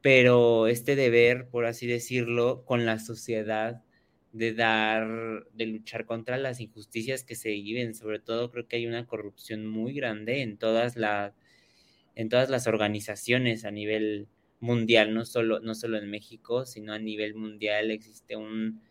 pero 0.03 0.69
este 0.69 0.95
deber, 0.95 1.49
por 1.49 1.67
así 1.67 1.89
decirlo, 1.89 2.65
con 2.65 2.87
la 2.87 3.01
sociedad 3.01 3.83
de 4.31 4.55
dar, 4.55 5.49
de 5.53 5.67
luchar 5.67 6.07
contra 6.07 6.39
las 6.39 6.61
injusticias 6.61 7.25
que 7.25 7.35
se 7.35 7.51
viven. 7.51 7.97
Sobre 7.97 8.21
todo 8.21 8.53
creo 8.53 8.69
que 8.69 8.77
hay 8.77 8.87
una 8.87 9.05
corrupción 9.05 9.67
muy 9.67 9.95
grande 9.95 10.43
en 10.43 10.59
todas 10.59 10.95
las, 10.95 11.35
en 12.15 12.29
todas 12.29 12.51
las 12.51 12.69
organizaciones 12.69 13.65
a 13.65 13.73
nivel 13.73 14.29
mundial, 14.61 15.15
no 15.15 15.25
solo, 15.25 15.61
no 15.61 15.75
solo 15.75 15.99
en 15.99 16.11
México, 16.11 16.67
sino 16.67 16.93
a 16.93 16.99
nivel 16.99 17.35
mundial 17.35 17.91
existe 17.91 18.37
un, 18.37 18.83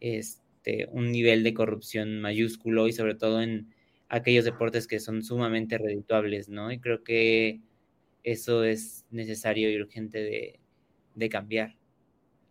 este, 0.00 0.86
un 0.92 1.10
nivel 1.10 1.42
de 1.42 1.54
corrupción 1.54 2.20
mayúsculo 2.20 2.86
y 2.88 2.92
sobre 2.92 3.14
todo 3.14 3.42
en 3.42 3.74
aquellos 4.08 4.44
deportes 4.44 4.86
que 4.86 5.00
son 5.00 5.22
sumamente 5.22 5.78
redituables, 5.78 6.48
¿no? 6.48 6.72
Y 6.72 6.78
creo 6.78 7.02
que 7.04 7.60
eso 8.22 8.64
es 8.64 9.06
necesario 9.10 9.70
y 9.70 9.80
urgente 9.80 10.18
de, 10.18 10.60
de 11.14 11.28
cambiar. 11.28 11.76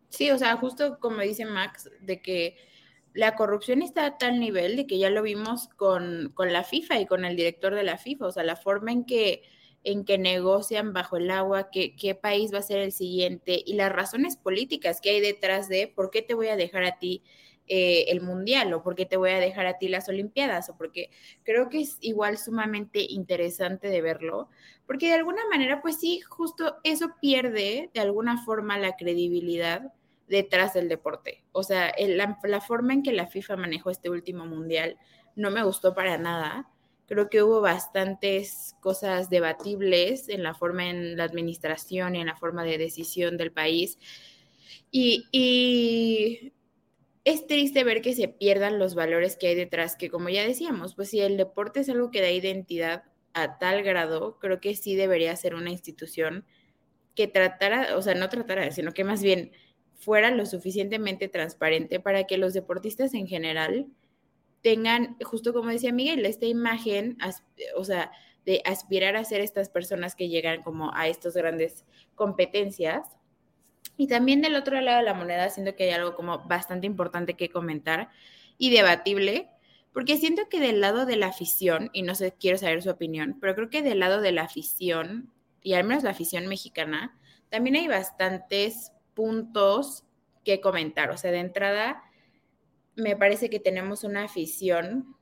Sí, 0.09 0.31
o 0.31 0.37
sea, 0.37 0.55
justo 0.57 0.99
como 0.99 1.21
dice 1.21 1.45
Max, 1.45 1.89
de 2.01 2.21
que 2.21 2.55
la 3.13 3.35
corrupción 3.35 3.81
está 3.81 4.05
a 4.05 4.17
tal 4.17 4.39
nivel 4.39 4.75
de 4.75 4.87
que 4.87 4.97
ya 4.97 5.09
lo 5.09 5.21
vimos 5.21 5.67
con, 5.69 6.31
con 6.33 6.53
la 6.53 6.63
FIFA 6.63 6.99
y 7.01 7.05
con 7.05 7.25
el 7.25 7.35
director 7.35 7.75
de 7.75 7.83
la 7.83 7.97
FIFA, 7.97 8.27
o 8.27 8.31
sea, 8.31 8.43
la 8.43 8.55
forma 8.55 8.91
en 8.91 9.05
que 9.05 9.43
en 9.83 10.05
que 10.05 10.17
negocian 10.17 10.93
bajo 10.93 11.17
el 11.17 11.31
agua, 11.31 11.69
qué, 11.71 11.95
qué 11.95 12.15
país 12.15 12.53
va 12.53 12.59
a 12.59 12.63
ser 12.63 12.79
el 12.79 12.91
siguiente 12.91 13.61
y 13.65 13.73
las 13.73 13.91
razones 13.91 14.35
políticas 14.35 15.01
que 15.01 15.11
hay 15.11 15.21
detrás 15.21 15.69
de 15.69 15.87
por 15.87 16.11
qué 16.11 16.21
te 16.21 16.33
voy 16.33 16.47
a 16.47 16.55
dejar 16.55 16.83
a 16.83 16.99
ti 16.99 17.23
eh, 17.71 18.05
el 18.09 18.21
mundial 18.21 18.73
o 18.73 18.81
por 18.81 18.95
qué 18.95 19.05
te 19.05 19.15
voy 19.15 19.29
a 19.29 19.39
dejar 19.39 19.67
a 19.67 19.77
ti 19.77 19.89
las 19.89 20.09
olimpiadas 20.09 20.69
o 20.69 20.75
porque 20.75 21.11
creo 21.43 21.69
que 21.69 21.81
es 21.81 21.97
igual 22.01 22.39
sumamente 22.39 22.99
interesante 23.07 23.89
de 23.89 24.01
verlo 24.01 24.49
porque 24.87 25.05
de 25.05 25.13
alguna 25.13 25.43
manera 25.51 25.79
pues 25.79 25.99
sí 25.99 26.19
justo 26.21 26.77
eso 26.83 27.11
pierde 27.21 27.91
de 27.93 27.99
alguna 27.99 28.43
forma 28.43 28.79
la 28.79 28.97
credibilidad 28.97 29.93
detrás 30.27 30.73
del 30.73 30.89
deporte. 30.89 31.43
O 31.51 31.61
sea 31.61 31.93
la, 31.99 32.39
la 32.43 32.61
forma 32.61 32.93
en 32.93 33.03
que 33.03 33.13
la 33.13 33.27
FIFA 33.27 33.57
manejó 33.57 33.91
este 33.91 34.09
último 34.09 34.47
mundial 34.47 34.97
no 35.35 35.51
me 35.51 35.63
gustó 35.63 35.93
para 35.93 36.17
nada 36.17 36.67
Creo 37.09 37.27
que 37.27 37.41
hubo 37.41 37.59
bastantes 37.59 38.75
cosas 38.81 39.31
debatibles 39.31 40.29
en 40.29 40.43
la 40.43 40.53
forma 40.53 40.91
en 40.91 41.17
la 41.17 41.23
administración 41.23 42.15
y 42.15 42.21
en 42.21 42.27
la 42.27 42.35
forma 42.35 42.63
de 42.63 42.77
decisión 42.77 43.35
del 43.35 43.51
país. 43.51 43.97
Y, 44.91 46.53
es 47.25 47.47
triste 47.47 47.83
ver 47.83 48.01
que 48.01 48.13
se 48.13 48.27
pierdan 48.27 48.77
los 48.77 48.93
valores 48.93 49.35
que 49.35 49.47
hay 49.47 49.55
detrás, 49.55 49.95
que 49.95 50.09
como 50.09 50.29
ya 50.29 50.47
decíamos, 50.47 50.95
pues 50.95 51.09
si 51.09 51.19
el 51.19 51.35
deporte 51.35 51.79
es 51.79 51.89
algo 51.89 52.11
que 52.11 52.21
da 52.21 52.29
identidad 52.29 53.03
a 53.33 53.57
tal 53.57 53.83
grado, 53.83 54.37
creo 54.39 54.59
que 54.61 54.75
sí 54.75 54.95
debería 54.95 55.35
ser 55.35 55.55
una 55.55 55.69
institución 55.71 56.45
que 57.15 57.27
tratara, 57.27 57.97
o 57.97 58.01
sea, 58.03 58.15
no 58.15 58.29
tratara, 58.29 58.71
sino 58.71 58.93
que 58.93 59.03
más 59.03 59.21
bien 59.21 59.51
fuera 59.95 60.31
lo 60.31 60.45
suficientemente 60.45 61.27
transparente 61.27 61.99
para 61.99 62.25
que 62.25 62.37
los 62.37 62.53
deportistas 62.53 63.13
en 63.13 63.27
general 63.27 63.87
tengan, 64.61 65.17
justo 65.23 65.53
como 65.53 65.69
decía 65.69 65.91
Miguel, 65.91 66.25
esta 66.25 66.45
imagen, 66.45 67.17
o 67.75 67.83
sea, 67.83 68.11
de 68.45 68.61
aspirar 68.65 69.15
a 69.15 69.23
ser 69.25 69.41
estas 69.41 69.69
personas 69.69 70.15
que 70.15 70.29
llegan 70.29 70.63
como 70.63 70.93
a 70.95 71.07
estas 71.07 71.35
grandes 71.35 71.85
competencias. 72.15 73.17
Y 73.97 74.07
también 74.07 74.41
del 74.41 74.55
otro 74.55 74.79
lado 74.79 74.99
de 74.99 75.03
la 75.03 75.13
moneda, 75.13 75.49
siento 75.49 75.75
que 75.75 75.83
hay 75.83 75.91
algo 75.91 76.15
como 76.15 76.39
bastante 76.39 76.87
importante 76.87 77.35
que 77.35 77.49
comentar 77.49 78.09
y 78.57 78.69
debatible, 78.71 79.49
porque 79.93 80.17
siento 80.17 80.49
que 80.49 80.59
del 80.59 80.81
lado 80.81 81.05
de 81.05 81.15
la 81.15 81.27
afición, 81.27 81.89
y 81.93 82.03
no 82.03 82.15
sé, 82.15 82.33
quiero 82.39 82.57
saber 82.57 82.81
su 82.81 82.89
opinión, 82.89 83.37
pero 83.41 83.55
creo 83.55 83.69
que 83.69 83.81
del 83.81 83.99
lado 83.99 84.21
de 84.21 84.31
la 84.31 84.43
afición, 84.43 85.31
y 85.61 85.73
al 85.73 85.83
menos 85.83 86.03
la 86.03 86.11
afición 86.11 86.47
mexicana, 86.47 87.17
también 87.49 87.75
hay 87.75 87.87
bastantes 87.87 88.93
puntos 89.13 90.05
que 90.45 90.61
comentar. 90.61 91.11
O 91.11 91.17
sea, 91.17 91.31
de 91.31 91.39
entrada, 91.39 92.03
me 92.95 93.15
parece 93.15 93.49
que 93.49 93.59
tenemos 93.59 94.03
una 94.03 94.23
afición 94.23 95.15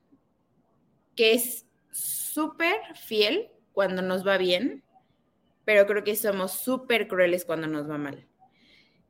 que 1.14 1.32
es 1.32 1.66
súper 1.90 2.76
fiel 2.94 3.50
cuando 3.72 4.02
nos 4.02 4.26
va 4.26 4.38
bien, 4.38 4.84
pero 5.64 5.86
creo 5.86 6.04
que 6.04 6.16
somos 6.16 6.52
súper 6.52 7.08
crueles 7.08 7.44
cuando 7.44 7.66
nos 7.66 7.90
va 7.90 7.98
mal. 7.98 8.26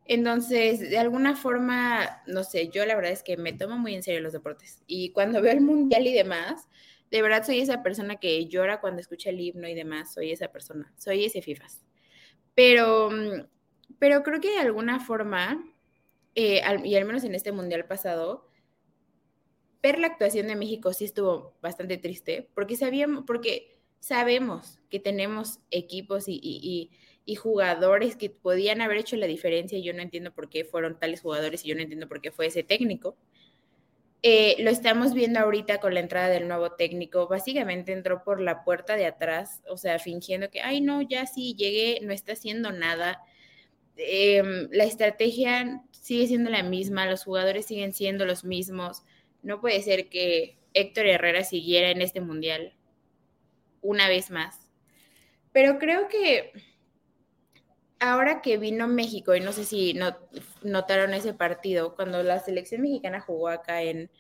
Entonces, 0.06 0.80
de 0.80 0.98
alguna 0.98 1.36
forma, 1.36 2.22
no 2.26 2.42
sé, 2.42 2.70
yo 2.70 2.86
la 2.86 2.96
verdad 2.96 3.12
es 3.12 3.22
que 3.22 3.36
me 3.36 3.52
tomo 3.52 3.76
muy 3.76 3.94
en 3.94 4.02
serio 4.02 4.22
los 4.22 4.32
deportes. 4.32 4.82
Y 4.86 5.10
cuando 5.12 5.42
veo 5.42 5.52
el 5.52 5.60
mundial 5.60 6.06
y 6.06 6.14
demás, 6.14 6.66
de 7.10 7.22
verdad 7.22 7.44
soy 7.44 7.60
esa 7.60 7.82
persona 7.82 8.16
que 8.16 8.46
llora 8.46 8.80
cuando 8.80 9.00
escucha 9.00 9.30
el 9.30 9.40
himno 9.40 9.68
y 9.68 9.74
demás, 9.74 10.12
soy 10.12 10.32
esa 10.32 10.48
persona, 10.48 10.92
soy 10.96 11.26
ese 11.26 11.42
FIFAs. 11.42 11.82
Pero, 12.54 13.10
pero 13.98 14.22
creo 14.22 14.40
que 14.40 14.50
de 14.50 14.58
alguna 14.58 14.98
forma, 14.98 15.62
eh, 16.34 16.62
y 16.84 16.94
al 16.96 17.04
menos 17.04 17.24
en 17.24 17.34
este 17.34 17.52
mundial 17.52 17.84
pasado, 17.84 18.47
ver 19.82 19.98
la 19.98 20.08
actuación 20.08 20.46
de 20.48 20.56
México 20.56 20.92
sí 20.92 21.04
estuvo 21.04 21.54
bastante 21.62 21.98
triste, 21.98 22.48
porque 22.54 22.76
sabíamos, 22.76 23.24
porque 23.26 23.78
sabemos 24.00 24.78
que 24.90 25.00
tenemos 25.00 25.60
equipos 25.70 26.24
y 26.28 26.90
y 27.28 27.34
jugadores 27.34 28.16
que 28.16 28.30
podían 28.30 28.80
haber 28.80 28.96
hecho 28.96 29.14
la 29.16 29.26
diferencia 29.26 29.76
y 29.76 29.82
yo 29.82 29.92
no 29.92 30.00
entiendo 30.00 30.32
por 30.32 30.48
qué 30.48 30.64
fueron 30.64 30.98
tales 30.98 31.20
jugadores 31.20 31.62
y 31.62 31.68
yo 31.68 31.74
no 31.74 31.82
entiendo 31.82 32.08
por 32.08 32.22
qué 32.22 32.30
fue 32.30 32.46
ese 32.46 32.62
técnico. 32.62 33.18
Eh, 34.22 34.56
lo 34.60 34.70
estamos 34.70 35.12
viendo 35.12 35.38
ahorita 35.38 35.78
con 35.78 35.92
la 35.92 36.00
entrada 36.00 36.30
del 36.30 36.48
nuevo 36.48 36.72
técnico. 36.72 37.28
Básicamente 37.28 37.92
entró 37.92 38.24
por 38.24 38.40
la 38.40 38.64
puerta 38.64 38.96
de 38.96 39.04
atrás, 39.04 39.60
o 39.68 39.76
sea, 39.76 39.98
fingiendo 39.98 40.50
que, 40.50 40.62
ay, 40.62 40.80
no, 40.80 41.02
ya 41.02 41.26
sí 41.26 41.54
llegué, 41.54 42.00
no 42.02 42.14
está 42.14 42.32
haciendo 42.32 42.72
nada. 42.72 43.20
Em, 43.98 44.66
la 44.72 44.84
estrategia 44.84 45.82
sigue 45.90 46.28
siendo 46.28 46.48
la 46.48 46.62
misma, 46.62 47.04
los 47.04 47.24
jugadores 47.24 47.66
siguen 47.66 47.92
siendo 47.92 48.24
los 48.24 48.42
mismos. 48.42 49.02
No 49.42 49.60
puede 49.60 49.82
ser 49.82 50.08
que 50.08 50.58
Héctor 50.74 51.06
Herrera 51.06 51.44
siguiera 51.44 51.90
en 51.90 52.02
este 52.02 52.20
mundial 52.20 52.74
una 53.80 54.08
vez 54.08 54.30
más. 54.30 54.70
Pero 55.52 55.78
creo 55.78 56.08
que 56.08 56.52
ahora 58.00 58.42
que 58.42 58.58
vino 58.58 58.86
México, 58.88 59.34
y 59.34 59.40
no 59.40 59.52
sé 59.52 59.64
si 59.64 59.98
notaron 60.62 61.14
ese 61.14 61.34
partido, 61.34 61.94
cuando 61.94 62.22
la 62.22 62.38
selección 62.38 62.82
mexicana 62.82 63.20
jugó 63.20 63.48
acá 63.48 63.82
en, 63.82 64.10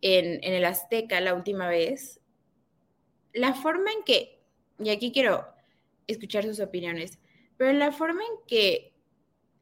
en, 0.00 0.40
el 0.42 0.64
Azteca 0.64 1.20
la 1.20 1.34
última 1.34 1.68
vez, 1.68 2.20
la 3.32 3.54
forma 3.54 3.90
en 3.92 4.02
que, 4.04 4.40
y 4.78 4.90
aquí 4.90 5.12
quiero 5.12 5.46
escuchar 6.06 6.44
sus 6.44 6.60
opiniones, 6.60 7.18
pero 7.56 7.72
la 7.72 7.92
forma 7.92 8.22
en 8.22 8.46
que 8.46 8.92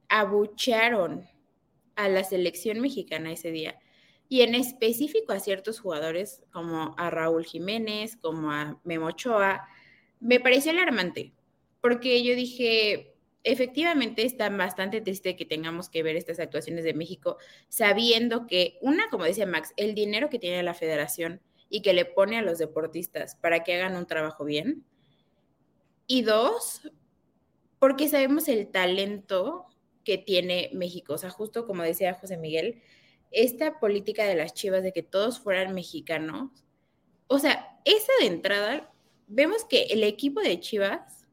abuchearon 0.09 1.29
a 1.95 2.09
la 2.09 2.25
selección 2.25 2.81
mexicana 2.81 3.33
ese 3.33 3.53
día, 3.53 3.79
y 4.31 4.43
en 4.43 4.55
específico 4.55 5.33
a 5.33 5.41
ciertos 5.41 5.81
jugadores 5.81 6.41
como 6.53 6.95
a 6.97 7.11
Raúl 7.11 7.45
Jiménez, 7.45 8.17
como 8.17 8.53
a 8.53 8.81
Memo 8.85 9.07
Ochoa, 9.07 9.67
me 10.21 10.39
pareció 10.39 10.71
alarmante, 10.71 11.35
porque 11.81 12.23
yo 12.23 12.37
dije, 12.37 13.17
efectivamente 13.43 14.25
está 14.25 14.49
bastante 14.49 15.01
triste 15.01 15.35
que 15.35 15.45
tengamos 15.45 15.89
que 15.89 16.05
ver 16.05 16.15
estas 16.15 16.39
actuaciones 16.39 16.85
de 16.85 16.95
México 16.95 17.39
sabiendo 17.69 18.47
que, 18.47 18.79
una, 18.83 19.11
como 19.11 19.25
decía 19.25 19.47
Max, 19.47 19.73
el 19.77 19.97
dinero 19.97 20.31
que 20.31 20.39
tiene 20.39 20.63
la 20.63 20.75
federación 20.75 21.43
y 21.69 21.83
que 21.83 21.93
le 21.93 22.05
pone 22.05 22.39
a 22.39 22.43
los 22.43 22.59
deportistas 22.59 23.35
para 23.35 23.65
que 23.65 23.75
hagan 23.75 23.97
un 23.97 24.07
trabajo 24.07 24.45
bien. 24.45 24.85
Y 26.07 26.23
dos, 26.23 26.89
porque 27.81 28.09
sabemos 28.09 28.47
el 28.47 28.69
talento 28.69 29.67
que 30.05 30.19
tiene 30.19 30.71
México. 30.73 31.15
O 31.15 31.19
sea, 31.19 31.31
justo 31.31 31.67
como 31.67 31.83
decía 31.83 32.15
José 32.15 32.37
Miguel, 32.37 32.81
esta 33.31 33.79
política 33.79 34.25
de 34.25 34.35
las 34.35 34.55
chivas 34.55 34.83
de 34.83 34.93
que 34.93 35.03
todos 35.03 35.41
fueran 35.41 35.75
mexicanos, 35.75 36.51
o 37.27 37.39
sea, 37.39 37.79
esa 37.85 38.13
de 38.21 38.27
entrada, 38.27 38.93
vemos 39.29 39.65
que 39.65 39.85
el 39.85 40.03
equipo 40.03 40.41
de 40.41 40.59
Chivas 40.59 41.27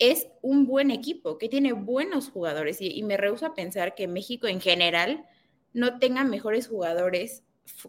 es 0.00 0.26
un 0.42 0.66
buen 0.66 0.90
equipo, 0.90 1.38
que 1.38 1.48
tiene 1.48 1.72
buenos 1.72 2.30
jugadores 2.30 2.80
y, 2.80 3.02
me 3.02 3.16
rehuso 3.16 3.46
a 3.46 3.54
pensar 3.54 3.94
que 3.94 4.08
México 4.08 4.48
en 4.48 4.60
general 4.60 5.26
no 5.72 5.98
tenga 5.98 6.24
mejores 6.24 6.66
jugadores 6.66 7.44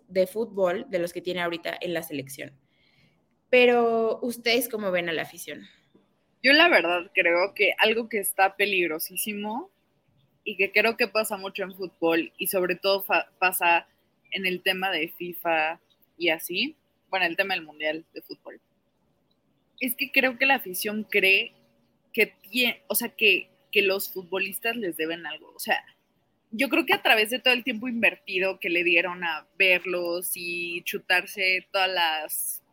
de 0.08 0.28
fútbol 0.28 0.86
de 0.90 1.00
los 1.00 1.14
que 1.14 1.22
tiene 1.22 1.42
ahorita 1.42 1.76
en 1.82 1.94
la 1.94 2.04
selección. 2.04 2.52
Pero 3.50 4.20
ustedes 4.22 4.70
cómo 4.70 4.92
ven 4.92 5.10
a 5.10 5.14
la 5.14 5.24
afición? 5.24 5.68
Yo 6.44 6.54
la 6.54 6.70
verdad 6.70 7.12
creo 7.14 7.54
que 7.56 7.74
algo 7.80 8.10
que 8.10 8.20
está 8.20 8.56
peligrosísimo 8.56 9.72
y 10.44 10.58
que 10.58 10.72
creo 10.72 10.98
que 10.98 11.08
pasa 11.08 11.38
mucho 11.38 11.64
en 11.64 11.76
fútbol 11.76 12.32
y 12.38 12.48
sobre 12.48 12.76
todo 12.76 13.06
pasa 13.40 13.88
en 14.32 14.46
el 14.46 14.62
tema 14.62 14.90
de 14.92 15.10
FIFA 15.10 15.80
y 16.18 16.30
así, 16.30 16.76
bueno, 17.10 17.26
el 17.26 17.36
tema 17.36 17.54
del 17.54 17.64
Mundial 17.64 18.06
de 18.14 18.22
Fútbol, 18.22 18.60
es 19.80 19.96
que 19.96 20.12
creo 20.12 20.38
que 20.38 20.46
la 20.46 20.56
afición 20.56 21.04
cree 21.04 21.54
que 22.14 22.28
tiene, 22.50 22.82
o 22.88 22.96
sea, 22.96 23.10
que, 23.10 23.50
que 23.72 23.82
los 23.82 24.12
futbolistas 24.12 24.76
les 24.76 24.98
deben 24.98 25.26
algo. 25.26 25.52
O 25.56 25.60
sea, 25.60 25.84
yo 26.52 26.70
creo 26.70 26.86
que 26.86 26.94
a 26.94 27.02
través 27.02 27.30
de 27.30 27.40
todo 27.40 27.54
el 27.54 27.64
tiempo 27.64 27.88
invertido 27.88 28.60
que 28.60 28.70
le 28.70 28.84
dieron 28.84 29.24
a 29.24 29.48
verlos 29.58 30.32
y 30.36 30.84
chutarse 30.84 31.68
todas 31.72 31.90
las, 31.90 32.64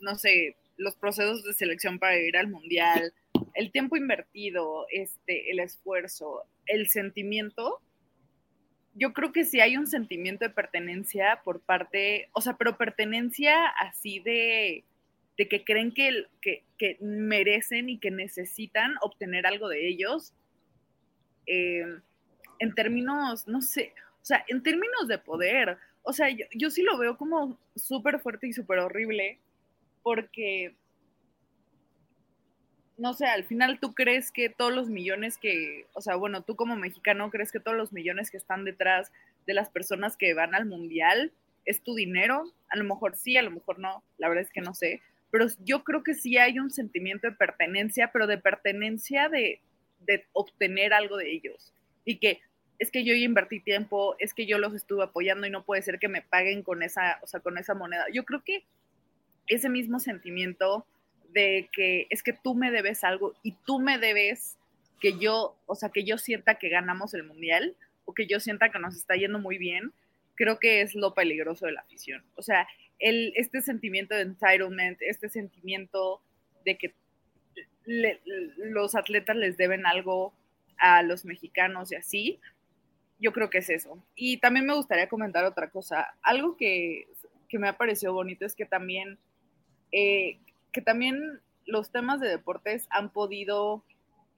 no 0.00 0.14
sé, 0.16 0.56
los 0.76 0.94
procesos 0.96 1.44
de 1.44 1.54
selección 1.54 1.98
para 1.98 2.18
ir 2.18 2.36
al 2.36 2.48
mundial, 2.48 3.12
el 3.54 3.70
tiempo 3.70 3.96
invertido, 3.96 4.86
este, 4.90 5.50
el 5.50 5.60
esfuerzo, 5.60 6.44
el 6.66 6.88
sentimiento, 6.88 7.80
yo 8.94 9.12
creo 9.12 9.32
que 9.32 9.44
sí 9.44 9.60
hay 9.60 9.76
un 9.76 9.86
sentimiento 9.86 10.44
de 10.44 10.50
pertenencia 10.50 11.40
por 11.44 11.60
parte, 11.60 12.28
o 12.32 12.40
sea, 12.40 12.56
pero 12.56 12.76
pertenencia 12.76 13.66
así 13.68 14.20
de, 14.20 14.84
de 15.38 15.48
que 15.48 15.64
creen 15.64 15.92
que, 15.92 16.26
que, 16.40 16.98
merecen 17.00 17.88
y 17.88 17.98
que 17.98 18.10
necesitan 18.10 18.94
obtener 19.00 19.46
algo 19.46 19.68
de 19.68 19.88
ellos, 19.88 20.34
eh, 21.46 21.86
en 22.58 22.74
términos, 22.74 23.48
no 23.48 23.62
sé, 23.62 23.94
o 24.20 24.24
sea, 24.24 24.44
en 24.48 24.62
términos 24.62 25.08
de 25.08 25.18
poder, 25.18 25.78
o 26.02 26.12
sea, 26.12 26.28
yo, 26.28 26.44
yo 26.54 26.70
sí 26.70 26.82
lo 26.82 26.98
veo 26.98 27.16
como 27.16 27.58
súper 27.74 28.20
fuerte 28.20 28.48
y 28.48 28.52
súper 28.52 28.80
horrible, 28.80 29.38
porque, 30.02 30.74
no 33.02 33.14
sé, 33.14 33.26
al 33.26 33.42
final 33.42 33.80
tú 33.80 33.94
crees 33.94 34.30
que 34.30 34.48
todos 34.48 34.72
los 34.72 34.88
millones 34.88 35.36
que, 35.36 35.86
o 35.92 36.00
sea, 36.00 36.14
bueno, 36.14 36.42
tú 36.42 36.54
como 36.54 36.76
mexicano 36.76 37.32
crees 37.32 37.50
que 37.50 37.58
todos 37.58 37.76
los 37.76 37.92
millones 37.92 38.30
que 38.30 38.36
están 38.36 38.64
detrás 38.64 39.10
de 39.44 39.54
las 39.54 39.68
personas 39.70 40.16
que 40.16 40.34
van 40.34 40.54
al 40.54 40.66
mundial 40.66 41.32
es 41.64 41.82
tu 41.82 41.96
dinero, 41.96 42.44
a 42.68 42.76
lo 42.76 42.84
mejor 42.84 43.16
sí, 43.16 43.36
a 43.36 43.42
lo 43.42 43.50
mejor 43.50 43.80
no, 43.80 44.04
la 44.18 44.28
verdad 44.28 44.44
es 44.44 44.52
que 44.52 44.60
no 44.60 44.72
sé, 44.72 45.02
pero 45.32 45.46
yo 45.64 45.82
creo 45.82 46.04
que 46.04 46.14
sí 46.14 46.38
hay 46.38 46.60
un 46.60 46.70
sentimiento 46.70 47.26
de 47.26 47.34
pertenencia, 47.34 48.12
pero 48.12 48.28
de 48.28 48.38
pertenencia 48.38 49.28
de, 49.28 49.60
obtener 50.32 50.92
algo 50.92 51.16
de 51.16 51.32
ellos. 51.32 51.72
Y 52.04 52.18
que 52.18 52.40
es 52.78 52.92
que 52.92 53.02
yo 53.02 53.14
invertí 53.14 53.58
tiempo, 53.58 54.14
es 54.20 54.32
que 54.32 54.46
yo 54.46 54.58
los 54.58 54.74
estuve 54.74 55.02
apoyando 55.02 55.44
y 55.44 55.50
no 55.50 55.64
puede 55.64 55.82
ser 55.82 55.98
que 55.98 56.08
me 56.08 56.22
paguen 56.22 56.62
con 56.62 56.84
esa, 56.84 57.18
o 57.22 57.26
sea, 57.26 57.40
con 57.40 57.58
esa 57.58 57.74
moneda. 57.74 58.06
Yo 58.12 58.24
creo 58.24 58.44
que 58.44 58.64
ese 59.48 59.68
mismo 59.68 59.98
sentimiento 59.98 60.86
de 61.32 61.68
que 61.72 62.06
es 62.10 62.22
que 62.22 62.32
tú 62.32 62.54
me 62.54 62.70
debes 62.70 63.04
algo 63.04 63.34
y 63.42 63.52
tú 63.66 63.78
me 63.78 63.98
debes 63.98 64.56
que 65.00 65.18
yo, 65.18 65.56
o 65.66 65.74
sea, 65.74 65.88
que 65.88 66.04
yo 66.04 66.18
sienta 66.18 66.56
que 66.56 66.68
ganamos 66.68 67.14
el 67.14 67.24
mundial 67.24 67.74
o 68.04 68.14
que 68.14 68.26
yo 68.26 68.40
sienta 68.40 68.70
que 68.70 68.78
nos 68.78 68.96
está 68.96 69.16
yendo 69.16 69.38
muy 69.38 69.58
bien, 69.58 69.92
creo 70.34 70.58
que 70.58 70.80
es 70.80 70.94
lo 70.94 71.14
peligroso 71.14 71.66
de 71.66 71.72
la 71.72 71.80
afición. 71.80 72.22
O 72.36 72.42
sea, 72.42 72.66
este 72.98 73.62
sentimiento 73.62 74.14
de 74.14 74.22
entitlement, 74.22 74.96
este 75.00 75.28
sentimiento 75.28 76.20
de 76.64 76.78
que 76.78 76.94
los 77.84 78.94
atletas 78.94 79.36
les 79.36 79.56
deben 79.56 79.86
algo 79.86 80.32
a 80.78 81.02
los 81.02 81.24
mexicanos 81.24 81.90
y 81.92 81.96
así, 81.96 82.40
yo 83.18 83.32
creo 83.32 83.50
que 83.50 83.58
es 83.58 83.70
eso. 83.70 84.04
Y 84.14 84.38
también 84.38 84.66
me 84.66 84.74
gustaría 84.74 85.08
comentar 85.08 85.44
otra 85.44 85.70
cosa. 85.70 86.14
Algo 86.22 86.56
que, 86.56 87.08
me 87.52 87.68
ha 87.68 87.76
parecido 87.76 88.14
bonito 88.14 88.46
es 88.46 88.54
que 88.54 88.64
también, 88.64 89.18
eh, 89.92 90.38
que 90.72 90.80
también 90.80 91.40
los 91.66 91.90
temas 91.90 92.20
de 92.20 92.28
deportes 92.28 92.86
han 92.90 93.10
podido 93.10 93.84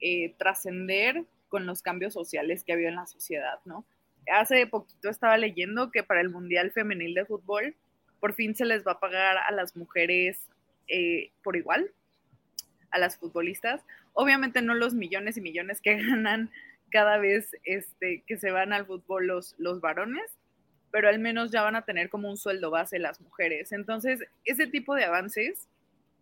eh, 0.01 0.35
trascender 0.37 1.23
con 1.47 1.65
los 1.65 1.81
cambios 1.81 2.13
sociales 2.13 2.63
que 2.63 2.71
ha 2.71 2.75
habido 2.75 2.89
en 2.89 2.95
la 2.95 3.07
sociedad, 3.07 3.59
¿no? 3.65 3.85
Hace 4.31 4.67
poquito 4.67 5.09
estaba 5.09 5.37
leyendo 5.37 5.91
que 5.91 6.03
para 6.03 6.21
el 6.21 6.29
Mundial 6.29 6.71
Femenil 6.71 7.13
de 7.13 7.25
Fútbol 7.25 7.75
por 8.19 8.33
fin 8.33 8.55
se 8.55 8.65
les 8.65 8.85
va 8.85 8.93
a 8.93 8.99
pagar 8.99 9.37
a 9.37 9.51
las 9.51 9.75
mujeres 9.75 10.47
eh, 10.87 11.31
por 11.43 11.55
igual, 11.55 11.91
a 12.91 12.97
las 12.97 13.17
futbolistas. 13.17 13.85
Obviamente 14.13 14.61
no 14.61 14.73
los 14.73 14.93
millones 14.93 15.37
y 15.37 15.41
millones 15.41 15.81
que 15.81 15.95
ganan 16.01 16.49
cada 16.89 17.17
vez 17.17 17.55
este, 17.63 18.23
que 18.25 18.37
se 18.37 18.51
van 18.51 18.73
al 18.73 18.85
fútbol 18.85 19.27
los, 19.27 19.55
los 19.57 19.81
varones, 19.81 20.23
pero 20.91 21.09
al 21.09 21.19
menos 21.19 21.51
ya 21.51 21.61
van 21.61 21.75
a 21.75 21.83
tener 21.83 22.09
como 22.09 22.29
un 22.29 22.37
sueldo 22.37 22.71
base 22.71 22.99
las 22.99 23.21
mujeres. 23.21 23.71
Entonces, 23.71 24.21
ese 24.45 24.67
tipo 24.67 24.95
de 24.95 25.03
avances, 25.03 25.67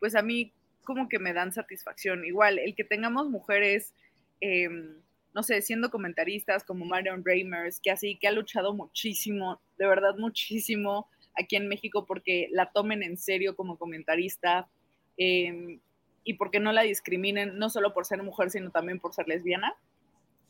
pues 0.04 0.16
a 0.16 0.22
mí 0.22 0.52
como 0.84 1.08
que 1.08 1.18
me 1.18 1.32
dan 1.32 1.54
satisfacción. 1.54 2.26
Igual, 2.26 2.60
el 2.60 2.76
que 2.76 2.84
tengamos 2.84 3.30
mujeres, 3.30 3.94
em, 4.42 4.98
no 5.34 5.44
sé, 5.44 5.62
siendo 5.62 5.90
comentaristas 5.92 6.66
como 6.66 6.84
Marion 6.84 7.24
Reimers, 7.24 7.80
que 7.80 7.90
así, 7.90 8.18
que 8.18 8.28
ha 8.28 8.34
luchado 8.34 8.74
muchísimo, 8.74 9.62
de 9.78 9.88
verdad 9.88 10.18
muchísimo 10.18 11.08
aquí 11.38 11.56
en 11.56 11.70
México 11.70 12.06
porque 12.06 12.50
la 12.52 12.70
tomen 12.74 13.02
en 13.02 13.16
serio 13.16 13.56
como 13.56 13.78
comentarista 13.78 14.68
em, 15.16 15.80
y 16.26 16.34
porque 16.34 16.60
no 16.60 16.74
la 16.74 16.82
discriminen, 16.82 17.58
no 17.58 17.70
solo 17.70 17.94
por 17.94 18.06
ser 18.06 18.22
mujer, 18.24 18.50
sino 18.50 18.72
también 18.72 19.00
por 19.00 19.14
ser 19.14 19.30
lesbiana. 19.30 19.74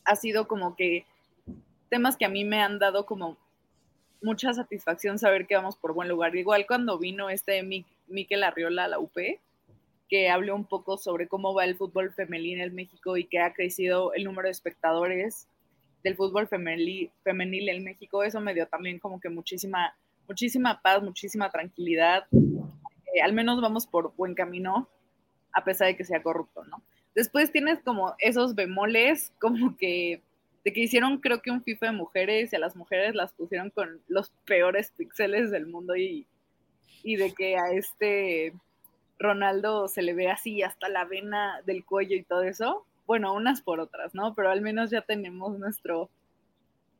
Ha 0.03 0.15
sido 0.15 0.47
como 0.47 0.75
que 0.75 1.05
temas 1.89 2.17
que 2.17 2.25
a 2.25 2.29
mí 2.29 2.43
me 2.43 2.59
han 2.59 2.79
dado 2.79 3.05
como 3.05 3.37
mucha 4.19 4.51
satisfacción 4.51 5.19
saber 5.19 5.45
que 5.45 5.55
vamos 5.55 5.75
por 5.75 5.93
buen 5.93 6.09
lugar. 6.09 6.35
Igual 6.35 6.65
cuando 6.65 6.97
vino 6.97 7.29
este 7.29 7.61
Miquel 8.07 8.43
Arriola 8.43 8.87
la 8.87 8.99
UP, 8.99 9.17
que 10.09 10.29
habló 10.29 10.55
un 10.55 10.65
poco 10.65 10.97
sobre 10.97 11.27
cómo 11.27 11.53
va 11.53 11.65
el 11.65 11.75
fútbol 11.75 12.13
femenil 12.13 12.61
en 12.61 12.75
México 12.75 13.17
y 13.17 13.25
que 13.25 13.39
ha 13.39 13.53
crecido 13.53 14.13
el 14.13 14.23
número 14.23 14.47
de 14.47 14.51
espectadores 14.51 15.47
del 16.03 16.15
fútbol 16.15 16.47
femenil, 16.47 17.11
femenil 17.23 17.69
en 17.69 17.83
México, 17.83 18.23
eso 18.23 18.41
me 18.41 18.53
dio 18.53 18.67
también 18.67 18.99
como 18.99 19.19
que 19.19 19.29
muchísima, 19.29 19.95
muchísima 20.27 20.81
paz, 20.81 21.01
muchísima 21.01 21.49
tranquilidad. 21.49 22.27
Eh, 22.31 23.21
al 23.23 23.33
menos 23.33 23.61
vamos 23.61 23.87
por 23.87 24.13
buen 24.15 24.35
camino, 24.35 24.89
a 25.53 25.63
pesar 25.63 25.87
de 25.87 25.95
que 25.95 26.03
sea 26.03 26.21
corrupto, 26.21 26.63
¿no? 26.65 26.83
Después 27.15 27.51
tienes 27.51 27.79
como 27.79 28.15
esos 28.19 28.55
bemoles, 28.55 29.31
como 29.39 29.77
que 29.77 30.21
de 30.63 30.71
que 30.71 30.81
hicieron 30.81 31.19
creo 31.19 31.41
que 31.41 31.51
un 31.51 31.63
FIFA 31.63 31.87
de 31.87 31.91
mujeres 31.91 32.53
y 32.53 32.55
a 32.55 32.59
las 32.59 32.75
mujeres 32.75 33.15
las 33.15 33.33
pusieron 33.33 33.69
con 33.69 34.01
los 34.07 34.31
peores 34.45 34.91
píxeles 34.95 35.51
del 35.51 35.67
mundo 35.67 35.95
y, 35.95 36.25
y 37.03 37.17
de 37.17 37.33
que 37.33 37.57
a 37.57 37.71
este 37.71 38.53
Ronaldo 39.19 39.87
se 39.87 40.01
le 40.01 40.13
ve 40.13 40.29
así 40.29 40.61
hasta 40.63 40.89
la 40.89 41.05
vena 41.05 41.61
del 41.65 41.85
cuello 41.85 42.15
y 42.15 42.23
todo 42.23 42.43
eso. 42.43 42.85
Bueno, 43.05 43.33
unas 43.33 43.61
por 43.61 43.79
otras, 43.79 44.15
¿no? 44.15 44.33
Pero 44.33 44.49
al 44.49 44.61
menos 44.61 44.89
ya 44.89 45.01
tenemos 45.01 45.59
nuestro, 45.59 46.09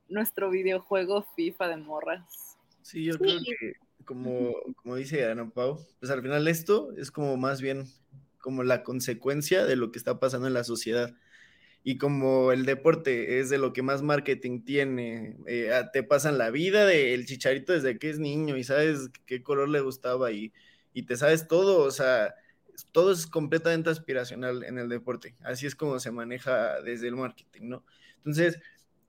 nuestro 0.09 0.49
videojuego 0.49 1.25
FIFA 1.35 1.69
de 1.69 1.77
morras. 1.77 2.57
Sí, 2.81 3.05
yo 3.05 3.17
creo 3.17 3.39
que 3.39 3.73
como, 4.03 4.53
como 4.75 4.95
dice 4.95 5.25
Ana 5.25 5.49
Pau, 5.49 5.79
pues 5.99 6.11
al 6.11 6.21
final 6.21 6.47
esto 6.47 6.91
es 6.97 7.09
como 7.09 7.37
más 7.37 7.61
bien 7.61 7.85
como 8.39 8.63
la 8.63 8.83
consecuencia 8.83 9.65
de 9.65 9.77
lo 9.77 9.91
que 9.91 9.97
está 9.97 10.19
pasando 10.19 10.47
en 10.47 10.53
la 10.53 10.65
sociedad 10.65 11.15
y 11.83 11.97
como 11.97 12.51
el 12.53 12.65
deporte 12.65 13.39
es 13.39 13.49
de 13.49 13.57
lo 13.57 13.73
que 13.73 13.81
más 13.81 14.01
marketing 14.01 14.63
tiene, 14.63 15.37
eh, 15.47 15.69
te 15.91 16.03
pasan 16.03 16.37
la 16.37 16.49
vida 16.49 16.85
del 16.85 17.25
chicharito 17.25 17.73
desde 17.73 17.99
que 17.99 18.09
es 18.09 18.19
niño 18.19 18.57
y 18.57 18.63
sabes 18.63 19.09
qué 19.25 19.43
color 19.43 19.67
le 19.69 19.81
gustaba 19.81 20.31
y, 20.31 20.53
y, 20.93 21.03
te 21.03 21.17
sabes 21.17 21.47
todo, 21.47 21.83
o 21.83 21.91
sea, 21.91 22.35
todo 22.91 23.11
es 23.11 23.27
completamente 23.27 23.89
aspiracional 23.89 24.63
en 24.63 24.77
el 24.77 24.87
deporte, 24.89 25.35
así 25.43 25.65
es 25.67 25.75
como 25.75 25.99
se 25.99 26.11
maneja 26.11 26.81
desde 26.81 27.09
el 27.09 27.17
marketing, 27.17 27.69
¿no? 27.69 27.85
Entonces, 28.17 28.59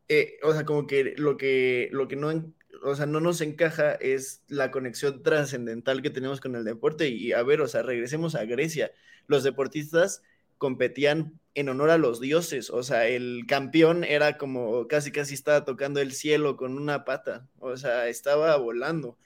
eh, 0.08 0.38
o 0.42 0.52
sea, 0.52 0.64
como 0.64 0.86
que 0.86 1.14
lo 1.16 1.36
que, 1.36 1.88
lo 1.92 2.08
que 2.08 2.16
no, 2.16 2.54
o 2.82 2.94
sea, 2.96 3.06
no 3.06 3.20
nos 3.20 3.40
encaja 3.40 3.92
es 3.94 4.42
la 4.48 4.70
conexión 4.70 5.22
trascendental 5.22 6.02
que 6.02 6.10
tenemos 6.10 6.40
con 6.40 6.56
el 6.56 6.64
deporte 6.64 7.08
y 7.08 7.32
a 7.32 7.42
ver, 7.44 7.60
o 7.60 7.68
sea, 7.68 7.82
regresemos 7.82 8.34
a 8.34 8.44
Grecia, 8.44 8.92
los 9.28 9.44
deportistas 9.44 10.22
competían 10.59 11.40
en 11.55 11.68
honor 11.68 11.90
a 11.90 11.98
los 11.98 12.20
dioses, 12.20 12.70
o 12.70 12.82
sea, 12.82 13.07
el 13.07 13.44
campeón 13.46 14.02
era 14.05 14.38
como 14.38 14.88
casi 14.88 15.12
casi 15.12 15.34
estaba 15.34 15.64
tocando 15.64 16.00
el 16.00 16.12
cielo 16.12 16.57
con 16.57 16.76
una 16.76 17.05
pata, 17.05 17.48
o 17.59 17.76
sea, 17.76 18.09
estaba 18.09 18.57
volando. 18.57 19.18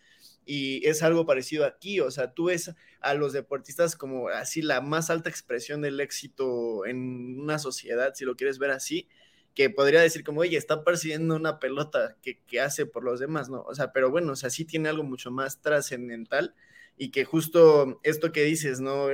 Y 0.45 0.87
es 0.87 1.03
algo 1.03 1.26
parecido 1.26 1.66
aquí, 1.66 2.01
o 2.01 2.11
sea, 2.11 2.33
tú 2.33 2.47
ves 2.47 2.74
a 3.01 3.14
los 3.14 3.33
deportistas 3.33 3.97
como 3.97 4.29
así 4.29 4.62
la 4.62 4.81
más 4.81 5.11
alta 5.11 5.29
expresión 5.31 5.83
del 5.83 6.01
éxito 6.01 6.87
en 6.87 7.39
una 7.39 7.59
sociedad, 7.59 8.14
si 8.14 8.24
lo 8.24 8.37
quieres 8.37 8.59
ver 8.59 8.70
así, 8.70 9.09
que 9.55 9.70
podría 9.70 10.01
decir 10.01 10.24
como, 10.24 10.41
oye, 10.41 10.57
está 10.57 10.85
persiguiendo 10.85 11.37
una 11.37 11.59
pelota 11.59 12.16
que, 12.22 12.41
que 12.47 12.61
hace 12.61 12.87
por 12.87 13.05
los 13.05 13.20
demás, 13.20 13.51
¿no? 13.51 13.62
O 13.62 13.74
sea, 13.74 13.93
pero 13.93 14.11
bueno, 14.11 14.33
o 14.33 14.37
sea, 14.37 14.51
sí 14.51 14.64
tiene 14.64 14.89
algo 14.89 15.03
mucho 15.03 15.31
más 15.31 15.61
trascendental 15.61 16.55
y 16.99 17.11
que 17.11 17.24
justo 17.24 18.01
esto 18.03 18.32
que 18.32 18.44
dices, 18.44 18.80
¿no? 18.80 19.07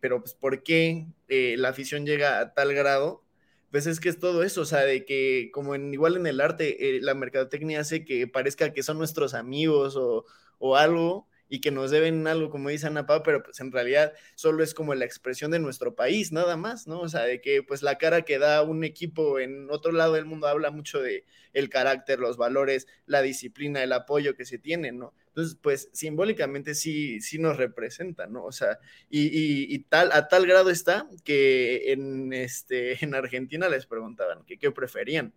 pero 0.00 0.20
pues, 0.20 0.34
¿por 0.34 0.62
qué 0.62 1.06
eh, 1.28 1.56
la 1.58 1.70
afición 1.70 2.06
llega 2.06 2.38
a 2.40 2.54
tal 2.54 2.74
grado? 2.74 3.24
Pues 3.70 3.86
es 3.86 4.00
que 4.00 4.08
es 4.08 4.18
todo 4.18 4.42
eso, 4.42 4.62
o 4.62 4.64
sea, 4.64 4.80
de 4.80 5.04
que 5.04 5.50
como 5.52 5.74
en, 5.74 5.94
igual 5.94 6.16
en 6.16 6.26
el 6.26 6.40
arte, 6.40 6.96
eh, 6.96 7.00
la 7.00 7.14
mercadotecnia 7.14 7.80
hace 7.80 8.04
que 8.04 8.26
parezca 8.26 8.72
que 8.72 8.82
son 8.82 8.98
nuestros 8.98 9.34
amigos 9.34 9.96
o, 9.96 10.24
o 10.58 10.76
algo, 10.76 11.28
y 11.50 11.60
que 11.60 11.72
nos 11.72 11.90
deben 11.90 12.26
algo, 12.28 12.48
como 12.48 12.68
dice 12.70 12.86
Ana 12.86 13.06
Pau, 13.06 13.22
pero 13.24 13.42
pues 13.42 13.58
en 13.60 13.72
realidad 13.72 14.12
solo 14.36 14.62
es 14.62 14.72
como 14.72 14.94
la 14.94 15.04
expresión 15.04 15.50
de 15.50 15.58
nuestro 15.58 15.96
país, 15.96 16.30
nada 16.30 16.56
más, 16.56 16.86
¿no? 16.86 17.00
O 17.00 17.08
sea, 17.08 17.22
de 17.22 17.40
que 17.40 17.62
pues 17.64 17.82
la 17.82 17.98
cara 17.98 18.22
que 18.22 18.38
da 18.38 18.62
un 18.62 18.84
equipo 18.84 19.40
en 19.40 19.68
otro 19.68 19.90
lado 19.90 20.14
del 20.14 20.26
mundo 20.26 20.46
habla 20.46 20.70
mucho 20.70 21.02
de 21.02 21.24
el 21.52 21.68
carácter, 21.68 22.20
los 22.20 22.36
valores, 22.36 22.86
la 23.04 23.20
disciplina, 23.20 23.82
el 23.82 23.92
apoyo 23.92 24.36
que 24.36 24.44
se 24.44 24.58
tiene, 24.58 24.92
¿no? 24.92 25.12
Entonces, 25.30 25.58
pues 25.60 25.88
simbólicamente 25.92 26.74
sí, 26.74 27.20
sí 27.20 27.38
nos 27.38 27.56
representa, 27.56 28.26
¿no? 28.26 28.44
O 28.44 28.52
sea, 28.52 28.78
y, 29.08 29.78
tal, 29.84 30.10
a 30.12 30.28
tal 30.28 30.46
grado 30.46 30.70
está 30.70 31.08
que 31.24 31.92
en, 31.92 32.32
este, 32.32 33.02
en 33.04 33.14
Argentina 33.14 33.68
les 33.68 33.86
preguntaban 33.86 34.44
que 34.44 34.58
qué 34.58 34.70
preferían, 34.72 35.32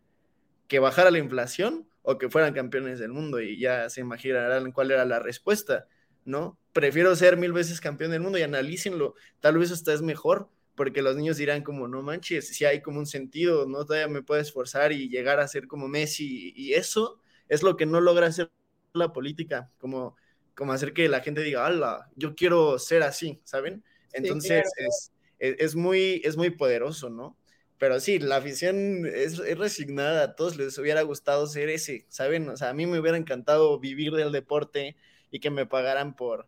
que 0.68 0.80
bajara 0.80 1.12
la 1.12 1.20
inflación 1.20 1.88
o 2.02 2.18
que 2.18 2.30
fueran 2.30 2.54
campeones 2.54 3.00
del 3.00 3.12
mundo 3.12 3.40
y 3.40 3.60
ya 3.60 3.90
se 3.90 4.02
imaginarán 4.02 4.72
cuál 4.72 4.92
era 4.92 5.06
la 5.06 5.20
respuesta. 5.20 5.88
¿no? 6.26 6.58
Prefiero 6.74 7.16
ser 7.16 7.38
mil 7.38 7.54
veces 7.54 7.82
campeón 7.82 8.12
del 8.12 8.22
mundo 8.22 8.38
y 8.38 8.44
analícenlo, 8.44 9.16
tal 9.40 9.58
vez 9.58 9.72
hasta 9.72 9.94
es 9.94 10.02
mejor, 10.02 10.50
porque 10.76 11.02
los 11.02 11.16
niños 11.16 11.38
dirán 11.38 11.64
como, 11.64 11.88
no 11.88 12.02
manches, 12.02 12.48
si 12.48 12.66
hay 12.66 12.82
como 12.82 13.00
un 13.00 13.06
sentido, 13.06 13.68
¿no? 13.68 13.86
Todavía 13.86 14.08
me 14.08 14.24
puedo 14.24 14.42
esforzar 14.42 14.92
y 14.92 15.10
llegar 15.10 15.40
a 15.40 15.48
ser 15.48 15.68
como 15.68 15.88
Messi, 15.88 16.52
y 16.56 16.74
eso 16.74 17.20
es 17.48 17.62
lo 17.62 17.78
que 17.78 17.86
no 17.86 18.02
logra 18.02 18.28
hacer 18.28 18.50
la 18.94 19.14
política, 19.14 19.72
como, 19.78 20.16
como 20.56 20.74
hacer 20.74 20.94
que 20.94 21.10
la 21.10 21.22
gente 21.22 21.42
diga, 21.42 21.66
ala, 21.66 22.10
yo 22.16 22.36
quiero 22.36 22.80
ser 22.80 23.04
así, 23.04 23.42
¿saben? 23.44 23.84
Entonces 24.14 24.66
es, 24.78 25.12
es, 25.40 25.76
muy, 25.76 26.22
es 26.24 26.38
muy 26.38 26.52
poderoso, 26.52 27.10
¿no? 27.10 27.38
Pero 27.80 28.00
sí, 28.00 28.20
la 28.20 28.38
afición 28.38 29.06
es, 29.06 29.40
es, 29.40 29.58
resignada, 29.58 30.24
a 30.24 30.36
todos 30.36 30.58
les 30.58 30.78
hubiera 30.78 31.02
gustado 31.02 31.48
ser 31.48 31.70
ese, 31.70 32.06
¿saben? 32.10 32.48
O 32.50 32.56
sea, 32.56 32.70
a 32.70 32.74
mí 32.74 32.86
me 32.86 33.00
hubiera 33.00 33.18
encantado 33.18 33.80
vivir 33.80 34.14
del 34.14 34.32
deporte, 34.32 34.96
y 35.34 35.40
que 35.40 35.50
me 35.50 35.66
pagaran 35.66 36.16
por, 36.16 36.48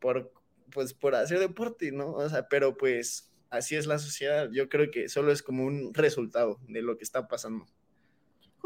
por, 0.00 0.32
pues, 0.72 0.92
por 0.92 1.14
hacer 1.14 1.38
deporte, 1.38 1.92
¿no? 1.92 2.10
O 2.10 2.28
sea, 2.28 2.48
pero 2.48 2.76
pues 2.76 3.32
así 3.50 3.76
es 3.76 3.86
la 3.86 4.00
sociedad. 4.00 4.50
Yo 4.52 4.68
creo 4.68 4.90
que 4.90 5.08
solo 5.08 5.30
es 5.30 5.44
como 5.44 5.64
un 5.64 5.94
resultado 5.94 6.58
de 6.66 6.82
lo 6.82 6.98
que 6.98 7.04
está 7.04 7.28
pasando. 7.28 7.66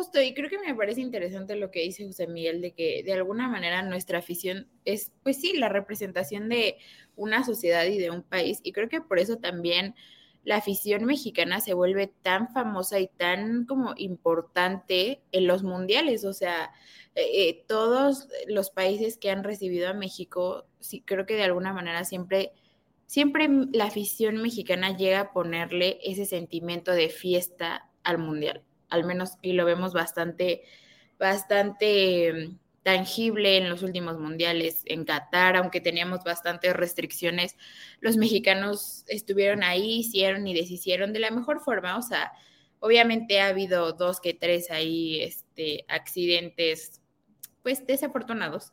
Justo, 0.01 0.18
y 0.22 0.32
creo 0.32 0.48
que 0.48 0.59
me 0.59 0.74
parece 0.74 1.03
interesante 1.03 1.57
lo 1.57 1.70
que 1.70 1.82
dice 1.82 2.07
José 2.07 2.26
Miguel, 2.26 2.62
de 2.62 2.72
que 2.72 3.03
de 3.05 3.12
alguna 3.12 3.48
manera 3.48 3.82
nuestra 3.82 4.20
afición 4.20 4.66
es, 4.86 5.12
pues 5.22 5.38
sí, 5.38 5.53
la 5.59 5.68
representación 5.68 6.48
de 6.48 6.78
una 7.16 7.44
sociedad 7.44 7.84
y 7.84 7.98
de 7.98 8.11
un 8.11 8.22
país. 8.22 8.61
Y 8.62 8.72
creo 8.72 8.88
que 8.88 9.03
por 9.03 9.18
eso 9.18 9.36
también 9.36 9.94
la 10.42 10.57
afición 10.57 11.05
mexicana 11.05 11.61
se 11.61 11.74
vuelve 11.74 12.07
tan 12.07 12.48
famosa 12.48 12.98
y 12.98 13.09
tan 13.09 13.66
como 13.66 13.92
importante 13.98 15.20
en 15.32 15.46
los 15.46 15.64
mundiales. 15.64 16.24
O 16.24 16.32
sea, 16.32 16.72
eh, 17.14 17.48
eh, 17.51 17.64
todos 17.68 18.28
los 18.48 18.70
países 18.70 19.18
que 19.18 19.30
han 19.30 19.44
recibido 19.44 19.90
a 19.90 19.92
México, 19.92 20.64
sí, 20.78 21.03
creo 21.03 21.26
que 21.26 21.34
de 21.34 21.44
alguna 21.44 21.74
manera 21.74 22.05
siempre, 22.07 22.55
siempre 23.05 23.51
la 23.74 23.84
afición 23.84 24.38
mexicana 24.38 24.96
llega 24.96 25.20
a 25.20 25.32
ponerle 25.34 25.98
ese 26.03 26.24
sentimiento 26.24 26.92
de 26.92 27.11
fiesta 27.11 27.90
al 28.03 28.16
mundial, 28.16 28.64
al 28.91 29.05
menos 29.05 29.32
y 29.43 29.53
lo 29.53 29.64
vemos 29.64 29.93
bastante, 29.93 30.62
bastante 31.18 32.51
tangible 32.82 33.59
en 33.59 33.68
los 33.68 33.82
últimos 33.82 34.18
mundiales 34.18 34.82
en 34.86 35.05
Qatar, 35.05 35.57
aunque 35.57 35.80
teníamos 35.80 36.24
bastantes 36.24 36.74
restricciones, 36.74 37.57
los 38.01 38.16
mexicanos 38.16 39.05
estuvieron 39.07 39.62
ahí, 39.62 40.01
hicieron 40.01 40.47
y 40.47 40.55
deshicieron 40.55 41.12
de 41.12 41.20
la 41.20 41.30
mejor 41.30 41.61
forma, 41.61 41.97
o 41.99 42.03
sea, 42.03 42.32
obviamente 42.80 43.41
ha 43.41 43.49
habido 43.49 43.93
dos 43.93 44.20
que 44.20 44.34
tres 44.34 44.70
ahí 44.70 45.22
este, 45.22 45.84
accidentes 45.88 47.01
pues 47.62 47.86
desafortunados. 47.86 48.72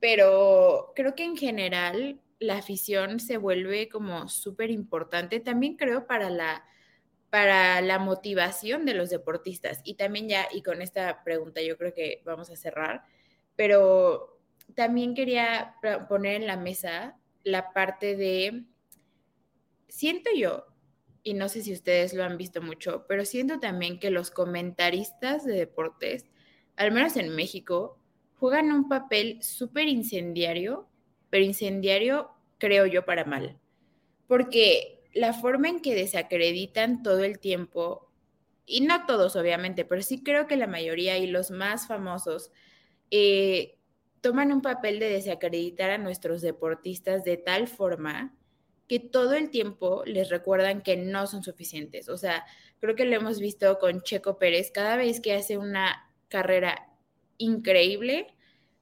Pero 0.00 0.92
creo 0.94 1.14
que 1.14 1.24
en 1.24 1.36
general 1.36 2.20
la 2.38 2.58
afición 2.58 3.20
se 3.20 3.38
vuelve 3.38 3.88
como 3.88 4.28
súper 4.28 4.70
importante, 4.70 5.40
también 5.40 5.76
creo 5.76 6.06
para 6.06 6.30
la, 6.30 6.64
para 7.36 7.82
la 7.82 7.98
motivación 7.98 8.86
de 8.86 8.94
los 8.94 9.10
deportistas. 9.10 9.82
Y 9.84 9.96
también 9.96 10.26
ya, 10.26 10.48
y 10.50 10.62
con 10.62 10.80
esta 10.80 11.22
pregunta 11.22 11.60
yo 11.60 11.76
creo 11.76 11.92
que 11.92 12.22
vamos 12.24 12.48
a 12.48 12.56
cerrar, 12.56 13.02
pero 13.56 14.40
también 14.74 15.14
quería 15.14 15.74
poner 16.08 16.36
en 16.36 16.46
la 16.46 16.56
mesa 16.56 17.18
la 17.44 17.74
parte 17.74 18.16
de, 18.16 18.64
siento 19.86 20.30
yo, 20.34 20.64
y 21.22 21.34
no 21.34 21.50
sé 21.50 21.60
si 21.60 21.74
ustedes 21.74 22.14
lo 22.14 22.24
han 22.24 22.38
visto 22.38 22.62
mucho, 22.62 23.04
pero 23.06 23.26
siento 23.26 23.60
también 23.60 23.98
que 23.98 24.10
los 24.10 24.30
comentaristas 24.30 25.44
de 25.44 25.52
deportes, 25.52 26.24
al 26.76 26.90
menos 26.90 27.18
en 27.18 27.36
México, 27.36 27.98
juegan 28.36 28.72
un 28.72 28.88
papel 28.88 29.42
súper 29.42 29.88
incendiario, 29.88 30.88
pero 31.28 31.44
incendiario 31.44 32.30
creo 32.56 32.86
yo 32.86 33.04
para 33.04 33.26
mal, 33.26 33.58
porque 34.26 34.95
la 35.16 35.32
forma 35.32 35.68
en 35.68 35.80
que 35.80 35.94
desacreditan 35.94 37.02
todo 37.02 37.24
el 37.24 37.38
tiempo, 37.38 38.12
y 38.66 38.82
no 38.82 39.06
todos 39.06 39.34
obviamente, 39.34 39.86
pero 39.86 40.02
sí 40.02 40.22
creo 40.22 40.46
que 40.46 40.56
la 40.56 40.66
mayoría 40.66 41.16
y 41.16 41.26
los 41.26 41.50
más 41.50 41.86
famosos, 41.86 42.50
eh, 43.10 43.78
toman 44.20 44.52
un 44.52 44.60
papel 44.60 44.98
de 44.98 45.08
desacreditar 45.08 45.90
a 45.90 45.98
nuestros 45.98 46.42
deportistas 46.42 47.24
de 47.24 47.38
tal 47.38 47.66
forma 47.66 48.36
que 48.88 49.00
todo 49.00 49.32
el 49.32 49.50
tiempo 49.50 50.02
les 50.04 50.28
recuerdan 50.28 50.82
que 50.82 50.96
no 50.96 51.26
son 51.26 51.42
suficientes. 51.42 52.08
O 52.10 52.18
sea, 52.18 52.44
creo 52.78 52.94
que 52.94 53.06
lo 53.06 53.16
hemos 53.16 53.40
visto 53.40 53.78
con 53.78 54.02
Checo 54.02 54.38
Pérez, 54.38 54.70
cada 54.70 54.96
vez 54.96 55.20
que 55.20 55.32
hace 55.32 55.56
una 55.56 56.12
carrera 56.28 56.92
increíble, 57.38 58.26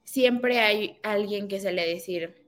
siempre 0.03 0.59
hay 0.59 0.99
alguien 1.03 1.47
que 1.47 1.61
sale 1.61 1.81
a 1.81 1.85
decir, 1.85 2.45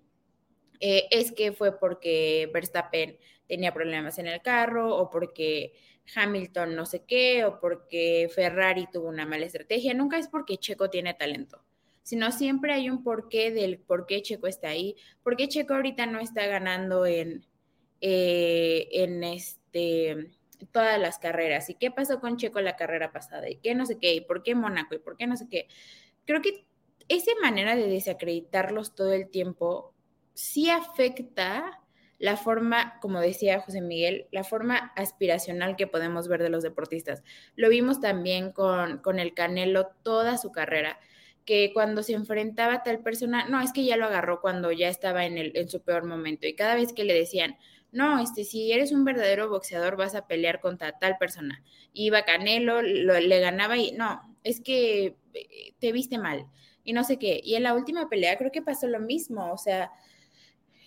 eh, 0.81 1.05
es 1.09 1.31
que 1.31 1.53
fue 1.53 1.79
porque 1.79 2.49
Verstappen 2.53 3.17
tenía 3.47 3.73
problemas 3.73 4.19
en 4.19 4.27
el 4.27 4.41
carro 4.41 4.95
o 4.95 5.09
porque 5.09 5.73
Hamilton 6.15 6.75
no 6.75 6.85
sé 6.85 7.03
qué 7.05 7.45
o 7.45 7.59
porque 7.59 8.29
Ferrari 8.33 8.87
tuvo 8.91 9.07
una 9.07 9.25
mala 9.25 9.45
estrategia. 9.45 9.93
Nunca 9.93 10.17
es 10.17 10.27
porque 10.27 10.57
Checo 10.57 10.89
tiene 10.89 11.13
talento, 11.13 11.63
sino 12.03 12.31
siempre 12.31 12.73
hay 12.73 12.89
un 12.89 13.03
porqué 13.03 13.51
del 13.51 13.79
por 13.79 14.05
qué 14.05 14.21
Checo 14.21 14.47
está 14.47 14.69
ahí, 14.69 14.95
por 15.23 15.35
qué 15.35 15.47
Checo 15.47 15.73
ahorita 15.73 16.05
no 16.05 16.19
está 16.19 16.45
ganando 16.47 17.05
en, 17.05 17.45
eh, 18.01 18.87
en 18.91 19.23
este 19.23 20.31
todas 20.71 20.99
las 20.99 21.19
carreras 21.19 21.69
y 21.69 21.75
qué 21.75 21.91
pasó 21.91 22.19
con 22.19 22.37
Checo 22.37 22.61
la 22.61 22.75
carrera 22.75 23.11
pasada 23.11 23.47
y 23.49 23.57
qué 23.57 23.75
no 23.75 23.85
sé 23.85 23.99
qué 23.99 24.15
y 24.15 24.21
por 24.21 24.41
qué 24.41 24.55
Mónaco 24.55 24.95
y 24.95 24.99
por 24.99 25.17
qué 25.17 25.27
no 25.27 25.37
sé 25.37 25.47
qué. 25.49 25.67
Creo 26.25 26.41
que 26.41 26.65
esa 27.09 27.31
manera 27.41 27.75
de 27.75 27.87
desacreditarlos 27.87 28.95
todo 28.95 29.13
el 29.13 29.29
tiempo 29.29 29.93
sí 30.33 30.69
afecta 30.69 31.81
la 32.19 32.35
forma, 32.35 32.99
como 32.99 33.19
decía 33.19 33.61
José 33.61 33.81
Miguel, 33.81 34.27
la 34.31 34.43
forma 34.43 34.91
aspiracional 34.95 35.75
que 35.75 35.87
podemos 35.87 36.27
ver 36.27 36.41
de 36.41 36.49
los 36.49 36.63
deportistas. 36.63 37.23
Lo 37.55 37.69
vimos 37.69 38.01
también 38.01 38.51
con, 38.51 38.99
con 38.99 39.19
el 39.19 39.33
Canelo 39.33 39.87
toda 40.03 40.37
su 40.37 40.51
carrera, 40.51 40.99
que 41.45 41.71
cuando 41.73 42.03
se 42.03 42.13
enfrentaba 42.13 42.73
a 42.73 42.83
tal 42.83 42.99
persona, 42.99 43.47
no, 43.47 43.61
es 43.61 43.71
que 43.71 43.85
ya 43.85 43.97
lo 43.97 44.05
agarró 44.05 44.41
cuando 44.41 44.71
ya 44.71 44.89
estaba 44.89 45.25
en, 45.25 45.37
el, 45.37 45.51
en 45.55 45.69
su 45.69 45.81
peor 45.81 46.05
momento. 46.05 46.47
Y 46.47 46.55
cada 46.55 46.75
vez 46.75 46.91
que 46.91 47.05
le 47.05 47.13
decían, 47.13 47.57
no, 47.91 48.19
este, 48.19 48.43
si 48.43 48.71
eres 48.71 48.91
un 48.91 49.05
verdadero 49.05 49.49
boxeador 49.49 49.95
vas 49.95 50.13
a 50.13 50.27
pelear 50.27 50.59
contra 50.59 50.99
tal 50.99 51.17
persona. 51.17 51.63
Iba 51.93 52.23
Canelo, 52.23 52.81
le 52.81 53.39
ganaba 53.39 53.77
y 53.77 53.91
no, 53.93 54.35
es 54.43 54.59
que 54.59 55.15
eh, 55.33 55.73
te 55.79 55.91
viste 55.91 56.17
mal 56.17 56.47
y 56.83 56.93
no 56.93 57.03
sé 57.03 57.17
qué. 57.19 57.39
Y 57.43 57.55
en 57.55 57.63
la 57.63 57.73
última 57.73 58.09
pelea 58.09 58.37
creo 58.37 58.51
que 58.51 58.61
pasó 58.61 58.87
lo 58.87 58.99
mismo, 58.99 59.51
o 59.51 59.57
sea, 59.57 59.91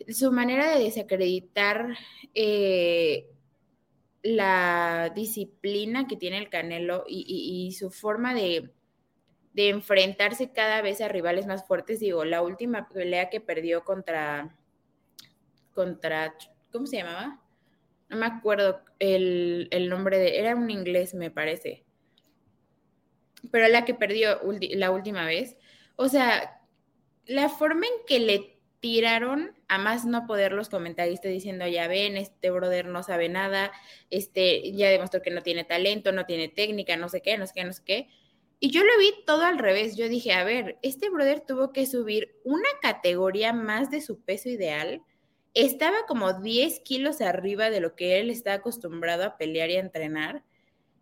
su 0.08 0.32
manera 0.32 0.74
de 0.74 0.84
desacreditar 0.84 1.96
eh, 2.34 3.30
la 4.22 5.12
disciplina 5.14 6.06
que 6.06 6.16
tiene 6.16 6.38
el 6.38 6.50
Canelo 6.50 7.04
y, 7.06 7.74
su 7.78 7.90
forma 7.90 8.34
de, 8.34 8.70
de, 9.54 9.68
enfrentarse 9.70 10.52
cada 10.52 10.82
vez 10.82 11.00
a 11.00 11.08
rivales 11.08 11.46
más 11.46 11.66
fuertes. 11.66 12.00
Digo, 12.00 12.24
la 12.24 12.42
última 12.42 12.88
pelea 12.88 13.30
que 13.30 13.40
perdió 13.40 13.84
contra, 13.84 14.56
contra 15.72 16.34
¿cómo 16.72 16.86
se 16.86 16.98
llamaba? 16.98 17.40
No 18.08 18.16
me 18.16 18.26
acuerdo 18.26 18.82
el, 18.98 19.68
el 19.70 19.88
nombre 19.88 20.18
de, 20.18 20.38
era 20.38 20.56
un 20.56 20.70
inglés 20.70 21.14
me 21.14 21.30
parece, 21.30 21.84
pero 23.50 23.68
la 23.68 23.84
que 23.84 23.94
perdió 23.94 24.40
la 24.74 24.90
última 24.90 25.24
vez 25.24 25.56
o 26.00 26.08
sea, 26.08 26.58
la 27.26 27.50
forma 27.50 27.84
en 27.84 28.06
que 28.06 28.20
le 28.20 28.58
tiraron 28.80 29.54
a 29.68 29.78
más 29.78 30.06
no 30.06 30.26
poder 30.26 30.52
los 30.52 30.68
comentaristas 30.68 31.30
diciendo, 31.30 31.66
ya 31.66 31.86
ven, 31.86 32.16
este 32.16 32.50
brother 32.50 32.86
no 32.86 33.02
sabe 33.02 33.28
nada, 33.28 33.72
este 34.08 34.72
ya 34.72 34.88
demostró 34.88 35.22
que 35.22 35.30
no 35.30 35.42
tiene 35.42 35.64
talento, 35.64 36.12
no 36.12 36.26
tiene 36.26 36.48
técnica, 36.48 36.96
no 36.96 37.08
sé 37.08 37.20
qué, 37.20 37.36
no 37.36 37.46
sé 37.46 37.52
qué, 37.54 37.64
no 37.64 37.72
sé 37.72 37.82
qué. 37.84 38.08
Y 38.58 38.70
yo 38.70 38.82
lo 38.84 38.98
vi 38.98 39.12
todo 39.26 39.42
al 39.42 39.58
revés. 39.58 39.96
Yo 39.96 40.08
dije, 40.08 40.32
a 40.32 40.44
ver, 40.44 40.78
este 40.82 41.08
brother 41.08 41.40
tuvo 41.40 41.72
que 41.72 41.86
subir 41.86 42.38
una 42.44 42.68
categoría 42.82 43.54
más 43.54 43.90
de 43.90 44.02
su 44.02 44.20
peso 44.20 44.50
ideal. 44.50 45.02
Estaba 45.54 46.04
como 46.06 46.34
10 46.34 46.80
kilos 46.80 47.22
arriba 47.22 47.70
de 47.70 47.80
lo 47.80 47.96
que 47.96 48.20
él 48.20 48.28
está 48.28 48.54
acostumbrado 48.54 49.24
a 49.24 49.38
pelear 49.38 49.70
y 49.70 49.76
a 49.76 49.80
entrenar. 49.80 50.44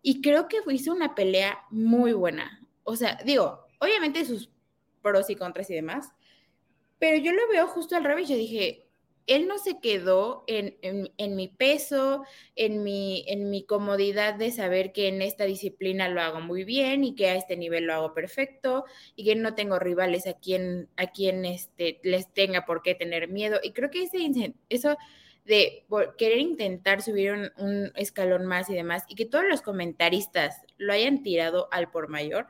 Y 0.01 0.21
creo 0.21 0.47
que 0.47 0.57
hizo 0.71 0.93
una 0.93 1.15
pelea 1.15 1.59
muy 1.69 2.13
buena. 2.13 2.65
O 2.83 2.95
sea, 2.95 3.19
digo, 3.25 3.67
obviamente 3.79 4.23
sus 4.23 4.49
pros 5.01 5.29
y 5.29 5.35
contras 5.35 5.69
y 5.69 5.75
demás. 5.75 6.13
Pero 6.99 7.17
yo 7.17 7.31
lo 7.31 7.47
veo 7.49 7.67
justo 7.67 7.95
al 7.95 8.03
revés. 8.03 8.29
Yo 8.29 8.35
dije, 8.35 8.89
él 9.29 9.47
no 9.47 9.59
se 9.59 9.79
quedó 9.79 10.43
en, 10.47 11.35
mi 11.35 11.47
peso, 11.47 12.23
en 12.55 12.83
mi, 12.83 13.23
en 13.27 13.51
mi 13.51 13.63
comodidad 13.63 14.33
de 14.33 14.51
saber 14.51 14.91
que 14.91 15.07
en 15.07 15.21
esta 15.21 15.43
disciplina 15.43 16.09
lo 16.09 16.19
hago 16.21 16.41
muy 16.41 16.63
bien 16.63 17.03
y 17.03 17.13
que 17.13 17.29
a 17.29 17.35
este 17.35 17.55
nivel 17.55 17.85
lo 17.85 17.93
hago 17.93 18.13
perfecto 18.15 18.85
y 19.15 19.25
que 19.25 19.35
no 19.35 19.53
tengo 19.53 19.77
rivales 19.77 20.25
a 20.25 20.33
quien, 20.33 20.89
este, 21.45 21.99
les 22.01 22.33
tenga 22.33 22.65
por 22.65 22.81
qué 22.81 22.95
tener 22.95 23.27
miedo. 23.27 23.59
Y 23.61 23.71
creo 23.71 23.91
que 23.91 24.03
ese, 24.03 24.55
eso 24.67 24.97
de 25.45 25.85
querer 26.17 26.39
intentar 26.39 27.03
subir 27.03 27.31
un, 27.31 27.51
un 27.57 27.91
escalón 27.95 28.47
más 28.47 28.67
y 28.71 28.73
demás 28.73 29.03
y 29.07 29.13
que 29.13 29.25
todos 29.25 29.45
los 29.47 29.61
comentaristas 29.61 30.57
lo 30.77 30.91
hayan 30.91 31.21
tirado 31.21 31.69
al 31.71 31.91
por 31.91 32.07
mayor, 32.07 32.47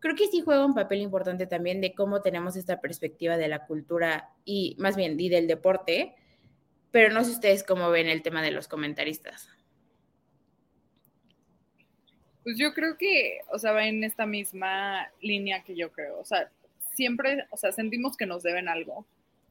creo 0.00 0.14
que 0.14 0.26
sí 0.28 0.40
juega 0.40 0.64
un 0.64 0.74
papel 0.74 1.00
importante 1.00 1.46
también 1.46 1.80
de 1.80 1.94
cómo 1.94 2.22
tenemos 2.22 2.56
esta 2.56 2.80
perspectiva 2.80 3.36
de 3.36 3.48
la 3.48 3.66
cultura 3.66 4.30
y 4.44 4.76
más 4.78 4.96
bien 4.96 5.18
y 5.18 5.28
del 5.28 5.46
deporte, 5.46 6.14
pero 6.90 7.12
no 7.12 7.24
sé 7.24 7.32
ustedes 7.32 7.64
cómo 7.64 7.90
ven 7.90 8.08
el 8.08 8.22
tema 8.22 8.42
de 8.42 8.50
los 8.50 8.68
comentaristas. 8.68 9.48
Pues 12.44 12.56
yo 12.58 12.72
creo 12.72 12.96
que, 12.96 13.40
o 13.52 13.58
sea, 13.58 13.72
va 13.72 13.86
en 13.86 14.04
esta 14.04 14.24
misma 14.24 15.10
línea 15.20 15.64
que 15.64 15.76
yo 15.76 15.92
creo, 15.92 16.18
o 16.18 16.24
sea, 16.24 16.50
siempre, 16.94 17.44
o 17.50 17.56
sea, 17.56 17.72
sentimos 17.72 18.16
que 18.16 18.26
nos 18.26 18.42
deben 18.42 18.68
algo. 18.68 19.06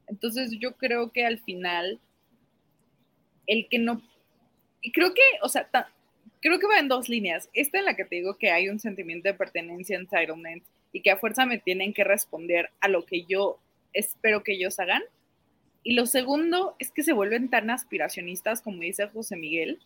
Entonces 0.08 0.52
yo 0.60 0.78
creo 0.78 1.12
que 1.12 1.26
al 1.26 1.40
final, 1.40 2.00
el 3.46 3.68
que 3.70 3.78
no, 3.78 4.02
y 4.82 4.92
creo 4.92 5.14
que, 5.14 5.22
o 5.42 5.50
sea, 5.50 5.70
creo 6.48 6.60
que 6.60 6.68
va 6.68 6.80
en 6.80 6.88
dos 6.88 7.10
líneas. 7.10 7.50
Esta 7.54 7.80
en 7.80 7.86
la 7.86 7.96
que 7.96 8.06
te 8.06 8.16
digo 8.16 8.38
que 8.38 8.52
hay 8.52 8.70
un 8.70 8.80
sentimiento 8.80 9.28
de 9.30 9.34
pertenencia, 9.34 9.98
entitlement, 9.98 10.64
y 10.92 11.02
que 11.02 11.12
a 11.12 11.18
fuerza 11.18 11.46
me 11.46 11.60
tienen 11.60 11.94
que 11.94 12.04
responder 12.04 12.70
a 12.80 12.88
lo 12.88 13.06
que 13.06 13.24
yo 13.26 13.60
espero 13.94 14.44
que 14.44 14.54
ellos 14.54 14.80
hagan. 14.80 15.04
Y 15.84 15.94
lo 15.94 16.06
segundo 16.06 16.76
es 16.80 16.92
que 16.92 17.04
se 17.04 17.14
vuelven 17.14 17.50
tan 17.50 17.70
aspiracionistas, 17.70 18.62
como 18.62 18.82
dice 18.82 19.08
José 19.08 19.38
Miguel, 19.38 19.80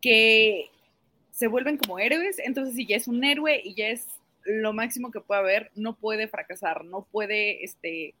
que 0.00 0.66
se 1.32 1.48
vuelven 1.48 1.76
como 1.76 1.98
héroes. 1.98 2.38
Entonces, 2.38 2.74
si 2.74 2.86
ya 2.86 2.96
es 2.96 3.08
un 3.08 3.24
héroe 3.24 3.60
y 3.64 3.74
ya 3.74 3.88
es 3.88 4.06
lo 4.44 4.72
máximo 4.72 5.10
que 5.10 5.20
puede 5.20 5.40
haber, 5.40 5.70
no 5.74 5.96
puede 5.96 6.28
fracasar, 6.28 6.84
no 6.84 7.04
puede 7.10 7.64
este, 7.64 8.14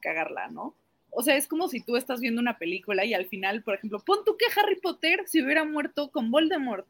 cagarla, 0.00 0.48
¿no? 0.48 0.74
O 1.18 1.22
sea, 1.24 1.34
es 1.34 1.48
como 1.48 1.66
si 1.66 1.80
tú 1.80 1.96
estás 1.96 2.20
viendo 2.20 2.40
una 2.40 2.58
película 2.58 3.04
y 3.04 3.12
al 3.12 3.26
final, 3.26 3.64
por 3.64 3.74
ejemplo, 3.74 3.98
pon 3.98 4.20
tú 4.24 4.36
que 4.36 4.44
Harry 4.56 4.76
Potter 4.80 5.24
se 5.26 5.42
hubiera 5.42 5.64
muerto 5.64 6.12
con 6.12 6.30
Voldemort. 6.30 6.86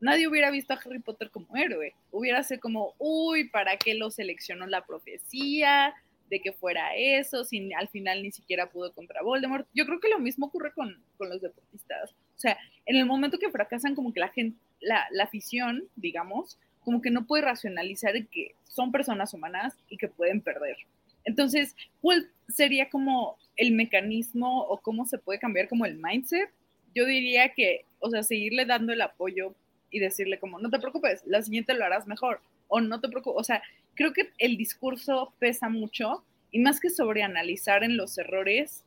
Nadie 0.00 0.26
hubiera 0.26 0.50
visto 0.50 0.74
a 0.74 0.80
Harry 0.84 0.98
Potter 0.98 1.30
como 1.30 1.54
héroe. 1.54 1.94
Hubiera 2.10 2.42
sido 2.42 2.60
como, 2.60 2.96
uy, 2.98 3.48
¿para 3.48 3.76
qué 3.76 3.94
lo 3.94 4.10
seleccionó 4.10 4.66
la 4.66 4.84
profecía? 4.84 5.94
De 6.28 6.40
que 6.40 6.50
fuera 6.50 6.96
eso, 6.96 7.44
sin 7.44 7.72
al 7.76 7.86
final 7.86 8.24
ni 8.24 8.32
siquiera 8.32 8.72
pudo 8.72 8.92
contra 8.92 9.22
Voldemort. 9.22 9.68
Yo 9.72 9.86
creo 9.86 10.00
que 10.00 10.08
lo 10.08 10.18
mismo 10.18 10.46
ocurre 10.46 10.72
con, 10.72 11.00
con 11.16 11.28
los 11.28 11.40
deportistas. 11.40 12.10
O 12.10 12.40
sea, 12.40 12.58
en 12.86 12.96
el 12.96 13.06
momento 13.06 13.38
que 13.38 13.52
fracasan, 13.52 13.94
como 13.94 14.12
que 14.12 14.18
la 14.18 14.30
gente, 14.30 14.58
la, 14.80 15.06
la 15.12 15.22
afición, 15.22 15.84
digamos, 15.94 16.58
como 16.80 17.00
que 17.00 17.12
no 17.12 17.24
puede 17.24 17.44
racionalizar 17.44 18.14
que 18.32 18.56
son 18.64 18.90
personas 18.90 19.32
humanas 19.32 19.76
y 19.88 19.96
que 19.96 20.08
pueden 20.08 20.40
perder. 20.40 20.76
Entonces, 21.22 21.76
¿cuál 22.00 22.32
sería 22.48 22.88
como 22.88 23.38
el 23.56 23.72
mecanismo 23.72 24.62
o 24.62 24.78
cómo 24.78 25.06
se 25.06 25.18
puede 25.18 25.38
cambiar 25.38 25.68
como 25.68 25.86
el 25.86 25.98
mindset? 25.98 26.50
Yo 26.94 27.04
diría 27.04 27.52
que, 27.54 27.84
o 28.00 28.10
sea, 28.10 28.22
seguirle 28.22 28.64
dando 28.64 28.92
el 28.92 29.00
apoyo 29.02 29.54
y 29.90 30.00
decirle 30.00 30.38
como, 30.38 30.58
no 30.58 30.70
te 30.70 30.78
preocupes, 30.78 31.22
la 31.26 31.42
siguiente 31.42 31.74
lo 31.74 31.84
harás 31.84 32.06
mejor, 32.06 32.40
o 32.68 32.80
no 32.80 33.00
te 33.00 33.08
preocupes, 33.08 33.40
o 33.40 33.44
sea, 33.44 33.62
creo 33.94 34.12
que 34.12 34.30
el 34.38 34.56
discurso 34.56 35.32
pesa 35.38 35.68
mucho 35.68 36.24
y 36.50 36.60
más 36.60 36.80
que 36.80 36.90
sobreanalizar 36.90 37.84
en 37.84 37.96
los 37.96 38.16
errores, 38.18 38.84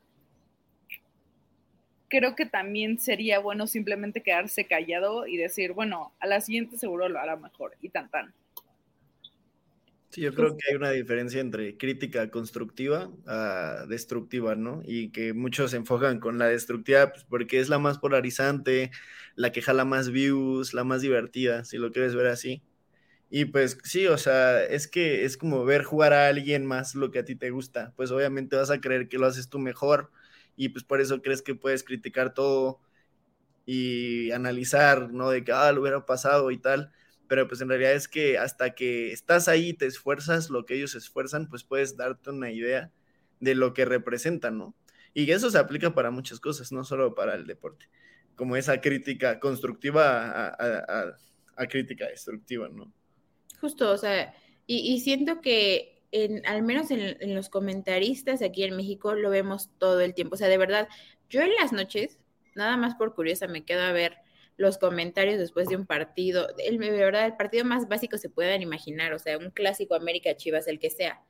creo 2.08 2.36
que 2.36 2.46
también 2.46 3.00
sería 3.00 3.40
bueno 3.40 3.68
simplemente 3.68 4.22
quedarse 4.22 4.66
callado 4.66 5.28
y 5.28 5.38
decir, 5.38 5.72
bueno, 5.72 6.12
a 6.20 6.28
la 6.28 6.42
siguiente 6.42 6.78
seguro 6.78 7.08
lo 7.08 7.20
hará 7.20 7.38
mejor 7.38 7.76
y 7.82 7.90
tan 7.90 8.10
tan. 8.10 8.34
Sí, 10.12 10.20
yo 10.22 10.34
creo 10.36 10.58
que 10.58 10.70
hay 10.70 10.76
una 10.76 10.92
diferencia 10.92 11.40
entre 11.40 11.78
crítica 11.78 12.30
constructiva 12.30 13.10
a 13.26 13.86
destructiva, 13.88 14.56
¿no? 14.56 14.82
Y 14.86 15.10
que 15.12 15.32
muchos 15.34 15.72
se 15.72 15.78
enfocan 15.78 16.20
con 16.20 16.38
la 16.38 16.48
destructiva 16.48 17.12
pues, 17.14 17.24
porque 17.24 17.62
es 17.62 17.70
la 17.70 17.80
más 17.80 17.98
polarizante, 17.98 18.92
la 19.36 19.54
que 19.54 19.62
jala 19.62 19.86
más 19.86 20.10
views, 20.12 20.74
la 20.74 20.84
más 20.84 21.02
divertida, 21.02 21.64
si 21.64 21.78
lo 21.78 21.92
quieres 21.94 22.14
ver 22.14 22.28
así. 22.28 22.62
Y 23.30 23.46
pues 23.46 23.78
sí, 23.84 24.08
o 24.08 24.18
sea, 24.18 24.64
es 24.64 24.88
que 24.88 25.26
es 25.26 25.38
como 25.38 25.66
ver 25.66 25.84
jugar 25.84 26.14
a 26.14 26.28
alguien 26.30 26.66
más 26.66 26.96
lo 26.96 27.12
que 27.12 27.20
a 27.20 27.26
ti 27.26 27.36
te 27.36 27.52
gusta. 27.52 27.94
Pues 27.98 28.12
obviamente 28.12 28.56
vas 28.58 28.72
a 28.72 28.82
creer 28.82 29.10
que 29.10 29.18
lo 29.20 29.28
haces 29.28 29.50
tú 29.50 29.60
mejor 29.60 30.12
y 30.58 30.70
pues 30.70 30.84
por 30.86 31.02
eso 31.02 31.22
crees 31.22 31.42
que 31.42 31.56
puedes 31.56 31.84
criticar 31.84 32.34
todo 32.34 32.82
y 33.66 34.32
analizar, 34.32 35.12
¿no? 35.14 35.30
De 35.30 35.44
que, 35.44 35.52
ah, 35.52 35.72
lo 35.72 35.82
hubiera 35.82 36.06
pasado 36.06 36.52
y 36.52 36.58
tal 36.58 36.92
pero 37.32 37.48
pues 37.48 37.62
en 37.62 37.70
realidad 37.70 37.94
es 37.94 38.10
que 38.10 38.38
hasta 38.38 38.76
que 38.76 39.14
estás 39.14 39.48
ahí 39.48 39.70
y 39.70 39.74
te 39.74 39.86
esfuerzas 39.86 40.50
lo 40.50 40.66
que 40.66 40.76
ellos 40.76 40.96
esfuerzan, 40.96 41.48
pues 41.48 41.64
puedes 41.64 41.96
darte 41.96 42.30
una 42.30 42.52
idea 42.52 42.92
de 43.40 43.56
lo 43.56 43.74
que 43.74 43.86
representan, 43.86 44.58
¿no? 44.58 44.76
Y 45.14 45.32
eso 45.32 45.50
se 45.50 45.58
aplica 45.58 45.96
para 45.96 46.12
muchas 46.12 46.42
cosas, 46.42 46.74
no 46.74 46.84
solo 46.84 47.16
para 47.16 47.36
el 47.36 47.48
deporte, 47.48 47.88
como 48.36 48.58
esa 48.58 48.82
crítica 48.82 49.40
constructiva 49.40 50.50
a, 50.60 51.68
crítica 51.70 52.10
destructiva, 52.10 52.68
¿no? 52.68 52.92
Justo, 53.62 53.92
o 53.92 53.98
sea, 53.98 54.36
y, 54.68 55.00
siento 55.00 55.40
que 55.40 56.04
en, 56.12 56.46
al 56.46 56.64
menos 56.64 56.92
en, 56.92 57.16
en, 57.18 57.34
los 57.34 57.48
comentaristas 57.48 58.42
aquí 58.42 58.64
en 58.64 58.76
México 58.76 59.14
lo 59.14 59.30
vemos 59.30 59.70
todo 59.78 60.02
el 60.02 60.14
tiempo, 60.14 60.36
o 60.36 60.38
sea, 60.38 60.50
de 60.50 60.58
verdad, 60.58 60.90
yo 61.30 61.40
en 61.40 61.56
las 61.56 61.72
noches, 61.72 62.20
nada 62.56 62.76
más 62.76 62.96
por 62.96 63.16
curiosa, 63.16 63.48
me 63.48 63.64
quedo 63.64 63.84
a 63.84 63.94
ver 63.94 64.18
los 64.62 64.78
comentarios 64.78 65.40
después 65.40 65.68
de 65.68 65.76
un 65.76 65.88
partido, 65.88 66.48
el, 66.60 66.78
de 66.78 66.92
verdad, 66.92 67.26
el 67.26 67.36
partido 67.36 67.66
más 67.66 67.90
básico 67.90 68.18
se 68.18 68.30
puedan 68.30 68.62
imaginar, 68.62 69.12
o 69.14 69.20
sea, 69.20 69.38
un 69.40 69.50
clásico 69.50 69.96
América 69.96 70.36
Chivas, 70.38 70.68
el 70.68 70.80
que 70.80 70.92
sea. 70.92 71.24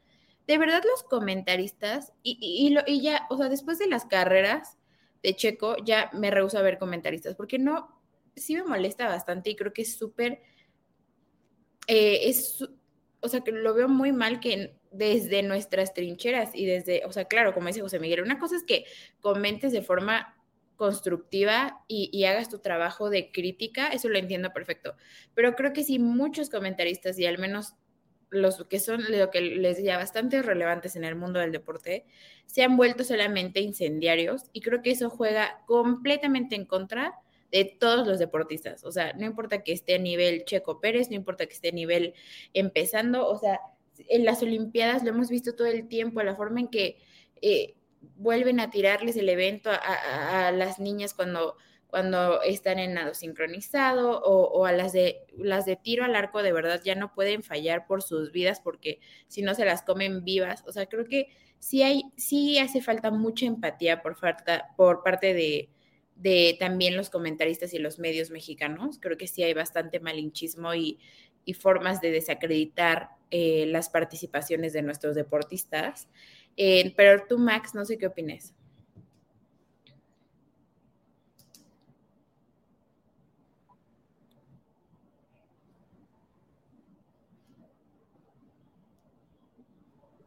De 0.48 0.58
verdad, 0.58 0.84
los 0.84 1.04
comentaristas, 1.04 2.12
y, 2.24 2.38
y, 2.42 2.78
y 2.92 3.02
ya, 3.02 3.26
o 3.30 3.38
sea, 3.38 3.48
después 3.48 3.80
de 3.80 3.88
las 3.88 4.06
carreras 4.06 4.78
de 5.24 5.34
Checo, 5.34 5.78
ya 5.84 6.10
me 6.14 6.30
rehuso 6.30 6.58
a 6.58 6.62
ver 6.62 6.78
comentaristas, 6.78 7.36
porque 7.36 7.58
no, 7.58 8.02
sí 8.36 8.54
me 8.56 8.64
molesta 8.64 9.08
bastante 9.08 9.50
y 9.50 9.56
creo 9.56 9.72
que 9.72 9.84
es 9.84 9.96
súper, 9.98 10.42
eh, 11.88 12.30
es, 12.30 12.68
o 13.22 13.28
sea, 13.30 13.42
que 13.42 13.54
lo 13.54 13.74
veo 13.74 13.88
muy 13.88 14.12
mal 14.12 14.42
que 14.42 14.76
desde 14.92 15.42
nuestras 15.42 15.94
trincheras 15.94 16.52
y 16.54 16.66
desde, 16.66 17.06
o 17.06 17.14
sea, 17.14 17.26
claro, 17.26 17.54
como 17.54 17.68
dice 17.68 17.82
José 17.82 18.00
Miguel, 18.00 18.24
una 18.24 18.40
cosa 18.40 18.58
es 18.58 18.64
que 18.64 18.84
comentes 19.22 19.72
de 19.72 19.82
forma 19.82 20.36
constructiva 20.82 21.86
y, 21.88 22.24
hagas 22.24 22.50
tu 22.50 22.58
trabajo 22.58 23.12
de 23.12 23.32
crítica, 23.32 23.90
eso 23.90 24.10
lo 24.10 24.18
entiendo 24.18 24.52
perfecto. 24.52 24.96
Pero 25.36 25.56
creo 25.56 25.74
que 25.74 25.84
sí, 25.84 26.00
muchos 26.00 26.50
comentaristas 26.50 27.20
y 27.20 27.28
al 27.28 27.38
menos 27.38 27.76
los 28.32 28.66
que 28.66 28.80
son 28.80 29.04
lo 29.08 29.30
que 29.30 29.42
les 29.42 29.78
diría 29.78 29.98
bastante 29.98 30.42
relevantes 30.42 30.96
en 30.96 31.04
el 31.04 31.16
mundo 31.16 31.40
del 31.40 31.52
deporte, 31.52 32.08
se 32.48 32.64
han 32.64 32.78
vuelto 32.78 33.04
solamente 33.04 33.62
incendiarios 33.62 34.46
y 34.54 34.62
creo 34.62 34.82
que 34.82 34.90
eso 34.90 35.12
juega 35.12 35.62
completamente 35.68 36.56
en 36.56 36.66
contra 36.66 37.14
de 37.52 37.66
todos 37.66 38.08
los 38.08 38.18
deportistas. 38.18 38.84
O 38.84 38.92
sea, 38.92 39.14
no 39.14 39.28
importa 39.28 39.62
que 39.62 39.74
esté 39.74 39.94
a 39.94 40.00
nivel 40.00 40.46
Checo 40.46 40.82
Pérez, 40.82 41.12
no 41.12 41.16
importa 41.16 41.46
que 41.46 41.54
esté 41.54 41.70
a 41.70 41.74
nivel 41.74 42.16
empezando, 42.56 43.28
o 43.28 43.38
sea, 43.38 43.60
en 44.10 44.26
las 44.26 44.42
Olimpiadas 44.42 45.04
lo 45.04 45.10
hemos 45.10 45.30
visto 45.30 45.54
todo 45.54 45.68
el 45.68 45.88
tiempo, 45.88 46.24
la 46.24 46.36
forma 46.36 46.60
en 46.60 46.70
que 46.70 46.98
eh, 47.44 47.76
vuelven 48.02 48.60
a 48.60 48.70
tirarles 48.70 49.16
el 49.16 49.30
evento 49.30 49.70
a, 49.72 50.52
las 50.52 50.80
niñas 50.80 51.14
cuando, 51.14 51.56
cuando 51.88 52.42
están 52.42 52.80
en 52.80 52.96
nado 52.96 53.14
sincronizado 53.14 54.22
o, 54.22 54.66
a 54.66 54.72
las 54.72 54.94
de, 54.94 55.26
las 55.38 55.66
de 55.66 55.76
tiro 55.76 56.04
al 56.04 56.16
arco 56.16 56.44
de 56.44 56.54
verdad 56.54 56.82
ya 56.84 56.96
no 56.96 57.14
pueden 57.14 57.44
fallar 57.44 57.86
por 57.88 58.02
sus 58.02 58.32
vidas 58.32 58.60
porque 58.60 59.00
si 59.28 59.42
no 59.42 59.56
se 59.56 59.66
las 59.66 59.84
comen 59.84 60.24
vivas. 60.24 60.64
O 60.68 60.72
sea, 60.72 60.88
creo 60.88 61.06
que 61.06 61.30
sí 61.60 61.84
hay, 61.84 62.04
sí 62.18 62.58
hace 62.60 62.82
falta 62.82 63.12
mucha 63.12 63.46
empatía 63.46 64.02
por, 64.02 64.16
falta, 64.18 64.74
por 64.76 65.04
parte 65.04 65.34
de, 65.34 65.70
de 66.16 66.58
también 66.60 66.98
los 66.98 67.10
comentaristas 67.10 67.74
y 67.74 67.80
los 67.80 68.00
medios 68.00 68.32
mexicanos. 68.32 68.98
Creo 69.00 69.18
que 69.18 69.28
sí 69.28 69.44
hay 69.44 69.54
bastante 69.54 70.00
malinchismo 70.00 70.74
y, 70.74 71.00
y 71.46 71.54
formas 71.54 72.02
de 72.02 72.12
desacreditar 72.12 73.10
eh, 73.32 73.66
las 73.68 73.90
participaciones 73.90 74.74
de 74.74 74.82
nuestros 74.82 75.16
deportistas. 75.16 76.08
Eh, 76.58 76.94
pero 76.96 77.26
tú, 77.28 77.38
Max, 77.38 77.74
no 77.74 77.86
sé 77.86 77.98
qué 77.98 78.08
opines. 78.08 78.54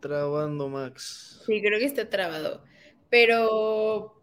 Trabando, 0.00 0.68
Max. 0.68 1.42
Sí, 1.46 1.62
creo 1.62 1.78
que 1.78 1.86
está 1.86 2.10
trabado. 2.10 2.62
Pero, 3.08 4.22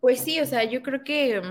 pues 0.00 0.20
sí, 0.20 0.38
o 0.40 0.46
sea, 0.46 0.62
yo 0.64 0.82
creo 0.82 1.02
que, 1.02 1.42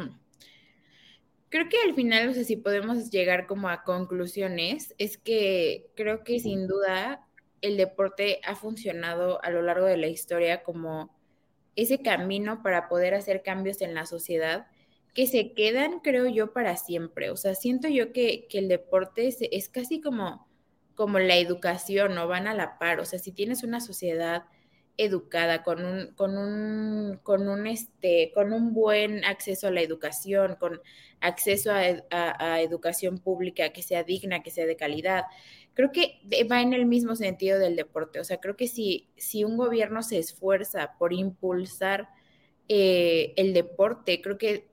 creo 1.50 1.68
que 1.68 1.78
al 1.86 1.94
final, 1.94 2.30
o 2.30 2.34
sea, 2.34 2.44
si 2.46 2.56
podemos 2.56 3.10
llegar 3.10 3.48
como 3.48 3.68
a 3.68 3.84
conclusiones, 3.84 4.96
es 4.98 5.18
que 5.18 5.88
creo 5.96 6.24
que 6.24 6.40
sin 6.40 6.68
duda 6.68 7.28
el 7.62 7.78
deporte 7.78 8.40
ha 8.44 8.56
funcionado 8.56 9.44
a 9.44 9.50
lo 9.50 9.62
largo 9.62 9.86
de 9.86 9.98
la 9.98 10.08
historia 10.08 10.64
como 10.64 11.16
ese 11.76 12.02
camino 12.02 12.62
para 12.64 12.90
poder 12.90 13.14
hacer 13.14 13.42
cambios 13.44 13.82
en 13.82 13.94
la 13.94 14.06
sociedad 14.06 14.68
que 15.14 15.28
se 15.28 15.54
quedan, 15.54 16.00
creo 16.00 16.28
yo, 16.28 16.54
para 16.54 16.78
siempre. 16.78 17.30
O 17.30 17.38
sea, 17.38 17.56
siento 17.56 17.88
yo 17.88 18.12
que, 18.14 18.48
el 18.52 18.68
deporte 18.68 19.28
es, 19.28 19.70
casi 19.70 20.02
como, 20.02 20.48
como 20.96 21.20
la 21.20 21.38
educación, 21.38 22.16
¿no? 22.16 22.28
Van 22.28 22.48
a 22.48 22.54
la 22.54 22.78
par. 22.78 23.00
O 23.00 23.06
sea, 23.06 23.20
si 23.20 23.32
tienes 23.32 23.64
una 23.64 23.80
sociedad 23.80 24.46
educada, 24.98 25.64
con 25.64 25.84
un, 25.84 26.14
con 26.14 26.38
un, 26.38 27.20
con 27.24 27.48
un, 27.48 27.68
este, 27.68 28.32
con 28.34 28.54
un 28.54 28.74
buen 28.74 29.24
acceso 29.24 29.68
a 29.68 29.72
la 29.72 29.82
educación, 29.82 30.58
con 30.60 30.82
acceso 31.22 31.72
a 31.72 32.62
educación 32.62 33.18
pública 33.20 33.70
que 33.70 33.82
sea 33.82 34.04
digna, 34.04 34.44
que 34.44 34.52
sea 34.52 34.66
de 34.66 34.76
calidad, 34.76 35.24
creo 35.80 35.94
que 35.94 36.20
va 36.52 36.62
en 36.62 36.74
el 36.74 36.86
mismo 36.86 37.16
sentido 37.16 37.58
del 37.58 37.78
deporte. 37.78 38.20
O 38.20 38.26
sea, 38.26 38.42
creo 38.42 38.58
que 38.58 38.68
si, 38.68 39.08
si 39.16 39.46
un 39.46 39.56
gobierno 39.56 40.04
se 40.04 40.20
esfuerza 40.20 40.98
por 41.00 41.14
impulsar 41.14 42.10
eh, 42.68 43.32
el 43.38 43.54
deporte, 43.54 44.22
creo 44.22 44.38
que 44.38 44.68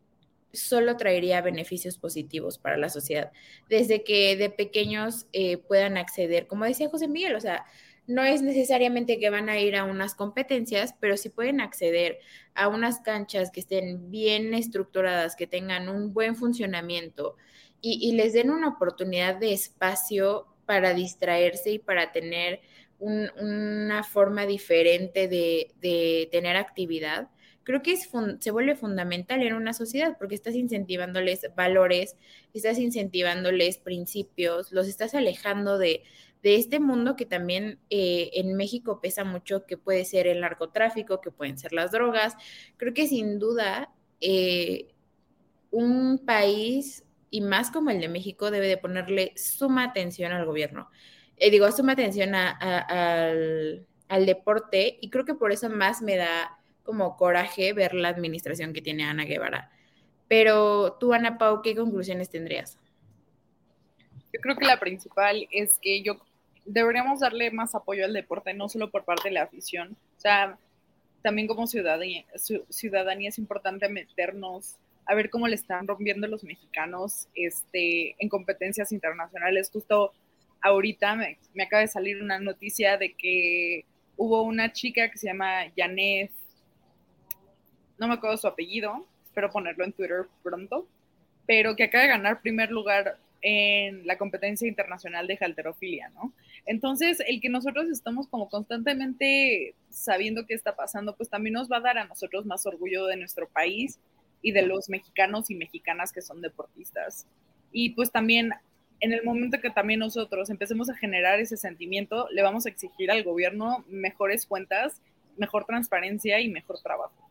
solo 0.53 0.97
traería 0.97 1.43
beneficios 1.43 1.97
positivos 1.97 2.59
para 2.59 2.77
la 2.77 2.89
sociedad. 2.89 3.31
Desde 3.69 4.03
que 4.03 4.35
de 4.35 4.51
pequeños 4.51 5.29
eh, 5.33 5.59
puedan 5.59 5.97
acceder, 5.97 6.49
como 6.49 6.65
decía 6.65 6.89
José 6.89 7.07
Miguel, 7.07 7.37
o 7.37 7.41
sea, 7.41 7.67
no 8.09 8.25
es 8.25 8.43
necesariamente 8.43 9.21
que 9.21 9.31
van 9.31 9.49
a 9.49 9.61
ir 9.61 9.77
a 9.77 9.85
unas 9.85 10.17
competencias, 10.17 10.97
pero 10.99 11.17
si 11.17 11.29
pueden 11.29 11.61
acceder 11.61 12.19
a 12.57 12.67
unas 12.67 12.99
canchas 12.99 13.53
que 13.53 13.61
estén 13.61 14.11
bien 14.11 14.55
estructuradas, 14.55 15.37
que 15.37 15.47
tengan 15.47 15.89
un 15.89 16.13
buen 16.13 16.35
funcionamiento 16.35 17.37
y 17.81 18.11
les 18.15 18.33
den 18.33 18.51
una 18.51 18.71
oportunidad 18.71 19.37
de 19.37 19.53
espacio 19.53 20.49
para 20.67 20.95
distraerse 20.95 21.71
y 21.71 21.79
para 21.79 22.13
tener 22.13 22.61
una 22.99 24.03
forma 24.05 24.47
diferente 24.47 25.29
de, 25.29 26.29
tener 26.31 26.57
actividad, 26.57 27.29
creo 27.63 27.83
que 27.83 27.97
se 27.97 28.51
vuelve 28.51 28.75
fundamental 28.75 29.43
en 29.43 29.55
una 29.55 29.73
sociedad 29.73 30.17
porque 30.19 30.35
estás 30.35 30.55
incentivándoles 30.55 31.51
valores, 31.57 32.17
estás 32.55 32.79
incentivándoles 32.79 33.79
principios, 33.79 34.73
los 34.73 34.89
estás 34.89 35.15
alejando 35.15 35.79
de, 35.79 36.03
este 36.43 36.79
mundo 36.79 37.17
que 37.17 37.27
también 37.27 37.81
eh, 37.91 38.31
en 38.35 38.55
México 38.55 39.01
pesa 39.01 39.25
mucho, 39.25 39.67
que 39.67 39.77
puede 39.77 40.05
ser 40.05 40.29
el 40.29 40.41
narcotráfico, 40.41 41.21
que 41.21 41.33
pueden 41.33 41.59
ser 41.59 41.73
las 41.73 41.91
drogas. 41.91 42.37
Creo 42.77 42.95
que 42.95 43.09
sin 43.09 43.41
duda 43.41 43.93
eh, 44.21 44.95
un 45.73 46.19
país 46.25 47.06
y 47.37 47.43
más 47.43 47.71
como 47.71 47.91
el 47.91 48.01
de 48.01 48.09
México, 48.09 48.51
debe 48.51 48.67
de 48.67 48.79
ponerle 48.79 49.35
suma 49.37 49.85
atención 49.85 50.33
al 50.33 50.47
gobierno. 50.47 50.89
Eh, 51.37 51.51
digo, 51.51 51.71
suma 51.71 51.93
atención 51.93 52.35
al, 52.35 53.87
deporte 54.25 54.97
y 55.03 55.11
creo 55.11 55.27
que 55.27 55.35
por 55.35 55.53
eso 55.53 55.69
más 55.69 56.01
me 56.01 56.17
da 56.17 56.59
como 56.83 57.19
coraje 57.19 57.75
ver 57.75 57.93
la 57.93 58.09
administración 58.09 58.73
que 58.73 58.81
tiene 58.81 59.05
Ana 59.05 59.27
Guevara. 59.27 59.71
Pero 60.29 60.95
tú, 60.99 61.13
Ana 61.13 61.37
Pau, 61.37 61.61
¿qué 61.61 61.77
conclusiones 61.77 62.31
tendrías? 62.31 62.79
Yo 64.33 64.41
creo 64.41 64.57
que 64.57 64.65
la 64.65 64.81
principal 64.81 65.47
es 65.51 65.79
que 65.79 66.03
yo 66.03 66.19
deberíamos 66.65 67.21
darle 67.21 67.51
más 67.51 67.75
apoyo 67.75 68.07
al 68.07 68.15
deporte, 68.15 68.55
no 68.55 68.71
solo 68.71 68.91
por 68.91 69.05
parte 69.05 69.29
de 69.29 69.35
la 69.35 69.43
afición. 69.43 69.95
O 70.17 70.21
sea, 70.21 70.59
también 71.21 71.49
como 71.49 71.67
ciudadanía, 71.67 72.25
ciudadanía 72.71 73.29
es 73.29 73.37
importante 73.37 73.91
meternos 73.91 74.79
a 75.07 75.15
ver 75.15 75.31
cómo 75.31 75.47
le 75.47 75.55
están 75.55 75.87
rompiendo 75.87 76.27
los 76.27 76.43
mexicanos 76.45 77.29
este, 77.35 78.17
en 78.19 78.29
competencias 78.29 78.93
internacionales. 78.93 79.71
Justo 79.73 80.13
ahorita 80.61 81.15
me, 81.15 81.39
acaba 81.63 81.83
de 81.83 81.89
salir 81.89 82.21
una 82.21 82.41
noticia 82.41 82.99
de 82.99 83.15
que 83.15 83.85
hubo 84.17 84.43
una 84.43 84.73
chica 84.73 85.09
que 85.11 85.19
se 85.19 85.29
llama 85.29 85.71
Janet, 85.77 86.31
no 87.99 88.09
me 88.09 88.15
acuerdo 88.15 88.37
su 88.37 88.49
apellido, 88.49 89.07
espero 89.25 89.51
ponerlo 89.51 89.85
en 89.85 89.93
Twitter 89.93 90.27
pronto, 90.43 90.87
pero 91.47 91.77
que 91.77 91.85
acaba 91.85 92.03
de 92.03 92.11
ganar 92.11 92.43
primer 92.43 92.71
lugar 92.71 93.19
en 93.43 94.07
la 94.07 94.19
competencia 94.19 94.67
internacional 94.67 95.27
de 95.29 95.39
halterofilia, 95.41 96.09
¿no? 96.09 96.33
Entonces, 96.65 97.23
el 97.27 97.41
que 97.41 97.49
nosotros 97.49 97.87
estamos 97.89 98.27
como 98.27 98.49
constantemente 98.49 99.75
sabiendo 99.89 100.47
qué 100.47 100.55
está 100.55 100.75
pasando, 100.75 101.15
pues 101.15 101.29
también 101.29 101.53
nos 101.53 101.71
va 101.71 101.77
a 101.77 101.81
dar 101.81 101.99
a 101.99 102.07
nosotros 102.07 102.45
más 102.45 102.67
orgullo 102.67 103.07
de 103.07 103.17
nuestro 103.17 103.49
país 103.49 104.01
y 104.43 104.53
de 104.53 104.63
los 104.63 104.89
mexicanos 104.89 105.51
y 105.51 105.55
mexicanas 105.55 106.13
que 106.13 106.23
son 106.23 106.41
deportistas. 106.41 107.27
Y 107.73 107.91
pues 107.91 108.11
también 108.11 108.53
en 109.01 109.13
el 109.13 109.25
momento 109.25 109.61
que 109.61 109.71
también 109.71 110.01
nosotros 110.01 110.51
empecemos 110.51 110.89
a 110.89 110.97
generar 110.97 111.39
ese 111.41 111.57
sentimiento, 111.57 112.29
le 112.33 112.43
vamos 112.43 112.67
a 112.67 112.69
exigir 112.69 113.11
al 113.11 113.23
gobierno 113.25 113.85
mejores 113.89 114.47
cuentas, 114.47 115.01
mejor 115.37 115.65
transparencia 115.65 116.41
y 116.41 116.49
mejor 116.49 116.81
trabajo. 116.83 117.31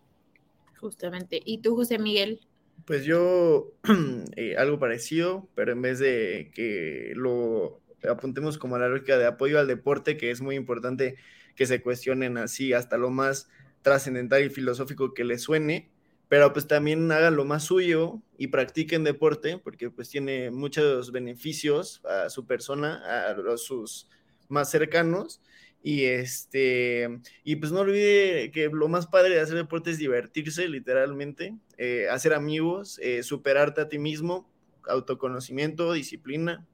Justamente. 0.79 1.41
¿Y 1.43 1.59
tú, 1.59 1.75
José 1.75 1.97
Miguel? 1.97 2.41
Pues 2.85 3.05
yo 3.05 3.71
eh, 4.35 4.55
algo 4.57 4.77
parecido, 4.77 5.47
pero 5.55 5.71
en 5.71 5.81
vez 5.81 5.99
de 5.99 6.51
que 6.53 7.13
lo 7.15 7.81
apuntemos 8.07 8.57
como 8.57 8.75
a 8.75 8.79
la 8.79 8.89
lógica 8.89 9.17
de 9.17 9.25
apoyo 9.25 9.59
al 9.59 9.67
deporte, 9.67 10.17
que 10.17 10.29
es 10.29 10.41
muy 10.41 10.55
importante 10.55 11.15
que 11.55 11.65
se 11.65 11.81
cuestionen 11.81 12.37
así 12.37 12.73
hasta 12.73 12.97
lo 12.97 13.09
más 13.09 13.49
trascendental 13.81 14.43
y 14.43 14.49
filosófico 14.49 15.13
que 15.13 15.23
les 15.23 15.41
suene, 15.41 15.89
pero 16.35 16.51
pues 16.51 16.67
también 16.67 17.09
hagan 17.13 17.37
lo 17.37 17.45
más 17.45 17.63
suyo 17.63 18.21
y 18.37 18.47
practiquen 18.47 19.05
deporte, 19.05 19.57
porque 19.57 19.89
pues 19.89 20.09
tiene 20.09 20.51
muchos 20.51 21.13
beneficios 21.13 22.01
a 22.03 22.29
su 22.29 22.45
persona, 22.45 23.29
a 23.29 23.33
los, 23.35 23.63
sus 23.63 24.09
más 24.49 24.69
cercanos, 24.69 25.41
y 25.81 26.03
este, 26.03 27.21
y 27.45 27.55
pues 27.55 27.71
no 27.71 27.79
olvide 27.79 28.51
que 28.51 28.67
lo 28.67 28.89
más 28.89 29.07
padre 29.07 29.35
de 29.35 29.39
hacer 29.39 29.55
deporte 29.55 29.91
es 29.91 29.97
divertirse, 29.97 30.67
literalmente, 30.67 31.55
eh, 31.77 32.09
hacer 32.11 32.33
amigos, 32.33 32.99
eh, 33.01 33.23
superarte 33.23 33.79
a 33.79 33.87
ti 33.87 33.97
mismo, 33.97 34.51
autoconocimiento, 34.89 35.93
disciplina. 35.93 36.67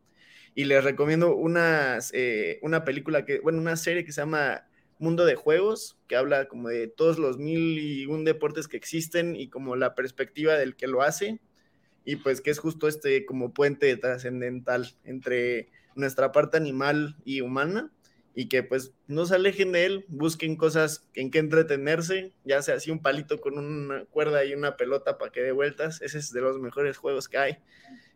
Y 0.55 0.65
les 0.65 0.83
recomiendo 0.83 1.35
unas, 1.35 2.09
eh, 2.15 2.57
una 2.63 2.83
película 2.83 3.25
que, 3.25 3.41
bueno, 3.41 3.59
una 3.59 3.75
serie 3.75 4.05
que 4.05 4.11
se 4.11 4.21
llama 4.21 4.65
Mundo 5.01 5.25
de 5.25 5.35
Juegos, 5.35 5.97
que 6.07 6.15
habla 6.15 6.47
como 6.47 6.69
de 6.69 6.87
todos 6.87 7.17
los 7.17 7.39
mil 7.39 7.79
y 7.79 8.05
un 8.05 8.23
deportes 8.23 8.67
que 8.67 8.77
existen 8.77 9.35
y 9.35 9.49
como 9.49 9.75
la 9.75 9.95
perspectiva 9.95 10.53
del 10.53 10.75
que 10.75 10.87
lo 10.87 11.01
hace. 11.01 11.41
Y 12.05 12.17
pues 12.17 12.39
que 12.39 12.51
es 12.51 12.59
justo 12.59 12.87
este 12.87 13.25
como 13.25 13.51
puente 13.51 13.97
trascendental 13.97 14.95
entre 15.03 15.69
nuestra 15.95 16.31
parte 16.31 16.57
animal 16.57 17.17
y 17.25 17.41
humana 17.41 17.91
y 18.35 18.47
que 18.47 18.61
pues 18.61 18.93
no 19.07 19.25
se 19.25 19.35
alejen 19.35 19.71
de 19.71 19.85
él, 19.85 20.05
busquen 20.07 20.55
cosas 20.55 21.05
en 21.15 21.31
que 21.31 21.39
entretenerse, 21.39 22.33
ya 22.45 22.61
sea 22.61 22.75
así 22.75 22.91
un 22.91 23.01
palito 23.01 23.41
con 23.41 23.57
una 23.57 24.05
cuerda 24.05 24.45
y 24.45 24.53
una 24.53 24.77
pelota 24.77 25.17
para 25.17 25.31
que 25.31 25.41
dé 25.41 25.51
vueltas, 25.51 26.01
ese 26.01 26.19
es 26.19 26.31
de 26.31 26.41
los 26.41 26.59
mejores 26.59 26.97
juegos 26.97 27.27
que 27.27 27.37
hay. 27.39 27.57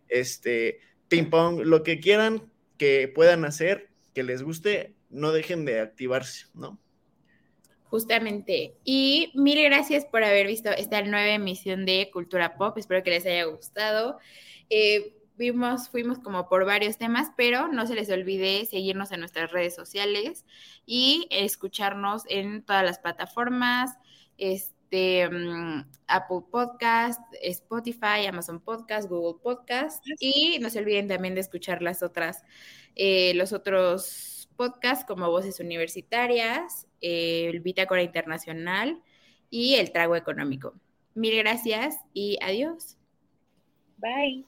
Este, 0.08 0.80
ping 1.10 1.32
pong, 1.32 1.62
lo 1.64 1.82
que 1.82 2.00
quieran 2.00 2.44
que 2.78 3.12
puedan 3.14 3.44
hacer, 3.44 3.90
que 4.14 4.24
les 4.24 4.44
guste, 4.44 4.94
no 5.16 5.32
dejen 5.32 5.66
de 5.66 5.80
activarse, 5.80 6.48
¿no? 6.54 6.78
Justamente. 7.90 8.76
Y 8.84 9.32
mil 9.36 9.64
gracias 9.64 10.06
por 10.06 10.24
haber 10.24 10.48
visto 10.48 10.70
esta 10.70 11.02
nueva 11.02 11.30
emisión 11.30 11.86
de 11.86 12.10
Cultura 12.12 12.58
Pop. 12.58 12.78
Espero 12.78 13.04
que 13.04 13.12
les 13.12 13.26
haya 13.26 13.46
gustado. 13.46 14.18
Eh, 14.70 15.16
vimos, 15.38 15.90
fuimos 15.90 16.20
como 16.20 16.50
por 16.50 16.66
varios 16.66 16.98
temas, 16.98 17.30
pero 17.38 17.68
no 17.68 17.88
se 17.88 17.96
les 17.96 18.10
olvide 18.10 18.66
seguirnos 18.66 19.12
en 19.12 19.22
nuestras 19.22 19.52
redes 19.52 19.76
sociales 19.76 20.46
y 20.86 21.28
escucharnos 21.30 22.24
en 22.28 22.64
todas 22.64 22.84
las 22.84 23.00
plataformas, 23.00 23.98
este, 24.38 25.30
mm, 25.30 25.86
Apple 26.08 26.42
Podcast, 26.52 27.22
Spotify, 27.42 28.26
Amazon 28.28 28.60
Podcast, 28.60 29.10
Google 29.10 29.40
Podcast 29.42 30.04
y 30.20 30.58
no 30.60 30.70
se 30.70 30.80
olviden 30.80 31.08
también 31.08 31.36
de 31.36 31.42
escuchar 31.42 31.82
las 31.82 32.04
otras, 32.04 32.44
eh, 32.96 33.34
los 33.36 33.54
otros 33.54 34.35
podcasts 34.56 35.06
como 35.06 35.30
Voces 35.30 35.60
Universitarias, 35.60 36.88
eh, 37.02 37.50
el 37.50 37.60
Bitácora 37.62 38.02
Internacional 38.02 39.02
y 39.50 39.76
el 39.76 39.92
Trago 39.92 40.16
Económico. 40.16 40.74
Mil 41.14 41.36
gracias 41.38 41.98
y 42.14 42.38
adiós. 42.42 42.98
Bye. 43.98 44.46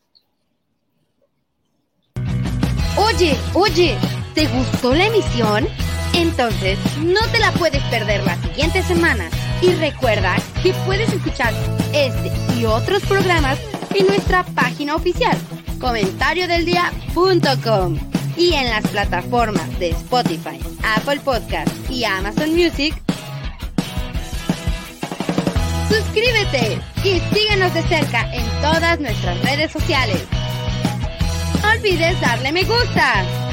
Oye, 2.98 3.38
oye, 3.54 3.96
¿te 4.34 4.48
gustó 4.48 4.94
la 4.94 5.08
emisión? 5.08 5.66
Entonces, 6.14 6.78
no 6.98 7.22
te 7.32 7.40
la 7.40 7.54
puedes 7.54 7.82
perder 7.86 8.22
la 8.24 8.36
siguiente 8.42 8.82
semana. 8.82 9.30
Y 9.62 9.72
recuerda 9.74 10.36
que 10.64 10.74
puedes 10.86 11.14
escuchar 11.14 11.54
este 11.94 12.32
y 12.60 12.66
otros 12.66 13.06
programas 13.06 13.58
en 13.96 14.08
nuestra 14.08 14.44
página 14.44 14.96
oficial, 14.96 15.38
comentariodeldia.com 15.80 18.17
y 18.38 18.54
en 18.54 18.70
las 18.70 18.88
plataformas 18.88 19.80
de 19.80 19.90
Spotify, 19.90 20.60
Apple 20.96 21.20
Podcast 21.22 21.70
y 21.90 22.04
Amazon 22.04 22.54
Music. 22.54 22.94
Suscríbete 25.90 26.80
y 27.04 27.20
síguenos 27.36 27.74
de 27.74 27.82
cerca 27.84 28.32
en 28.34 28.46
todas 28.62 29.00
nuestras 29.00 29.42
redes 29.42 29.72
sociales. 29.72 30.22
No 31.62 31.72
olvides 31.72 32.20
darle 32.22 32.52
me 32.52 32.64
gusta. 32.64 33.47